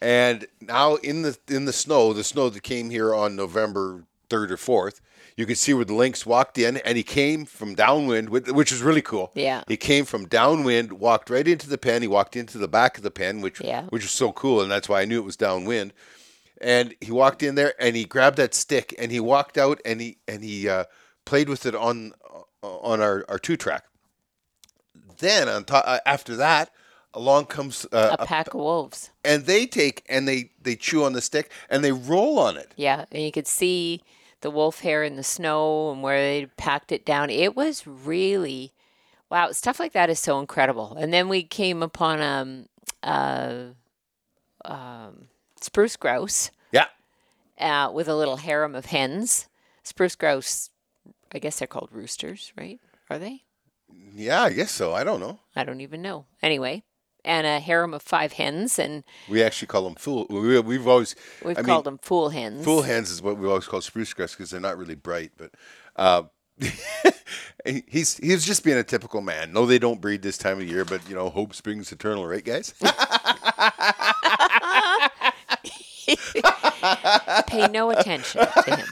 And 0.00 0.46
now 0.60 0.96
in 0.96 1.22
the 1.22 1.38
in 1.48 1.64
the 1.64 1.72
snow, 1.72 2.12
the 2.12 2.24
snow 2.24 2.50
that 2.50 2.62
came 2.62 2.90
here 2.90 3.14
on 3.14 3.36
November 3.36 4.04
3rd 4.28 4.50
or 4.50 4.56
4th, 4.56 5.00
you 5.36 5.46
can 5.46 5.56
see 5.56 5.72
where 5.72 5.84
the 5.84 5.94
lynx 5.94 6.26
walked 6.26 6.58
in 6.58 6.76
and 6.78 6.96
he 6.96 7.02
came 7.02 7.44
from 7.46 7.74
downwind, 7.74 8.28
which 8.28 8.48
which 8.48 8.70
is 8.72 8.82
really 8.82 9.00
cool. 9.02 9.30
Yeah. 9.34 9.62
He 9.66 9.76
came 9.76 10.04
from 10.04 10.26
downwind, 10.26 10.94
walked 10.94 11.30
right 11.30 11.46
into 11.46 11.68
the 11.68 11.78
pen. 11.78 12.02
He 12.02 12.08
walked 12.08 12.36
into 12.36 12.58
the 12.58 12.68
back 12.68 12.96
of 12.98 13.02
the 13.02 13.10
pen, 13.10 13.40
which 13.40 13.60
Yeah. 13.60 13.84
which 13.88 14.02
was 14.02 14.10
so 14.12 14.32
cool, 14.32 14.60
and 14.60 14.70
that's 14.70 14.88
why 14.88 15.00
I 15.00 15.04
knew 15.06 15.18
it 15.18 15.24
was 15.24 15.36
downwind. 15.36 15.92
And 16.60 16.94
he 17.00 17.10
walked 17.10 17.42
in 17.42 17.54
there 17.54 17.74
and 17.80 17.96
he 17.96 18.04
grabbed 18.04 18.36
that 18.36 18.54
stick 18.54 18.94
and 18.98 19.10
he 19.10 19.20
walked 19.20 19.56
out 19.58 19.80
and 19.84 20.00
he 20.00 20.18
and 20.28 20.42
he 20.44 20.68
uh, 20.68 20.84
played 21.24 21.48
with 21.48 21.64
it 21.66 21.74
on 21.74 22.12
on 22.62 23.00
our, 23.00 23.24
our 23.28 23.38
two 23.38 23.56
track. 23.56 23.84
Then 25.24 25.48
on 25.48 25.64
top, 25.64 25.84
uh, 25.86 25.98
after 26.06 26.36
that, 26.36 26.70
along 27.14 27.46
comes 27.46 27.86
uh, 27.92 28.16
A 28.18 28.26
pack 28.26 28.48
of 28.48 28.60
wolves. 28.60 29.10
and 29.24 29.46
they 29.46 29.66
take 29.66 30.02
and 30.08 30.26
they 30.28 30.50
they 30.62 30.76
chew 30.76 31.04
on 31.04 31.12
the 31.14 31.20
stick 31.20 31.50
and 31.70 31.82
they 31.82 31.92
roll 31.92 32.38
on 32.38 32.56
it. 32.56 32.72
Yeah. 32.76 33.04
And 33.12 33.22
you 33.22 33.32
could 33.32 33.46
see 33.46 34.02
the 34.40 34.50
wolf 34.50 34.80
hair 34.80 35.02
in 35.02 35.16
the 35.16 35.22
snow 35.24 35.90
and 35.92 36.02
where 36.02 36.18
they 36.20 36.46
packed 36.58 36.92
it 36.92 37.04
down. 37.06 37.30
It 37.30 37.56
was 37.56 37.86
really, 37.86 38.72
wow, 39.30 39.52
stuff 39.52 39.80
like 39.80 39.92
that 39.94 40.10
is 40.10 40.18
so 40.20 40.38
incredible. 40.40 40.94
And 40.98 41.12
then 41.14 41.28
we 41.28 41.42
came 41.44 41.82
upon 41.82 42.20
um, 42.20 42.66
uh, 43.02 43.72
um, 44.64 45.28
spruce 45.60 45.96
grouse 45.96 46.50
Yeah, 46.72 46.88
uh, 47.58 47.90
with 47.90 48.08
a 48.08 48.14
little 48.16 48.36
harem 48.36 48.74
of 48.74 48.86
hens. 48.86 49.48
Spruce 49.82 50.16
grouse, 50.16 50.70
I 51.32 51.38
guess 51.38 51.58
they're 51.58 51.68
called 51.68 51.88
roosters, 51.92 52.52
right? 52.58 52.80
Are 53.08 53.18
they? 53.18 53.43
Yeah, 54.14 54.42
I 54.42 54.52
guess 54.52 54.70
so. 54.70 54.92
I 54.92 55.04
don't 55.04 55.20
know. 55.20 55.40
I 55.56 55.64
don't 55.64 55.80
even 55.80 56.02
know. 56.02 56.26
Anyway, 56.42 56.84
and 57.24 57.46
a 57.46 57.60
harem 57.60 57.94
of 57.94 58.02
five 58.02 58.34
hens, 58.34 58.78
and 58.78 59.04
We 59.28 59.42
actually 59.42 59.68
call 59.68 59.84
them 59.84 59.94
fool. 59.94 60.26
We, 60.28 60.58
we've 60.60 60.86
always 60.86 61.16
we've 61.44 61.58
I 61.58 61.62
mean, 61.62 61.66
called 61.66 61.84
them 61.84 61.98
fool 61.98 62.28
hens. 62.28 62.64
Fool 62.64 62.82
hens 62.82 63.10
is 63.10 63.22
what 63.22 63.38
we 63.38 63.48
always 63.48 63.66
call 63.66 63.80
spruce 63.80 64.12
grouse 64.12 64.34
because 64.34 64.50
they're 64.50 64.60
not 64.60 64.78
really 64.78 64.94
bright. 64.94 65.32
But 65.36 65.52
uh, 65.96 66.24
he's 67.64 68.18
he's 68.18 68.44
just 68.46 68.62
being 68.64 68.78
a 68.78 68.84
typical 68.84 69.20
man. 69.20 69.52
No, 69.52 69.66
they 69.66 69.78
don't 69.78 70.00
breed 70.00 70.22
this 70.22 70.38
time 70.38 70.58
of 70.58 70.68
year, 70.68 70.84
but 70.84 71.08
you 71.08 71.14
know, 71.14 71.30
hope 71.30 71.54
springs 71.54 71.90
eternal, 71.90 72.26
right, 72.26 72.44
guys? 72.44 72.74
Pay 77.46 77.68
no 77.68 77.90
attention 77.90 78.46
to 78.64 78.76
him. 78.76 78.86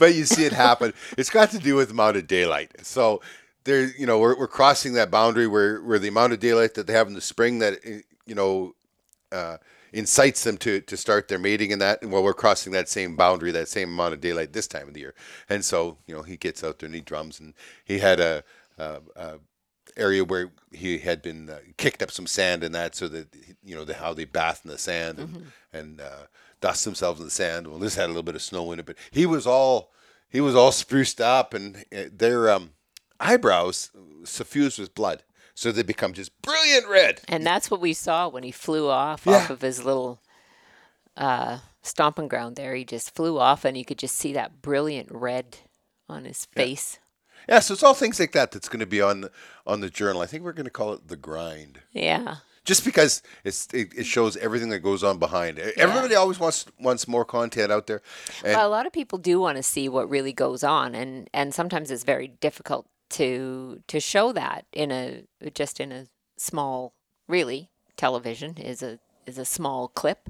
But 0.00 0.16
you 0.16 0.26
see 0.26 0.46
it 0.46 0.54
happen. 0.54 0.94
It's 1.18 1.30
got 1.30 1.52
to 1.52 1.60
do 1.60 1.76
with 1.76 1.90
the 1.90 1.94
amount 1.94 2.18
of 2.18 2.26
daylight. 2.26 2.72
So 2.84 3.22
there, 3.64 3.84
you 3.96 4.06
know, 4.06 4.18
we're, 4.18 4.38
we're 4.38 4.48
crossing 4.48 4.94
that 4.94 5.12
boundary 5.12 5.46
where 5.46 5.82
where 5.82 6.00
the 6.00 6.08
amount 6.08 6.34
of 6.34 6.40
daylight 6.40 6.74
that 6.74 6.88
they 6.88 6.94
have 6.94 7.08
in 7.08 7.14
the 7.14 7.22
spring 7.22 7.60
that 7.60 7.80
eh, 7.84 8.00
you 8.26 8.34
know 8.34 8.74
uh, 9.32 9.58
incites 9.92 10.44
them 10.44 10.58
to 10.58 10.80
to 10.82 10.96
start 10.96 11.28
their 11.28 11.38
mating 11.38 11.72
and 11.72 11.82
that. 11.82 12.02
And 12.02 12.12
well, 12.12 12.24
we're 12.24 12.34
crossing 12.34 12.72
that 12.72 12.88
same 12.88 13.16
boundary, 13.16 13.52
that 13.52 13.68
same 13.68 13.90
amount 13.90 14.14
of 14.14 14.20
daylight 14.20 14.54
this 14.54 14.66
time 14.68 14.88
of 14.88 14.94
the 14.94 15.00
year. 15.00 15.14
And 15.48 15.64
so 15.64 15.98
you 16.08 16.16
know, 16.16 16.22
he 16.22 16.36
gets 16.38 16.64
out 16.64 16.80
there 16.80 16.88
and 16.88 16.96
he 16.96 17.02
drums, 17.02 17.40
and 17.40 17.54
he 17.84 18.00
had 18.00 18.20
a. 18.20 18.44
a, 18.78 19.00
a 19.16 19.38
area 20.00 20.24
where 20.24 20.50
he 20.72 20.98
had 20.98 21.20
been 21.22 21.50
uh, 21.50 21.58
kicked 21.76 22.02
up 22.02 22.10
some 22.10 22.26
sand 22.26 22.64
and 22.64 22.74
that 22.74 22.94
so 22.94 23.06
that 23.08 23.28
you 23.64 23.74
know 23.76 23.84
the, 23.84 23.94
how 23.94 24.14
they 24.14 24.24
bath 24.24 24.62
in 24.64 24.70
the 24.70 24.78
sand 24.78 25.18
and, 25.18 25.46
and 25.72 26.00
uh, 26.00 26.26
dust 26.60 26.84
themselves 26.84 27.20
in 27.20 27.26
the 27.26 27.30
sand 27.30 27.66
well 27.68 27.78
this 27.78 27.94
had 27.96 28.06
a 28.06 28.08
little 28.08 28.22
bit 28.22 28.34
of 28.34 28.42
snow 28.42 28.72
in 28.72 28.78
it 28.80 28.86
but 28.86 28.96
he 29.10 29.26
was 29.26 29.46
all 29.46 29.92
he 30.28 30.40
was 30.40 30.54
all 30.56 30.72
spruced 30.72 31.20
up 31.20 31.52
and 31.54 31.84
uh, 31.96 32.04
their 32.12 32.50
um, 32.50 32.70
eyebrows 33.20 33.90
suffused 34.24 34.78
with 34.78 34.94
blood 34.94 35.22
so 35.54 35.70
they 35.70 35.82
become 35.82 36.12
just 36.14 36.30
brilliant 36.42 36.88
red 36.88 37.20
And 37.28 37.44
that's 37.44 37.70
what 37.70 37.80
we 37.80 37.92
saw 37.92 38.28
when 38.28 38.42
he 38.44 38.50
flew 38.52 38.88
off 38.88 39.26
Yeah. 39.26 39.34
off 39.36 39.50
of 39.50 39.60
his 39.60 39.84
little 39.84 40.20
uh, 41.16 41.58
stomping 41.82 42.28
ground 42.28 42.56
there. 42.56 42.74
He 42.74 42.84
just 42.84 43.14
flew 43.14 43.38
off, 43.38 43.64
and 43.66 43.76
you 43.76 43.84
could 43.84 43.98
just 43.98 44.14
see 44.16 44.32
that 44.32 44.62
brilliant 44.62 45.08
red 45.10 45.58
on 46.08 46.24
his 46.24 46.46
face. 46.46 46.98
yeah 46.98 47.06
so 47.60 47.74
it's 47.74 47.82
all 47.82 47.94
things 47.94 48.20
like 48.20 48.32
that 48.32 48.50
that's 48.52 48.68
going 48.68 48.80
to 48.80 48.86
be 48.86 49.00
on 49.00 49.22
the, 49.22 49.30
on 49.66 49.80
the 49.80 49.90
journal. 49.90 50.20
I 50.22 50.26
think 50.26 50.44
we're 50.44 50.52
going 50.52 50.64
to 50.66 50.70
call 50.70 50.92
it 50.92 51.08
the 51.08 51.16
grind. 51.16 51.80
Yeah. 51.92 52.36
just 52.64 52.84
because 52.84 53.22
it's 53.44 53.66
it, 53.72 53.88
it 53.96 54.04
shows 54.06 54.36
everything 54.36 54.68
that 54.68 54.80
goes 54.80 55.02
on 55.02 55.18
behind 55.18 55.58
everybody 55.58 56.14
always 56.14 56.38
wants 56.38 56.66
wants 56.78 57.08
more 57.08 57.24
content 57.24 57.72
out 57.72 57.86
there 57.86 58.02
and 58.44 58.54
Well, 58.54 58.68
a 58.68 58.70
lot 58.76 58.86
of 58.86 58.92
people 58.92 59.18
do 59.18 59.40
want 59.40 59.56
to 59.56 59.62
see 59.62 59.88
what 59.88 60.08
really 60.10 60.32
goes 60.34 60.62
on, 60.62 60.94
and 60.94 61.28
and 61.32 61.54
sometimes 61.54 61.90
it's 61.90 62.04
very 62.04 62.28
difficult 62.28 62.86
to 63.18 63.82
to 63.88 63.98
show 63.98 64.32
that 64.32 64.66
in 64.72 64.90
a 64.92 65.24
just 65.54 65.80
in 65.80 65.90
a 65.92 66.06
small, 66.36 66.92
really 67.26 67.70
television 67.96 68.56
is 68.58 68.82
a 68.82 68.98
is 69.26 69.38
a 69.38 69.44
small 69.44 69.88
clip, 69.88 70.28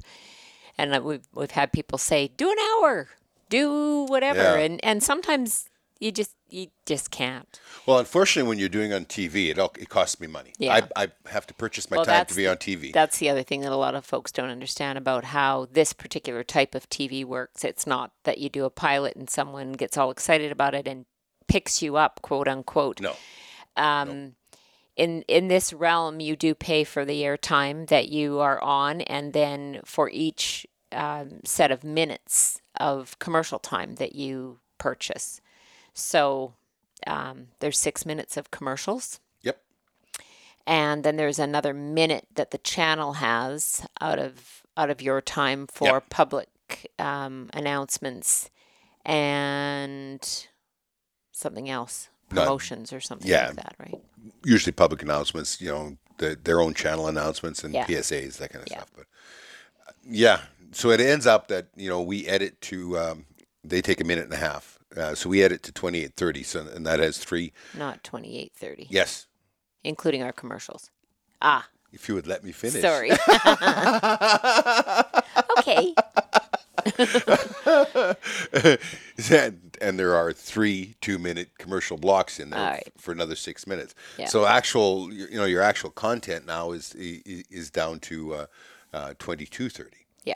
and 0.77 1.03
we've 1.03 1.27
we've 1.35 1.51
had 1.51 1.71
people 1.73 1.97
say 1.97 2.29
do 2.37 2.49
an 2.49 2.57
hour, 2.71 3.09
do 3.49 4.05
whatever, 4.09 4.39
Yeah. 4.57 4.65
and 4.65 4.79
and 4.85 5.03
sometimes 5.03 5.69
you 5.99 6.11
just 6.11 6.33
you 6.51 6.67
just 6.85 7.11
can't. 7.11 7.59
Well, 7.85 7.99
unfortunately, 7.99 8.47
when 8.47 8.59
you're 8.59 8.69
doing 8.69 8.93
on 8.93 9.05
TV, 9.05 9.49
it 9.49 9.59
all, 9.59 9.73
it 9.79 9.89
costs 9.89 10.19
me 10.19 10.27
money. 10.27 10.53
Yeah. 10.57 10.81
I, 10.95 11.03
I 11.03 11.07
have 11.29 11.47
to 11.47 11.53
purchase 11.53 11.89
my 11.89 11.97
Well, 11.97 12.05
time 12.05 12.25
to 12.25 12.35
be 12.35 12.47
on 12.47 12.57
TV. 12.57 12.93
That's 12.93 13.19
the 13.19 13.29
other 13.29 13.43
thing 13.43 13.61
that 13.61 13.71
a 13.71 13.77
lot 13.77 13.95
of 13.95 14.05
folks 14.05 14.31
don't 14.31 14.49
understand 14.49 14.97
about 14.97 15.25
how 15.25 15.67
this 15.71 15.93
particular 15.93 16.43
type 16.43 16.75
of 16.75 16.89
TV 16.89 17.25
works. 17.25 17.63
It's 17.63 17.87
not 17.87 18.11
that 18.23 18.37
you 18.37 18.49
do 18.49 18.65
a 18.65 18.69
pilot 18.69 19.15
and 19.15 19.29
someone 19.29 19.73
gets 19.73 19.97
all 19.97 20.11
excited 20.11 20.51
about 20.51 20.75
it 20.75 20.87
and 20.87 21.05
picks 21.47 21.81
you 21.81 21.97
up, 21.97 22.21
quote 22.21 22.47
unquote. 22.47 23.01
no, 23.01 23.15
Um, 23.75 24.35
in 24.95 25.23
in 25.27 25.47
this 25.47 25.73
realm, 25.73 26.19
you 26.19 26.35
do 26.35 26.53
pay 26.53 26.83
for 26.83 27.05
the 27.05 27.21
airtime 27.21 27.87
that 27.87 28.09
you 28.09 28.39
are 28.39 28.61
on, 28.61 29.01
and 29.01 29.33
then 29.33 29.79
for 29.85 30.09
each 30.09 30.67
um, 30.91 31.39
set 31.45 31.71
of 31.71 31.83
minutes 31.83 32.61
of 32.79 33.17
commercial 33.19 33.59
time 33.59 33.95
that 33.95 34.15
you 34.15 34.59
purchase. 34.77 35.41
So 35.93 36.53
um, 37.07 37.47
there's 37.59 37.77
six 37.77 38.05
minutes 38.05 38.37
of 38.37 38.51
commercials 38.51 39.19
yep, 39.41 39.61
and 40.67 41.03
then 41.03 41.15
there's 41.17 41.39
another 41.39 41.73
minute 41.73 42.27
that 42.35 42.51
the 42.51 42.57
channel 42.59 43.13
has 43.13 43.85
out 43.99 44.19
of 44.19 44.63
out 44.77 44.89
of 44.89 45.01
your 45.01 45.19
time 45.21 45.67
for 45.67 45.87
Yep. 45.95 46.09
public 46.09 46.49
um, 46.99 47.49
announcements 47.53 48.49
and 49.05 50.47
something 51.31 51.69
else 51.69 52.09
promotions 52.29 52.93
or 52.93 53.01
something 53.01 53.29
yeah. 53.29 53.47
like 53.47 53.55
that 53.55 53.75
right 53.79 54.01
usually 54.45 54.71
public 54.71 55.01
announcements. 55.01 55.61
You 55.61 55.69
know, 55.69 55.97
the, 56.17 56.37
their 56.43 56.61
own 56.61 56.73
channel 56.73 57.07
announcements 57.07 57.63
and 57.63 57.73
Yeah. 57.73 57.85
PSAs, 57.85 58.37
that 58.37 58.51
kind 58.51 58.63
of 58.63 58.69
Yeah. 58.71 58.77
stuff. 58.77 58.91
But 58.95 59.05
uh, 59.87 59.91
yeah, 60.05 60.41
so 60.71 60.89
it 60.91 60.99
ends 60.99 61.25
up 61.27 61.47
that 61.47 61.67
you 61.75 61.89
know 61.89 62.01
we 62.01 62.27
edit 62.27 62.61
to. 62.61 62.97
Um, 62.97 63.25
they 63.63 63.81
take 63.81 64.01
a 64.01 64.03
minute 64.03 64.23
and 64.23 64.33
a 64.33 64.37
half, 64.37 64.79
uh, 64.97 65.15
so 65.15 65.29
we 65.29 65.43
edit 65.43 65.63
to 65.63 65.71
twenty 65.71 66.03
eight 66.03 66.15
thirty. 66.15 66.43
So 66.43 66.61
and 66.67 66.85
that 66.85 66.99
has 66.99 67.17
three. 67.17 67.53
not 67.77 68.03
2830 68.03 68.87
Yes, 68.89 69.27
including 69.83 70.23
our 70.23 70.31
commercials 70.33 70.89
ah 71.41 71.67
if 71.91 72.07
you 72.07 72.15
would 72.15 72.27
let 72.27 72.43
me 72.43 72.51
finish. 72.51 72.81
sorry 72.81 73.11
okay 75.59 75.93
and, 79.31 79.77
and 79.81 79.99
there 79.99 80.15
are 80.15 80.33
three 80.33 80.95
two-minute 81.01 81.49
commercial 81.57 81.97
blocks 81.97 82.39
in 82.39 82.49
there 82.49 82.59
All 82.59 82.65
f- 82.73 82.83
for 82.97 83.11
another 83.11 83.35
six 83.35 83.67
minutes. 83.67 83.93
Yeah. 84.17 84.25
So 84.27 84.45
actual, 84.45 85.11
you 85.13 85.37
know, 85.37 85.45
your 85.45 85.61
actual 85.61 85.89
content 85.91 86.45
now 86.45 86.71
is 86.71 86.93
is 86.95 87.69
down 87.69 87.99
to 88.01 88.33
uh, 88.33 88.45
uh, 88.93 89.13
twenty-two 89.19 89.69
thirty. 89.69 90.05
yeah 90.23 90.35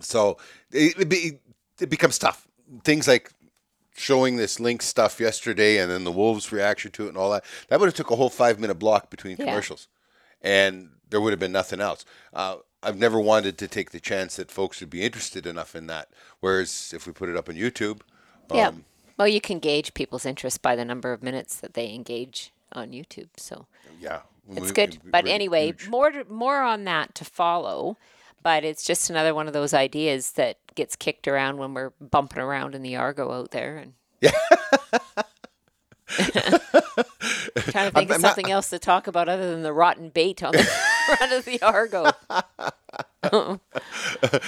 So 0.00 0.38
it, 0.72 0.98
it, 0.98 1.08
be, 1.08 1.38
it 1.80 1.90
becomes 1.90 2.18
tough. 2.18 2.46
Things 2.84 3.08
like 3.08 3.32
showing 3.98 4.36
this 4.36 4.58
lynx 4.60 4.86
stuff 4.86 5.20
yesterday, 5.20 5.78
and 5.78 5.90
then 5.90 6.04
the 6.04 6.12
Wolves' 6.12 6.52
reaction 6.52 6.90
to 6.92 7.06
it, 7.06 7.08
and 7.08 7.16
all 7.18 7.30
that. 7.30 7.44
That 7.68 7.80
would 7.80 7.86
have 7.86 7.94
took 7.94 8.10
a 8.10 8.16
whole 8.16 8.30
five-minute 8.30 8.78
block 8.78 9.10
between 9.10 9.36
Yeah. 9.38 9.46
commercials, 9.46 9.88
and 10.42 10.90
there 11.10 11.20
would 11.20 11.32
have 11.32 11.40
been 11.40 11.52
nothing 11.52 11.80
else. 11.80 12.04
Uh, 12.32 12.56
I've 12.82 12.96
never 12.98 13.18
wanted 13.20 13.58
to 13.58 13.66
take 13.68 13.90
the 13.90 13.98
chance 14.00 14.36
that 14.36 14.50
folks 14.50 14.80
would 14.80 14.90
be 14.90 15.02
interested 15.02 15.46
enough 15.46 15.74
in 15.74 15.88
that. 15.88 16.08
Whereas 16.40 16.92
if 16.94 17.06
we 17.06 17.12
put 17.12 17.28
it 17.28 17.36
up 17.36 17.48
on 17.48 17.56
YouTube, 17.56 18.00
yeah 18.54 18.68
um, 18.68 18.84
well 19.18 19.26
you 19.28 19.40
can 19.42 19.58
gauge 19.58 19.92
people's 19.94 20.24
interest 20.24 20.62
by 20.62 20.74
the 20.76 20.84
number 20.84 21.12
of 21.12 21.22
minutes 21.22 21.56
that 21.56 21.74
they 21.74 21.92
engage 21.92 22.50
on 22.72 22.92
youtube 22.92 23.28
so 23.36 23.66
yeah, 24.00 24.20
It's 24.50 24.68
we- 24.68 24.72
good. 24.72 24.98
we- 25.04 25.10
But 25.10 25.26
anyway, 25.26 25.66
huge. 25.66 25.88
more 25.88 26.12
more 26.30 26.62
on 26.62 26.84
that 26.84 27.14
to 27.16 27.24
follow. 27.26 27.96
But 28.42 28.64
it's 28.64 28.84
just 28.84 29.10
another 29.10 29.34
one 29.34 29.46
of 29.46 29.52
those 29.52 29.74
ideas 29.74 30.32
that 30.32 30.58
gets 30.74 30.96
kicked 30.96 31.26
around 31.26 31.58
when 31.58 31.74
we're 31.74 31.90
bumping 32.00 32.38
around 32.38 32.74
in 32.74 32.82
the 32.82 32.96
Argo 32.96 33.32
out 33.32 33.50
there 33.50 33.76
and 33.76 33.94
yeah. 34.20 34.30
trying 37.70 37.90
to 37.90 37.94
think 37.94 37.96
I'm 37.96 38.02
of 38.02 38.08
not- 38.08 38.20
something 38.20 38.50
else 38.50 38.70
to 38.70 38.78
talk 38.78 39.06
about 39.06 39.28
other 39.28 39.50
than 39.50 39.62
the 39.62 39.72
rotten 39.72 40.08
bait 40.10 40.42
on 40.42 40.52
the 40.52 40.62
front 41.16 41.32
of 41.32 41.44
the 41.44 41.60
Argo. 41.62 42.12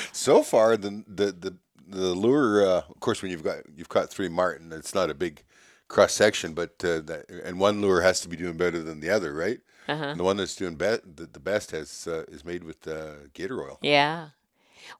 so 0.12 0.42
far 0.42 0.76
the 0.76 1.04
the 1.06 1.32
the, 1.32 1.56
the 1.86 2.14
lure. 2.14 2.66
Uh, 2.66 2.82
of 2.88 3.00
course, 3.00 3.22
when 3.22 3.30
you've 3.30 3.44
got 3.44 3.58
you've 3.76 3.88
caught 3.88 4.10
three 4.10 4.28
marten, 4.28 4.72
it's 4.72 4.94
not 4.94 5.10
a 5.10 5.14
big 5.14 5.42
cross 5.88 6.12
section, 6.14 6.54
but 6.54 6.70
uh, 6.84 7.00
that, 7.00 7.26
and 7.44 7.58
one 7.58 7.80
lure 7.80 8.02
has 8.02 8.20
to 8.20 8.28
be 8.28 8.36
doing 8.36 8.56
better 8.56 8.82
than 8.82 9.00
the 9.00 9.10
other, 9.10 9.34
right? 9.34 9.60
Uh-huh. 9.90 10.14
The 10.14 10.22
one 10.22 10.36
that's 10.36 10.54
doing 10.54 10.76
be- 10.76 10.98
the, 11.04 11.28
the 11.32 11.40
best 11.40 11.72
has 11.72 12.06
uh, 12.06 12.24
is 12.28 12.44
made 12.44 12.62
with 12.62 12.86
uh, 12.86 13.26
gator 13.32 13.60
oil. 13.62 13.78
Yeah. 13.82 14.28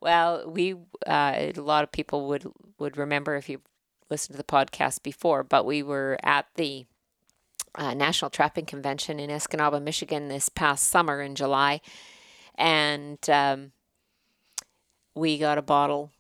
Well, 0.00 0.50
we 0.50 0.74
uh, 1.06 1.52
a 1.56 1.60
lot 1.60 1.84
of 1.84 1.92
people 1.92 2.26
would 2.28 2.50
would 2.78 2.96
remember 2.96 3.36
if 3.36 3.48
you 3.48 3.60
listened 4.08 4.34
to 4.34 4.38
the 4.38 4.44
podcast 4.44 5.02
before, 5.02 5.44
but 5.44 5.64
we 5.64 5.82
were 5.82 6.18
at 6.22 6.46
the 6.56 6.86
uh, 7.76 7.94
National 7.94 8.30
Trapping 8.30 8.66
Convention 8.66 9.20
in 9.20 9.30
Escanaba, 9.30 9.80
Michigan 9.80 10.28
this 10.28 10.48
past 10.48 10.88
summer 10.88 11.22
in 11.22 11.34
July, 11.36 11.80
and 12.56 13.18
um, 13.30 13.72
we 15.14 15.38
got 15.38 15.58
a 15.58 15.62
bottle 15.62 16.10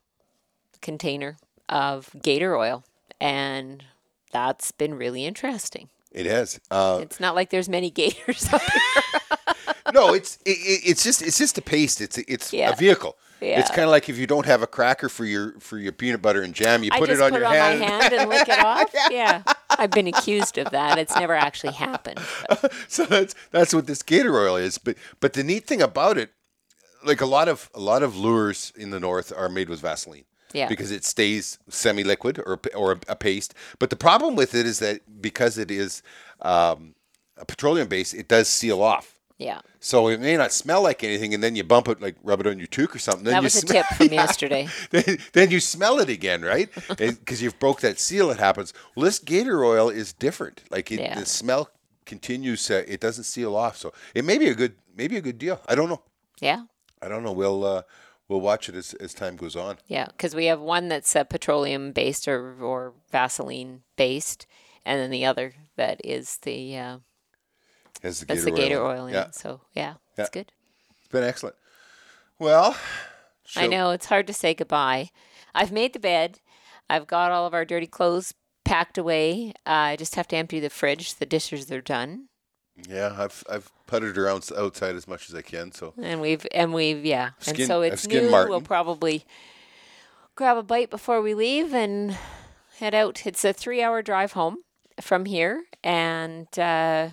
container 0.80 1.36
of 1.68 2.10
gator 2.22 2.56
oil, 2.56 2.84
and 3.20 3.84
that's 4.30 4.70
been 4.70 4.94
really 4.94 5.24
interesting. 5.24 5.88
It 6.12 6.26
has. 6.26 6.60
Uh, 6.70 6.98
It's 7.02 7.20
not 7.20 7.34
like 7.34 7.50
there's 7.50 7.68
many 7.68 7.90
gators 7.90 8.46
up 8.52 8.60
here. 8.62 9.74
no, 9.94 10.12
it's 10.14 10.36
it, 10.44 10.50
it- 10.58 10.82
it's 10.90 11.04
just 11.04 11.22
it's 11.22 11.38
just 11.38 11.56
a 11.58 11.62
paste. 11.62 12.00
It's 12.00 12.18
it's 12.18 12.52
Yeah. 12.52 12.70
a 12.70 12.76
vehicle. 12.76 13.16
It's 13.42 13.70
kind 13.70 13.84
of 13.84 13.88
like 13.88 14.10
if 14.10 14.18
you 14.18 14.26
don't 14.26 14.44
have 14.44 14.60
a 14.60 14.66
cracker 14.66 15.08
for 15.08 15.24
your 15.24 15.58
for 15.60 15.78
your 15.78 15.92
peanut 15.92 16.20
butter 16.20 16.42
and 16.42 16.52
jam, 16.54 16.84
you 16.84 16.90
put 16.90 17.08
it 17.08 17.22
on 17.22 17.30
put 17.30 17.40
your 17.40 17.44
it 17.44 17.56
on 17.56 17.78
hand. 17.78 17.80
my 17.80 17.86
hand 17.86 18.12
and 18.12 18.28
lick 18.28 18.46
it 18.46 18.58
off. 18.64 18.90
Yeah, 19.10 19.42
I've 19.70 19.90
been 19.92 20.06
accused 20.08 20.58
of 20.58 20.70
that. 20.72 20.98
It's 20.98 21.14
never 21.16 21.32
actually 21.34 21.72
happened. 21.72 22.20
so 22.88 23.06
that's 23.06 23.34
that's 23.50 23.72
what 23.72 23.86
this 23.86 24.02
gator 24.02 24.38
oil 24.38 24.56
is. 24.56 24.76
But 24.76 24.96
but 25.20 25.32
the 25.32 25.42
neat 25.42 25.66
thing 25.66 25.80
about 25.80 26.18
it, 26.18 26.32
like 27.02 27.22
a 27.22 27.26
lot 27.26 27.48
of 27.48 27.70
a 27.74 27.80
lot 27.80 28.02
of 28.02 28.14
lures 28.14 28.74
in 28.76 28.90
the 28.90 29.00
north 29.00 29.32
are 29.34 29.48
made 29.48 29.70
with 29.70 29.80
Vaseline. 29.80 30.24
Yeah. 30.52 30.68
because 30.68 30.90
it 30.90 31.04
stays 31.04 31.58
semi-liquid 31.68 32.38
or 32.38 32.58
or 32.74 32.98
a 33.08 33.16
paste. 33.16 33.54
But 33.78 33.90
the 33.90 33.96
problem 33.96 34.34
with 34.36 34.54
it 34.54 34.66
is 34.66 34.78
that 34.80 35.00
because 35.22 35.58
it 35.58 35.70
is 35.70 36.02
um, 36.42 36.94
a 37.36 37.44
petroleum 37.44 37.88
base, 37.88 38.12
it 38.14 38.28
does 38.28 38.48
seal 38.48 38.82
off. 38.82 39.16
Yeah. 39.38 39.60
So 39.78 40.08
it 40.08 40.20
may 40.20 40.36
not 40.36 40.52
smell 40.52 40.82
like 40.82 41.02
anything, 41.02 41.32
and 41.32 41.42
then 41.42 41.56
you 41.56 41.64
bump 41.64 41.88
it, 41.88 42.02
like 42.02 42.16
rub 42.22 42.40
it 42.40 42.46
on 42.46 42.58
your 42.58 42.66
toque 42.66 42.94
or 42.94 42.98
something. 42.98 43.24
Then 43.24 43.32
That 43.34 43.40
you 43.40 43.44
was 43.44 43.56
a 43.56 43.60
smell- 43.66 43.84
tip 43.88 43.96
from 43.96 44.12
yesterday. 44.22 44.68
then, 44.90 45.18
then 45.32 45.50
you 45.50 45.60
smell 45.60 45.98
it 46.00 46.08
again, 46.10 46.42
right? 46.42 46.68
Because 46.98 47.40
you've 47.42 47.58
broke 47.58 47.80
that 47.80 47.98
seal. 47.98 48.30
It 48.30 48.38
happens. 48.38 48.74
Well, 48.94 49.04
this 49.04 49.18
Gator 49.18 49.64
oil 49.64 49.88
is 49.88 50.12
different. 50.12 50.62
Like 50.70 50.92
it, 50.92 51.00
Yeah. 51.00 51.18
the 51.18 51.24
smell 51.24 51.70
continues. 52.04 52.70
Uh, 52.70 52.82
it 52.86 53.00
doesn't 53.00 53.24
seal 53.24 53.56
off. 53.56 53.76
So 53.78 53.92
it 54.14 54.24
may 54.26 54.36
be 54.36 54.48
a 54.48 54.54
good, 54.54 54.74
maybe 54.94 55.16
a 55.16 55.22
good 55.22 55.38
deal. 55.38 55.60
I 55.66 55.74
don't 55.74 55.88
know. 55.88 56.02
Yeah. 56.40 56.64
I 57.00 57.08
don't 57.08 57.22
know. 57.24 57.32
We'll 57.32 57.64
uh, 57.64 57.82
we'll 58.30 58.40
watch 58.40 58.68
it 58.70 58.74
as, 58.76 58.94
as 58.94 59.12
time 59.12 59.36
goes 59.36 59.56
on. 59.56 59.76
Yeah, 59.86 60.06
because 60.06 60.34
we 60.34 60.46
have 60.46 60.60
one 60.60 60.88
that's 60.88 61.14
uh, 61.14 61.24
petroleum 61.24 61.92
based 61.92 62.26
or, 62.28 62.54
or 62.62 62.94
Vaseline 63.10 63.82
based, 63.96 64.46
and 64.86 64.98
then 64.98 65.10
the 65.10 65.26
other 65.26 65.52
that 65.76 66.00
is 66.04 66.38
the 66.38 66.78
uh, 66.78 66.98
Has 68.02 68.20
the 68.20 68.26
that's 68.26 68.44
Gator 68.44 68.50
the 68.56 68.56
gator 68.56 68.80
oil. 68.82 68.90
oil 69.00 69.06
in 69.08 69.14
Yeah, 69.14 69.26
it. 69.26 69.34
So 69.34 69.60
yeah, 69.74 69.94
it's 70.16 70.30
good. 70.30 70.52
it's 70.98 71.08
been 71.08 71.24
excellent. 71.24 71.56
Well, 72.38 72.74
I 73.56 73.66
know 73.66 73.90
it's 73.90 74.06
hard 74.06 74.26
to 74.28 74.32
say 74.32 74.54
goodbye. 74.54 75.10
I've 75.54 75.72
made 75.72 75.92
the 75.92 75.98
bed. 75.98 76.38
I've 76.88 77.06
got 77.06 77.32
all 77.32 77.46
of 77.46 77.52
our 77.52 77.64
dirty 77.66 77.86
clothes 77.86 78.32
packed 78.64 78.96
away. 78.96 79.52
Uh, 79.66 79.92
I 79.92 79.96
just 79.96 80.14
have 80.14 80.26
to 80.28 80.36
empty 80.36 80.58
the 80.60 80.70
fridge. 80.70 81.16
The 81.16 81.26
dishes 81.26 81.70
are 81.70 81.82
done, 81.82 82.28
Yeah, 82.88 83.14
I've 83.18 83.44
I've 83.48 83.70
putted 83.86 84.16
around 84.16 84.48
outside 84.56 84.96
as 84.96 85.06
much 85.06 85.28
as 85.28 85.34
I 85.34 85.42
can. 85.42 85.72
So 85.72 85.94
and 86.00 86.20
we've 86.20 86.46
and 86.52 86.72
we've 86.72 87.04
yeah, 87.04 87.30
Skin- 87.38 87.56
and 87.56 87.66
so 87.66 87.82
it's 87.82 88.06
new. 88.06 88.30
Marten. 88.30 88.50
We'll 88.50 88.60
probably 88.60 89.24
grab 90.34 90.56
a 90.56 90.62
bite 90.62 90.90
before 90.90 91.20
we 91.20 91.34
leave 91.34 91.74
and 91.74 92.16
head 92.78 92.94
out. 92.94 93.26
It's 93.26 93.44
a 93.44 93.52
three-hour 93.52 94.02
drive 94.02 94.32
home 94.32 94.58
from 95.00 95.24
here, 95.26 95.64
and 95.82 96.46
uh, 96.58 97.10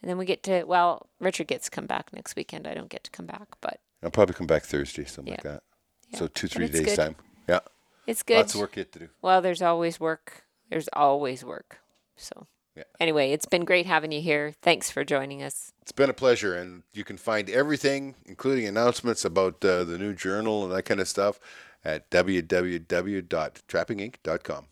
and 0.00 0.10
then 0.10 0.18
we 0.18 0.24
get 0.24 0.42
to 0.44 0.64
well, 0.64 1.08
Richard 1.20 1.46
gets 1.46 1.66
to 1.66 1.70
come 1.70 1.86
back 1.86 2.12
next 2.12 2.36
weekend. 2.36 2.66
I 2.66 2.74
don't 2.74 2.88
get 2.88 3.04
to 3.04 3.10
come 3.10 3.26
back, 3.26 3.48
but 3.60 3.80
I'll 4.02 4.10
probably 4.10 4.34
come 4.34 4.46
back 4.46 4.64
Thursday, 4.64 5.04
something 5.04 5.32
like 5.32 5.42
that. 5.42 5.62
Yeah. 6.10 6.18
So 6.18 6.26
two 6.28 6.48
three 6.48 6.68
days 6.68 6.84
good. 6.86 6.96
time. 6.96 7.16
Yeah, 7.48 7.60
it's 8.06 8.22
good. 8.22 8.38
lots 8.38 8.54
of 8.54 8.60
work 8.60 8.76
yet 8.76 8.92
to 8.92 8.98
do. 9.00 9.08
Well, 9.22 9.42
there's 9.42 9.62
always 9.62 9.98
work. 9.98 10.44
There's 10.70 10.88
always 10.92 11.44
work. 11.44 11.80
So, 12.16 12.46
Yeah. 12.78 12.84
anyway, 13.00 13.32
it's 13.32 13.46
been 13.46 13.64
great 13.64 13.86
having 13.86 14.12
you 14.12 14.20
here. 14.20 14.54
Thanks 14.62 14.88
for 14.90 15.04
joining 15.04 15.42
us. 15.42 15.72
It's 15.82 15.90
been 15.92 16.10
a 16.10 16.14
pleasure, 16.14 16.54
and 16.54 16.84
you 16.92 17.02
can 17.02 17.16
find 17.16 17.50
everything, 17.50 18.14
including 18.24 18.66
announcements 18.66 19.24
about 19.24 19.64
uh, 19.64 19.82
the 19.84 19.98
new 19.98 20.14
journal 20.14 20.62
and 20.64 20.72
that 20.72 20.84
kind 20.84 21.00
of 21.00 21.08
stuff, 21.08 21.40
at 21.84 22.08
www.trappinginc.com. 22.10 24.66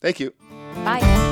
Thank 0.00 0.20
you. 0.20 0.32
Bye. 0.84 1.31